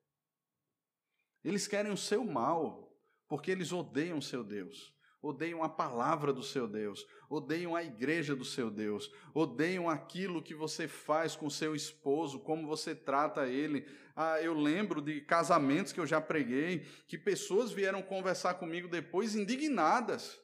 Eles 1.43 1.65
querem 1.65 1.91
o 1.91 1.97
seu 1.97 2.25
mal, 2.25 2.93
porque 3.27 3.49
eles 3.49 3.71
odeiam 3.71 4.17
o 4.17 4.21
seu 4.21 4.43
Deus 4.43 4.93
odeiam 5.21 5.63
a 5.63 5.69
palavra 5.69 6.31
do 6.31 6.41
seu 6.41 6.67
Deus, 6.67 7.05
odeiam 7.29 7.75
a 7.75 7.83
igreja 7.83 8.35
do 8.35 8.45
seu 8.45 8.71
Deus, 8.71 9.11
odeiam 9.33 9.89
aquilo 9.89 10.41
que 10.41 10.53
você 10.53 10.87
faz 10.87 11.35
com 11.35 11.49
seu 11.49 11.75
esposo, 11.75 12.39
como 12.39 12.67
você 12.67 12.95
trata 12.95 13.47
ele. 13.47 13.85
Ah, 14.15 14.41
eu 14.41 14.53
lembro 14.53 15.01
de 15.01 15.21
casamentos 15.21 15.91
que 15.91 15.99
eu 15.99 16.07
já 16.07 16.21
preguei, 16.21 16.85
que 17.07 17.17
pessoas 17.17 17.71
vieram 17.71 18.01
conversar 18.01 18.55
comigo 18.55 18.87
depois 18.87 19.35
indignadas, 19.35 20.39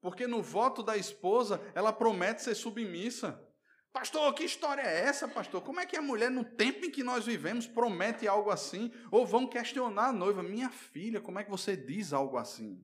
porque 0.00 0.26
no 0.26 0.42
voto 0.42 0.82
da 0.82 0.96
esposa 0.96 1.60
ela 1.74 1.92
promete 1.92 2.42
ser 2.42 2.54
submissa. 2.54 3.46
Pastor, 3.92 4.32
que 4.34 4.44
história 4.44 4.82
é 4.82 5.00
essa, 5.00 5.26
pastor? 5.26 5.62
Como 5.62 5.80
é 5.80 5.86
que 5.86 5.96
a 5.96 6.02
mulher, 6.02 6.30
no 6.30 6.44
tempo 6.44 6.86
em 6.86 6.90
que 6.90 7.02
nós 7.02 7.26
vivemos, 7.26 7.66
promete 7.66 8.28
algo 8.28 8.50
assim? 8.50 8.92
Ou 9.10 9.26
vão 9.26 9.48
questionar 9.48 10.08
a 10.08 10.12
noiva, 10.12 10.44
minha 10.44 10.70
filha, 10.70 11.20
como 11.20 11.40
é 11.40 11.44
que 11.44 11.50
você 11.50 11.76
diz 11.76 12.12
algo 12.12 12.36
assim? 12.36 12.80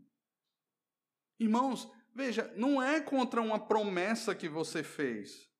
Irmãos, 1.38 1.90
veja, 2.14 2.52
não 2.56 2.82
é 2.82 3.00
contra 3.00 3.40
uma 3.40 3.58
promessa 3.58 4.34
que 4.34 4.48
você 4.48 4.82
fez, 4.82 5.50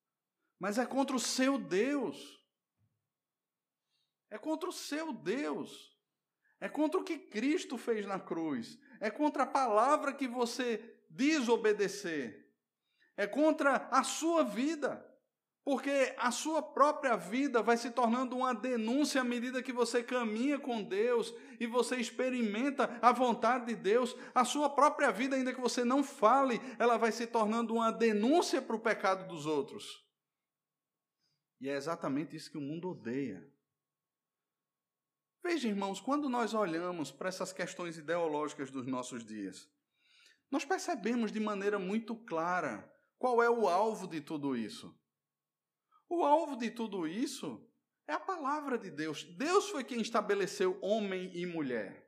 mas 0.59 0.79
é 0.79 0.87
contra 0.87 1.15
o 1.15 1.21
seu 1.21 1.59
Deus. 1.59 2.37
É 4.31 4.39
contra 4.39 4.69
o 4.69 4.73
seu 4.73 5.13
Deus. 5.13 5.97
É 6.59 6.69
contra 6.69 7.01
o 7.01 7.05
que 7.05 7.19
Cristo 7.19 7.77
fez 7.77 8.07
na 8.07 8.19
cruz. 8.19 8.79
É 9.01 9.11
contra 9.11 9.43
a 9.43 9.47
palavra 9.47 10.15
que 10.15 10.27
você 10.27 10.99
desobedecer. 11.11 12.51
É 13.17 13.27
contra 13.27 13.89
a 13.91 14.03
sua 14.03 14.43
vida. 14.43 15.05
Porque 15.67 16.15
a 16.17 16.31
sua 16.31 16.63
própria 16.63 17.17
vida 17.17 17.61
vai 17.61 17.77
se 17.77 17.91
tornando 17.91 18.37
uma 18.37 18.55
denúncia 18.55 19.23
à 19.23 19.25
medida 19.25 19.61
que 19.61 19.73
você 19.73 20.01
caminha 20.01 20.61
com 20.61 20.81
Deus 20.81 21.35
e 21.59 21.67
você 21.67 21.97
experimenta 21.97 22.97
a 23.03 23.11
vontade 23.11 23.67
de 23.67 23.75
Deus. 23.75 24.15
A 24.33 24.45
sua 24.45 24.71
própria 24.71 25.11
vida, 25.11 25.35
ainda 25.35 25.53
que 25.53 25.61
você 25.61 25.85
não 25.85 26.05
fale, 26.05 26.61
ela 26.79 26.97
vai 26.97 27.11
se 27.11 27.27
tornando 27.27 27.75
uma 27.75 27.91
denúncia 27.91 28.63
para 28.63 28.77
o 28.77 28.81
pecado 28.81 29.27
dos 29.27 29.45
outros. 29.45 30.07
E 31.61 31.69
é 31.69 31.75
exatamente 31.75 32.37
isso 32.37 32.53
que 32.53 32.59
o 32.59 32.61
mundo 32.61 32.91
odeia. 32.91 33.45
Veja, 35.43 35.67
irmãos, 35.67 36.01
quando 36.01 36.29
nós 36.29 36.55
olhamos 36.55 37.11
para 37.11 37.29
essas 37.29 37.53
questões 37.53 37.99
ideológicas 37.99 38.71
dos 38.71 38.87
nossos 38.87 39.25
dias, 39.25 39.69
nós 40.49 40.65
percebemos 40.65 41.33
de 41.33 41.41
maneira 41.41 41.77
muito 41.77 42.15
clara 42.15 42.89
qual 43.19 43.43
é 43.43 43.51
o 43.51 43.67
alvo 43.67 44.07
de 44.07 44.21
tudo 44.21 44.57
isso. 44.57 44.97
O 46.09 46.25
alvo 46.25 46.57
de 46.57 46.71
tudo 46.71 47.07
isso 47.07 47.69
é 48.07 48.13
a 48.13 48.21
palavra 48.21 48.79
de 48.79 48.91
Deus. 48.91 49.25
Deus 49.25 49.69
foi 49.69 49.83
quem 49.83 50.01
estabeleceu 50.01 50.79
homem 50.81 51.31
e 51.37 51.45
mulher. 51.45 52.07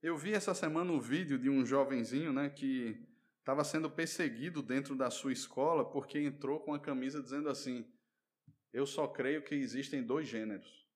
Eu 0.00 0.16
vi 0.16 0.32
essa 0.32 0.54
semana 0.54 0.92
um 0.92 1.00
vídeo 1.00 1.38
de 1.38 1.50
um 1.50 1.66
jovenzinho, 1.66 2.32
né, 2.32 2.48
que 2.48 3.04
estava 3.40 3.64
sendo 3.64 3.90
perseguido 3.90 4.62
dentro 4.62 4.94
da 4.94 5.10
sua 5.10 5.32
escola 5.32 5.90
porque 5.90 6.20
entrou 6.20 6.60
com 6.60 6.72
a 6.72 6.78
camisa 6.78 7.20
dizendo 7.20 7.48
assim: 7.48 7.84
Eu 8.72 8.86
só 8.86 9.08
creio 9.08 9.42
que 9.42 9.56
existem 9.56 10.02
dois 10.02 10.28
gêneros. 10.28 10.86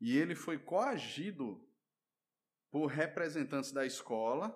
E 0.00 0.16
ele 0.16 0.34
foi 0.34 0.58
coagido 0.58 1.64
por 2.68 2.86
representantes 2.86 3.70
da 3.70 3.86
escola 3.86 4.52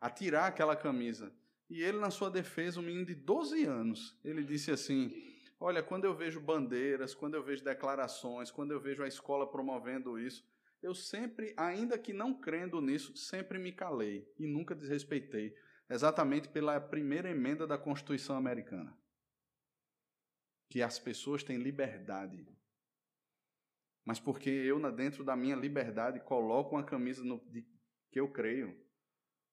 a 0.00 0.08
tirar 0.08 0.46
aquela 0.46 0.74
camisa. 0.74 1.36
E 1.68 1.82
ele, 1.82 1.98
na 1.98 2.10
sua 2.10 2.30
defesa, 2.30 2.78
um 2.78 2.82
menino 2.82 3.06
de 3.06 3.14
12 3.14 3.64
anos, 3.64 4.18
ele 4.24 4.44
disse 4.44 4.70
assim: 4.70 5.10
Olha, 5.58 5.82
quando 5.82 6.04
eu 6.04 6.14
vejo 6.14 6.40
bandeiras, 6.40 7.14
quando 7.14 7.34
eu 7.34 7.42
vejo 7.42 7.64
declarações, 7.64 8.50
quando 8.50 8.72
eu 8.72 8.80
vejo 8.80 9.02
a 9.02 9.08
escola 9.08 9.50
promovendo 9.50 10.18
isso, 10.18 10.46
eu 10.82 10.94
sempre, 10.94 11.54
ainda 11.56 11.98
que 11.98 12.12
não 12.12 12.38
crendo 12.38 12.80
nisso, 12.80 13.16
sempre 13.16 13.58
me 13.58 13.72
calei 13.72 14.30
e 14.38 14.46
nunca 14.46 14.74
desrespeitei, 14.74 15.56
exatamente 15.88 16.48
pela 16.48 16.80
primeira 16.80 17.30
emenda 17.30 17.66
da 17.66 17.78
Constituição 17.78 18.36
Americana. 18.36 18.96
Que 20.68 20.82
as 20.82 20.98
pessoas 20.98 21.42
têm 21.42 21.56
liberdade. 21.56 22.46
Mas 24.04 24.20
porque 24.20 24.50
eu, 24.50 24.78
dentro 24.92 25.24
da 25.24 25.34
minha 25.34 25.56
liberdade, 25.56 26.20
coloco 26.20 26.76
uma 26.76 26.84
camisa 26.84 27.24
no, 27.24 27.40
de, 27.50 27.66
que 28.12 28.20
eu 28.20 28.30
creio, 28.30 28.76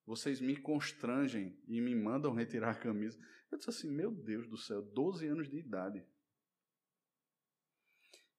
vocês 0.05 0.41
me 0.41 0.55
constrangem 0.55 1.57
e 1.67 1.79
me 1.79 1.95
mandam 1.95 2.33
retirar 2.33 2.71
a 2.71 2.79
camisa. 2.79 3.19
Eu 3.51 3.57
disse 3.57 3.69
assim: 3.69 3.89
Meu 3.89 4.11
Deus 4.11 4.47
do 4.47 4.57
céu, 4.57 4.81
12 4.81 5.25
anos 5.27 5.49
de 5.49 5.57
idade. 5.57 6.05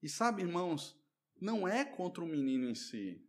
E 0.02 0.08
sabe, 0.08 0.42
irmãos, 0.42 1.00
não 1.40 1.66
é 1.66 1.84
contra 1.84 2.22
o 2.22 2.26
menino 2.28 2.68
em 2.68 2.74
si, 2.74 3.26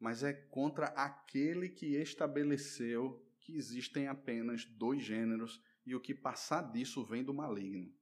mas 0.00 0.22
é 0.22 0.32
contra 0.32 0.86
aquele 0.86 1.68
que 1.68 1.96
estabeleceu 1.96 3.22
que 3.40 3.56
existem 3.56 4.08
apenas 4.08 4.64
dois 4.64 5.02
gêneros 5.02 5.62
e 5.84 5.94
o 5.94 6.00
que 6.00 6.14
passar 6.14 6.72
disso 6.72 7.04
vem 7.04 7.22
do 7.22 7.34
maligno. 7.34 7.92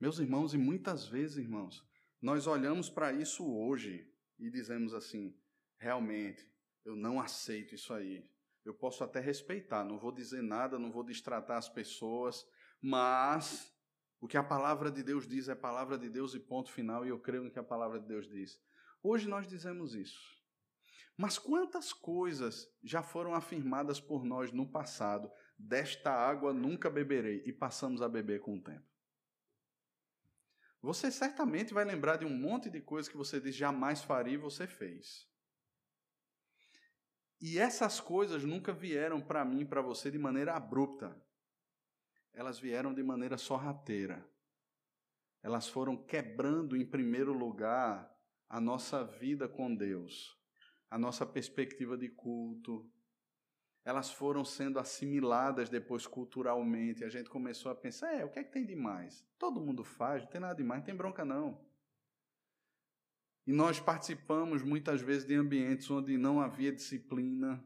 Meus 0.00 0.18
irmãos, 0.18 0.54
e 0.54 0.58
muitas 0.58 1.06
vezes, 1.06 1.38
irmãos, 1.38 1.84
nós 2.20 2.46
olhamos 2.46 2.88
para 2.88 3.12
isso 3.12 3.44
hoje 3.44 4.10
e 4.38 4.50
dizemos 4.50 4.94
assim: 4.94 5.36
realmente, 5.78 6.48
eu 6.84 6.96
não 6.96 7.20
aceito 7.20 7.74
isso 7.74 7.92
aí. 7.92 8.28
Eu 8.64 8.74
posso 8.74 9.04
até 9.04 9.20
respeitar, 9.20 9.84
não 9.84 9.98
vou 9.98 10.10
dizer 10.10 10.42
nada, 10.42 10.78
não 10.78 10.90
vou 10.90 11.04
distratar 11.04 11.56
as 11.56 11.68
pessoas, 11.68 12.44
mas 12.80 13.72
o 14.20 14.26
que 14.26 14.36
a 14.36 14.42
palavra 14.42 14.90
de 14.90 15.02
Deus 15.02 15.26
diz 15.26 15.48
é 15.48 15.54
palavra 15.54 15.96
de 15.96 16.08
Deus 16.08 16.34
e 16.34 16.40
ponto 16.40 16.72
final, 16.72 17.04
e 17.04 17.08
eu 17.10 17.20
creio 17.20 17.44
no 17.44 17.50
que 17.50 17.58
a 17.58 17.64
palavra 17.64 18.00
de 18.00 18.06
Deus 18.06 18.28
diz. 18.28 18.60
Hoje 19.02 19.28
nós 19.28 19.46
dizemos 19.46 19.94
isso. 19.94 20.36
Mas 21.16 21.38
quantas 21.38 21.92
coisas 21.92 22.68
já 22.82 23.02
foram 23.02 23.34
afirmadas 23.34 24.00
por 24.00 24.24
nós 24.24 24.52
no 24.52 24.70
passado? 24.70 25.30
Desta 25.56 26.10
água 26.10 26.52
nunca 26.52 26.90
beberei, 26.90 27.42
e 27.46 27.52
passamos 27.52 28.02
a 28.02 28.08
beber 28.08 28.40
com 28.40 28.56
o 28.56 28.62
tempo. 28.62 28.95
Você 30.86 31.10
certamente 31.10 31.74
vai 31.74 31.84
lembrar 31.84 32.16
de 32.16 32.24
um 32.24 32.30
monte 32.30 32.70
de 32.70 32.80
coisas 32.80 33.10
que 33.10 33.16
você 33.16 33.40
disse 33.40 33.58
jamais 33.58 34.04
faria 34.04 34.34
e 34.34 34.36
você 34.36 34.68
fez. 34.68 35.28
E 37.40 37.58
essas 37.58 37.98
coisas 37.98 38.44
nunca 38.44 38.72
vieram 38.72 39.20
para 39.20 39.44
mim 39.44 39.62
e 39.62 39.64
para 39.64 39.82
você 39.82 40.12
de 40.12 40.18
maneira 40.18 40.54
abrupta. 40.54 41.20
Elas 42.32 42.60
vieram 42.60 42.94
de 42.94 43.02
maneira 43.02 43.36
sorrateira. 43.36 44.24
Elas 45.42 45.68
foram 45.68 45.96
quebrando, 45.96 46.76
em 46.76 46.86
primeiro 46.88 47.32
lugar, 47.32 48.08
a 48.48 48.60
nossa 48.60 49.02
vida 49.02 49.48
com 49.48 49.74
Deus, 49.74 50.40
a 50.88 50.96
nossa 50.96 51.26
perspectiva 51.26 51.98
de 51.98 52.10
culto. 52.10 52.88
Elas 53.86 54.10
foram 54.10 54.44
sendo 54.44 54.80
assimiladas 54.80 55.68
depois 55.68 56.08
culturalmente. 56.08 57.04
A 57.04 57.08
gente 57.08 57.30
começou 57.30 57.70
a 57.70 57.74
pensar: 57.74 58.12
é, 58.12 58.24
o 58.24 58.28
que 58.28 58.40
é 58.40 58.42
que 58.42 58.50
tem 58.50 58.66
de 58.66 58.74
mais? 58.74 59.24
Todo 59.38 59.60
mundo 59.60 59.84
faz, 59.84 60.24
não 60.24 60.28
tem 60.28 60.40
nada 60.40 60.56
de 60.56 60.64
mais, 60.64 60.80
não 60.80 60.86
tem 60.86 60.96
bronca 60.96 61.24
não. 61.24 61.64
E 63.46 63.52
nós 63.52 63.78
participamos 63.78 64.60
muitas 64.60 65.00
vezes 65.00 65.24
de 65.24 65.36
ambientes 65.36 65.88
onde 65.88 66.18
não 66.18 66.40
havia 66.40 66.72
disciplina, 66.72 67.64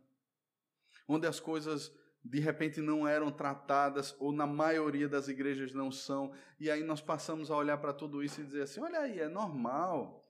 onde 1.09 1.27
as 1.27 1.41
coisas 1.41 1.91
de 2.23 2.39
repente 2.39 2.83
não 2.83 3.09
eram 3.09 3.33
tratadas, 3.33 4.15
ou 4.19 4.31
na 4.31 4.47
maioria 4.47 5.09
das 5.09 5.27
igrejas 5.27 5.73
não 5.73 5.91
são, 5.91 6.35
e 6.59 6.71
aí 6.71 6.85
nós 6.85 7.01
passamos 7.01 7.51
a 7.51 7.57
olhar 7.57 7.79
para 7.79 7.95
tudo 7.95 8.23
isso 8.23 8.43
e 8.43 8.45
dizer 8.45 8.65
assim: 8.65 8.83
olha 8.83 9.01
aí, 9.01 9.21
é 9.21 9.29
normal. 9.29 10.23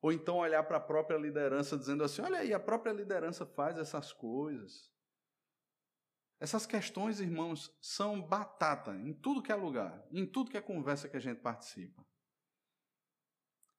Ou 0.00 0.10
então 0.10 0.38
olhar 0.38 0.62
para 0.62 0.78
a 0.78 0.80
própria 0.80 1.18
liderança 1.18 1.76
dizendo 1.76 2.02
assim: 2.02 2.22
olha 2.22 2.38
aí, 2.38 2.54
a 2.54 2.58
própria 2.58 2.92
liderança 2.92 3.44
faz 3.44 3.76
essas 3.76 4.10
coisas. 4.10 4.90
Essas 6.42 6.66
questões, 6.66 7.20
irmãos, 7.20 7.72
são 7.80 8.20
batata 8.20 8.96
em 8.96 9.12
tudo 9.12 9.40
que 9.40 9.52
é 9.52 9.54
lugar, 9.54 10.04
em 10.10 10.26
tudo 10.26 10.50
que 10.50 10.56
é 10.56 10.60
conversa 10.60 11.08
que 11.08 11.16
a 11.16 11.20
gente 11.20 11.38
participa. 11.38 12.04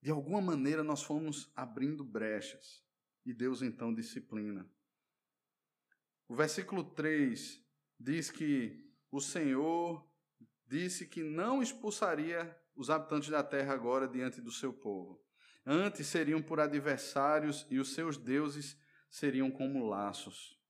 De 0.01 0.09
alguma 0.09 0.39
maneira 0.39 0.82
nós 0.82 1.03
fomos 1.03 1.51
abrindo 1.57 2.05
brechas 2.05 2.82
e 3.26 3.34
Deus 3.34 3.61
então 3.61 3.93
disciplina. 3.93 4.66
O 6.26 6.36
versículo 6.38 6.86
3 6.86 7.61
diz 7.99 8.32
que 8.32 8.89
o 9.11 9.20
Senhor 9.20 10.09
disse 10.66 11.05
que 11.05 11.22
não 11.22 11.61
expulsaria 11.61 12.57
os 12.78 12.89
habitantes 12.89 13.28
da 13.28 13.43
terra 13.43 13.74
agora 13.74 14.07
diante 14.07 14.39
do 14.39 14.53
seu 14.53 14.72
povo. 14.72 15.22
Antes 15.66 16.07
seriam 16.07 16.41
por 16.41 16.61
adversários 16.61 17.68
e 17.70 17.78
os 17.78 17.93
seus 17.93 18.16
deuses 18.16 18.80
seriam 19.09 19.51
como 19.51 19.86
laços. 19.86 20.62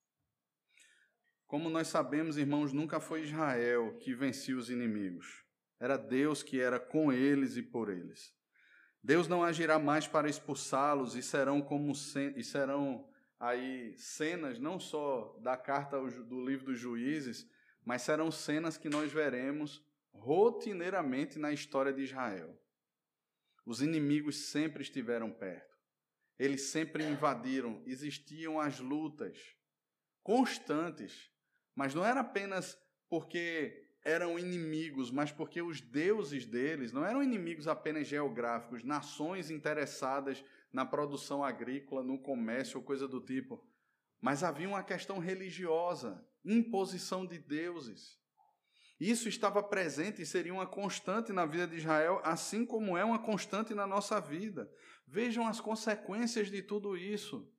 Como 1.53 1.69
nós 1.69 1.87
sabemos, 1.87 2.35
irmãos, 2.35 2.73
nunca 2.73 2.99
foi 2.99 3.21
Israel 3.21 3.95
que 3.99 4.11
vencia 4.11 4.57
os 4.57 4.71
inimigos. 4.71 5.45
Era 5.79 5.97
Deus 5.97 6.41
que 6.41 6.59
era 6.59 6.79
com 6.79 7.13
eles 7.13 7.55
e 7.57 7.61
por 7.61 7.91
eles. 7.91 8.33
Deus 9.03 9.27
não 9.27 9.43
agirá 9.43 9.77
mais 9.77 10.07
para 10.07 10.27
expulsá-los 10.27 11.15
e 11.15 11.21
serão 11.21 11.61
como 11.61 11.93
e 12.35 12.43
serão 12.43 13.07
aí 13.39 13.95
cenas 13.99 14.57
não 14.57 14.79
só 14.79 15.37
da 15.43 15.55
carta 15.55 16.01
do 16.01 16.43
livro 16.43 16.65
dos 16.65 16.79
Juízes, 16.79 17.47
mas 17.85 18.01
serão 18.01 18.31
cenas 18.31 18.75
que 18.75 18.89
nós 18.89 19.11
veremos 19.11 19.85
rotineiramente 20.11 21.37
na 21.37 21.51
história 21.51 21.93
de 21.93 22.01
Israel. 22.01 22.59
Os 23.63 23.79
inimigos 23.79 24.49
sempre 24.49 24.81
estiveram 24.81 25.31
perto. 25.31 25.77
Eles 26.39 26.71
sempre 26.71 27.03
invadiram, 27.03 27.83
existiam 27.85 28.59
as 28.59 28.79
lutas 28.79 29.37
constantes, 30.23 31.31
mas 31.75 31.93
não 31.93 32.05
era 32.05 32.21
apenas 32.21 32.77
porque 33.09 33.83
eram 34.03 34.37
inimigos, 34.37 35.09
mas 35.11 35.31
porque 35.31 35.61
os 35.61 35.79
deuses 35.79 36.45
deles 36.45 36.91
não 36.91 37.05
eram 37.05 37.23
inimigos 37.23 37.67
apenas 37.67 38.07
geográficos, 38.07 38.83
nações 38.83 39.49
interessadas 39.49 40.43
na 40.71 40.85
produção 40.85 41.43
agrícola, 41.43 42.03
no 42.03 42.19
comércio 42.19 42.79
ou 42.79 42.83
coisa 42.83 43.07
do 43.07 43.21
tipo, 43.21 43.63
mas 44.19 44.43
havia 44.43 44.67
uma 44.67 44.83
questão 44.83 45.19
religiosa, 45.19 46.25
imposição 46.43 47.25
de 47.25 47.37
deuses. 47.37 48.17
Isso 48.99 49.27
estava 49.27 49.61
presente 49.61 50.21
e 50.21 50.25
seria 50.25 50.53
uma 50.53 50.65
constante 50.65 51.33
na 51.33 51.45
vida 51.45 51.67
de 51.67 51.77
Israel, 51.77 52.21
assim 52.23 52.65
como 52.65 52.97
é 52.97 53.03
uma 53.03 53.19
constante 53.19 53.73
na 53.73 53.85
nossa 53.85 54.19
vida. 54.19 54.71
Vejam 55.07 55.47
as 55.47 55.59
consequências 55.59 56.49
de 56.49 56.61
tudo 56.61 56.95
isso. 56.95 57.52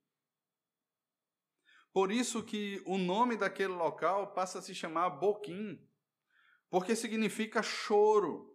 Por 1.95 2.11
isso 2.11 2.43
que 2.43 2.83
o 2.85 2.97
nome 2.97 3.37
daquele 3.37 3.71
local 3.71 4.33
passa 4.33 4.59
a 4.59 4.61
se 4.61 4.75
chamar 4.75 5.11
Boquim, 5.11 5.81
porque 6.69 6.93
significa 6.93 7.63
choro. 7.63 8.53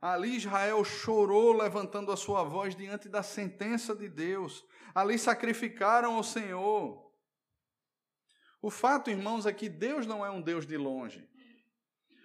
Ali 0.00 0.36
Israel 0.36 0.82
chorou, 0.84 1.52
levantando 1.52 2.10
a 2.10 2.16
sua 2.16 2.44
voz 2.44 2.74
diante 2.74 3.06
da 3.06 3.22
sentença 3.22 3.94
de 3.94 4.08
Deus. 4.08 4.64
Ali 4.94 5.18
sacrificaram 5.18 6.14
ao 6.14 6.24
Senhor. 6.24 7.12
O 8.62 8.70
fato, 8.70 9.10
irmãos, 9.10 9.44
é 9.44 9.52
que 9.52 9.68
Deus 9.68 10.06
não 10.06 10.24
é 10.24 10.30
um 10.30 10.40
Deus 10.40 10.66
de 10.66 10.78
longe. 10.78 11.28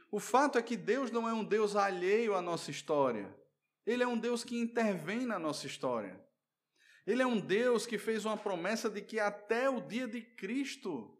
O 0.09 0.17
fato 0.17 0.57
é 0.57 0.61
que 0.61 0.77
Deus 0.77 1.11
não 1.11 1.27
é 1.27 1.33
um 1.33 1.43
Deus 1.43 1.75
alheio 1.75 2.35
à 2.35 2.41
nossa 2.41 2.71
história. 2.71 3.37
Ele 3.85 4.01
é 4.01 4.07
um 4.07 4.17
Deus 4.17 4.45
que 4.45 4.57
intervém 4.57 5.25
na 5.25 5.37
nossa 5.37 5.67
história. 5.67 6.25
Ele 7.05 7.21
é 7.21 7.27
um 7.27 7.39
Deus 7.39 7.85
que 7.85 7.97
fez 7.97 8.25
uma 8.25 8.37
promessa 8.37 8.89
de 8.89 9.01
que 9.01 9.19
até 9.19 9.69
o 9.69 9.81
dia 9.81 10.07
de 10.07 10.21
Cristo 10.21 11.19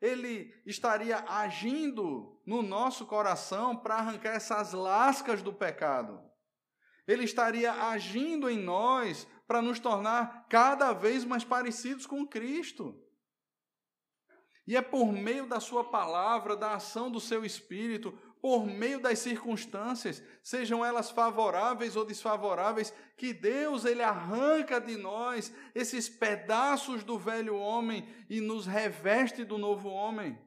ele 0.00 0.54
estaria 0.66 1.24
agindo 1.26 2.38
no 2.44 2.62
nosso 2.62 3.06
coração 3.06 3.74
para 3.74 3.94
arrancar 3.94 4.34
essas 4.34 4.74
lascas 4.74 5.42
do 5.42 5.52
pecado. 5.52 6.20
Ele 7.06 7.24
estaria 7.24 7.72
agindo 7.72 8.50
em 8.50 8.58
nós 8.58 9.26
para 9.46 9.62
nos 9.62 9.78
tornar 9.78 10.46
cada 10.48 10.92
vez 10.92 11.24
mais 11.24 11.42
parecidos 11.42 12.06
com 12.06 12.26
Cristo. 12.26 13.00
E 14.66 14.76
é 14.76 14.82
por 14.82 15.12
meio 15.12 15.46
da 15.46 15.60
Sua 15.60 15.84
palavra, 15.84 16.56
da 16.56 16.74
ação 16.74 17.10
do 17.10 17.20
Seu 17.20 17.44
Espírito, 17.44 18.18
por 18.44 18.66
meio 18.66 19.00
das 19.00 19.20
circunstâncias, 19.20 20.22
sejam 20.42 20.84
elas 20.84 21.10
favoráveis 21.10 21.96
ou 21.96 22.04
desfavoráveis, 22.04 22.92
que 23.16 23.32
Deus 23.32 23.86
ele 23.86 24.02
arranca 24.02 24.78
de 24.78 24.98
nós 24.98 25.50
esses 25.74 26.10
pedaços 26.10 27.02
do 27.02 27.18
velho 27.18 27.56
homem 27.56 28.06
e 28.28 28.42
nos 28.42 28.66
reveste 28.66 29.46
do 29.46 29.56
novo 29.56 29.88
homem. 29.88 30.38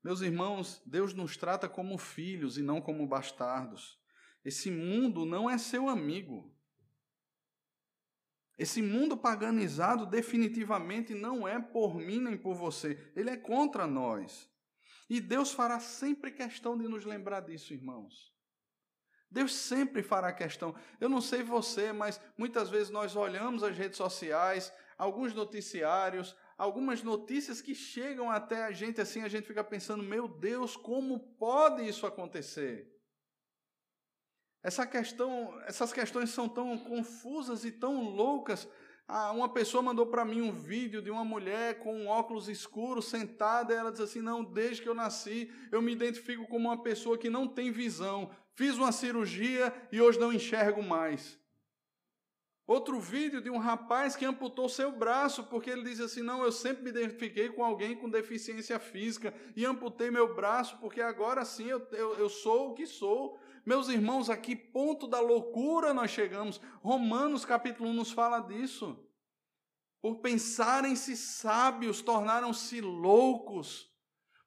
Meus 0.00 0.20
irmãos, 0.20 0.80
Deus 0.86 1.12
nos 1.12 1.36
trata 1.36 1.68
como 1.68 1.98
filhos 1.98 2.56
e 2.56 2.62
não 2.62 2.80
como 2.80 3.04
bastardos. 3.04 3.98
Esse 4.44 4.70
mundo 4.70 5.26
não 5.26 5.50
é 5.50 5.58
seu 5.58 5.88
amigo. 5.88 6.54
Esse 8.56 8.80
mundo 8.80 9.16
paganizado 9.16 10.06
definitivamente 10.06 11.14
não 11.14 11.48
é 11.48 11.60
por 11.60 11.96
mim 11.96 12.20
nem 12.20 12.36
por 12.38 12.54
você, 12.54 13.10
ele 13.16 13.28
é 13.28 13.36
contra 13.36 13.88
nós. 13.88 14.51
E 15.12 15.20
Deus 15.20 15.52
fará 15.52 15.78
sempre 15.78 16.30
questão 16.30 16.74
de 16.74 16.88
nos 16.88 17.04
lembrar 17.04 17.40
disso, 17.40 17.74
irmãos. 17.74 18.32
Deus 19.30 19.54
sempre 19.54 20.02
fará 20.02 20.32
questão. 20.32 20.74
Eu 20.98 21.06
não 21.06 21.20
sei 21.20 21.42
você, 21.42 21.92
mas 21.92 22.18
muitas 22.34 22.70
vezes 22.70 22.88
nós 22.88 23.14
olhamos 23.14 23.62
as 23.62 23.76
redes 23.76 23.98
sociais, 23.98 24.72
alguns 24.96 25.34
noticiários, 25.34 26.34
algumas 26.56 27.02
notícias 27.02 27.60
que 27.60 27.74
chegam 27.74 28.30
até 28.30 28.64
a 28.64 28.72
gente 28.72 29.02
assim, 29.02 29.20
a 29.20 29.28
gente 29.28 29.46
fica 29.46 29.62
pensando: 29.62 30.02
meu 30.02 30.26
Deus, 30.26 30.78
como 30.78 31.20
pode 31.36 31.86
isso 31.86 32.06
acontecer? 32.06 32.90
Essa 34.62 34.86
questão, 34.86 35.60
essas 35.66 35.92
questões 35.92 36.30
são 36.30 36.48
tão 36.48 36.78
confusas 36.78 37.66
e 37.66 37.70
tão 37.70 38.02
loucas 38.02 38.66
ah, 39.06 39.30
uma 39.32 39.48
pessoa 39.48 39.82
mandou 39.82 40.06
para 40.06 40.24
mim 40.24 40.40
um 40.40 40.52
vídeo 40.52 41.02
de 41.02 41.10
uma 41.10 41.24
mulher 41.24 41.80
com 41.80 41.94
um 41.94 42.08
óculos 42.08 42.48
escuro 42.48 43.02
sentada, 43.02 43.74
e 43.74 43.76
ela 43.76 43.90
diz 43.90 44.00
assim: 44.00 44.22
Não, 44.22 44.42
desde 44.42 44.82
que 44.82 44.88
eu 44.88 44.94
nasci, 44.94 45.52
eu 45.70 45.82
me 45.82 45.92
identifico 45.92 46.46
como 46.46 46.68
uma 46.68 46.82
pessoa 46.82 47.18
que 47.18 47.28
não 47.28 47.46
tem 47.46 47.70
visão. 47.70 48.30
Fiz 48.54 48.76
uma 48.76 48.92
cirurgia 48.92 49.72
e 49.90 50.00
hoje 50.00 50.18
não 50.18 50.32
enxergo 50.32 50.82
mais. 50.82 51.38
Outro 52.66 53.00
vídeo 53.00 53.40
de 53.40 53.50
um 53.50 53.58
rapaz 53.58 54.14
que 54.14 54.24
amputou 54.24 54.68
seu 54.68 54.92
braço, 54.92 55.44
porque 55.44 55.68
ele 55.68 55.82
diz 55.82 56.00
assim: 56.00 56.22
Não, 56.22 56.42
eu 56.42 56.52
sempre 56.52 56.84
me 56.84 56.90
identifiquei 56.90 57.48
com 57.48 57.64
alguém 57.64 57.96
com 57.96 58.08
deficiência 58.08 58.78
física 58.78 59.34
e 59.56 59.66
amputei 59.66 60.10
meu 60.10 60.34
braço, 60.34 60.78
porque 60.78 61.00
agora 61.00 61.44
sim 61.44 61.66
eu, 61.66 61.86
eu, 61.92 62.14
eu 62.14 62.28
sou 62.28 62.70
o 62.70 62.74
que 62.74 62.86
sou. 62.86 63.38
Meus 63.64 63.88
irmãos, 63.88 64.28
a 64.28 64.36
que 64.36 64.56
ponto 64.56 65.06
da 65.06 65.20
loucura 65.20 65.94
nós 65.94 66.10
chegamos? 66.10 66.60
Romanos 66.82 67.44
capítulo 67.44 67.90
1 67.90 67.92
nos 67.92 68.10
fala 68.10 68.40
disso. 68.40 68.98
Por 70.00 70.16
pensarem-se 70.16 71.16
sábios, 71.16 72.02
tornaram-se 72.02 72.80
loucos. 72.80 73.88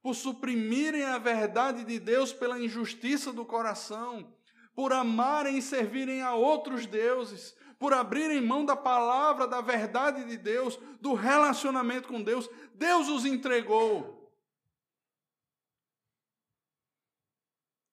Por 0.03 0.13
suprimirem 0.13 1.05
a 1.05 1.17
verdade 1.17 1.85
de 1.85 1.97
Deus 1.97 2.33
pela 2.33 2.59
injustiça 2.59 3.31
do 3.31 3.45
coração. 3.45 4.35
Por 4.75 4.91
amarem 4.91 5.57
e 5.57 5.61
servirem 5.61 6.21
a 6.21 6.35
outros 6.35 6.85
deuses. 6.85 7.55
Por 7.79 7.93
abrirem 7.93 8.41
mão 8.41 8.65
da 8.65 8.75
palavra, 8.75 9.47
da 9.47 9.61
verdade 9.61 10.25
de 10.25 10.35
Deus, 10.35 10.77
do 10.99 11.13
relacionamento 11.13 12.09
com 12.09 12.21
Deus. 12.21 12.49
Deus 12.73 13.07
os 13.07 13.25
entregou. 13.25 14.14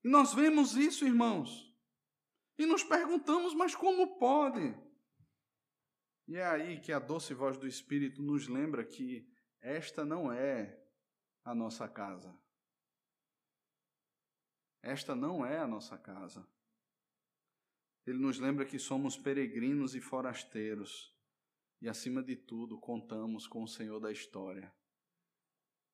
E 0.05 0.09
nós 0.09 0.34
vemos 0.34 0.74
isso, 0.74 1.05
irmãos. 1.05 1.72
E 2.59 2.66
nos 2.66 2.82
perguntamos, 2.82 3.55
mas 3.55 3.74
como 3.74 4.18
pode? 4.18 4.74
E 6.26 6.36
é 6.36 6.44
aí 6.44 6.80
que 6.80 6.92
a 6.92 6.98
doce 6.98 7.34
voz 7.34 7.57
do 7.57 7.66
Espírito 7.66 8.22
nos 8.22 8.48
lembra 8.48 8.84
que 8.84 9.28
esta 9.61 10.05
não 10.05 10.32
é 10.32 10.80
a 11.44 11.55
nossa 11.55 11.88
casa. 11.88 12.36
Esta 14.82 15.14
não 15.14 15.46
é 15.46 15.59
a 15.59 15.66
nossa 15.66 15.96
casa. 15.96 16.46
Ele 18.05 18.18
nos 18.18 18.38
lembra 18.38 18.66
que 18.66 18.78
somos 18.78 19.16
peregrinos 19.16 19.94
e 19.94 20.00
forasteiros, 20.00 21.16
e 21.80 21.88
acima 21.88 22.22
de 22.22 22.34
tudo, 22.34 22.78
contamos 22.78 23.46
com 23.46 23.62
o 23.62 23.68
Senhor 23.68 24.00
da 24.00 24.11
história, 24.11 24.74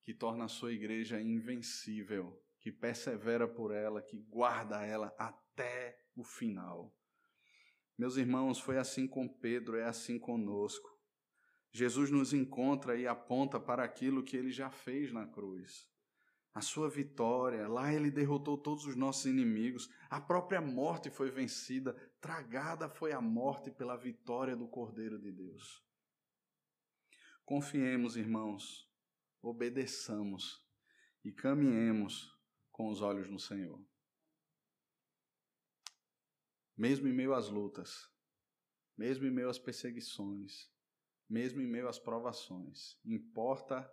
que 0.03 0.15
torna 0.15 0.47
a 0.47 0.49
sua 0.49 0.73
igreja 0.73 1.21
invencível 1.21 2.43
que 2.69 2.73
persevera 2.73 3.49
por 3.49 3.73
ela, 3.73 4.03
que 4.03 4.19
guarda 4.19 4.85
ela 4.85 5.15
até 5.19 5.99
o 6.15 6.23
final. 6.23 6.95
Meus 7.97 8.19
irmãos, 8.19 8.61
foi 8.61 8.77
assim 8.77 9.09
com 9.09 9.27
Pedro, 9.27 9.79
é 9.79 9.85
assim 9.85 10.19
conosco. 10.19 10.87
Jesus 11.73 12.11
nos 12.11 12.35
encontra 12.35 12.95
e 12.95 13.07
aponta 13.07 13.59
para 13.59 13.83
aquilo 13.83 14.23
que 14.23 14.37
ele 14.37 14.51
já 14.51 14.71
fez 14.71 15.11
na 15.11 15.27
cruz. 15.27 15.89
A 16.53 16.61
sua 16.61 16.91
vitória, 16.91 17.67
lá 17.67 17.91
ele 17.91 18.11
derrotou 18.11 18.59
todos 18.59 18.85
os 18.85 18.95
nossos 18.95 19.25
inimigos, 19.25 19.89
a 20.11 20.21
própria 20.21 20.61
morte 20.61 21.09
foi 21.09 21.31
vencida, 21.31 21.95
tragada 22.21 22.87
foi 22.87 23.13
a 23.13 23.21
morte 23.21 23.71
pela 23.71 23.97
vitória 23.97 24.55
do 24.55 24.69
Cordeiro 24.69 25.19
de 25.19 25.33
Deus. 25.33 25.83
Confiemos, 27.47 28.15
irmãos, 28.15 28.87
obedeçamos 29.41 30.63
e 31.25 31.33
caminhemos 31.33 32.38
com 32.79 32.89
os 32.89 33.03
olhos 33.03 33.29
no 33.29 33.41
Senhor. 33.41 33.85
Mesmo 36.77 37.09
em 37.09 37.13
meio 37.13 37.35
às 37.35 37.49
lutas, 37.49 38.09
mesmo 38.97 39.27
em 39.27 39.33
meio 39.33 39.49
às 39.49 39.59
perseguições, 39.59 40.71
mesmo 41.29 41.61
em 41.61 41.67
meio 41.67 41.89
às 41.89 41.99
provações, 41.99 42.97
importa 43.05 43.93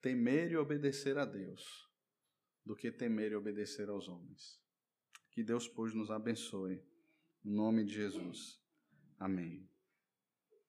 temer 0.00 0.52
e 0.52 0.56
obedecer 0.56 1.18
a 1.18 1.26
Deus 1.26 1.86
do 2.64 2.74
que 2.74 2.90
temer 2.90 3.32
e 3.32 3.36
obedecer 3.36 3.90
aos 3.90 4.08
homens. 4.08 4.58
Que 5.30 5.44
Deus, 5.44 5.68
pois, 5.68 5.92
nos 5.92 6.10
abençoe. 6.10 6.82
Em 7.44 7.50
nome 7.50 7.84
de 7.84 7.92
Jesus. 7.92 8.58
Amém. 9.18 9.68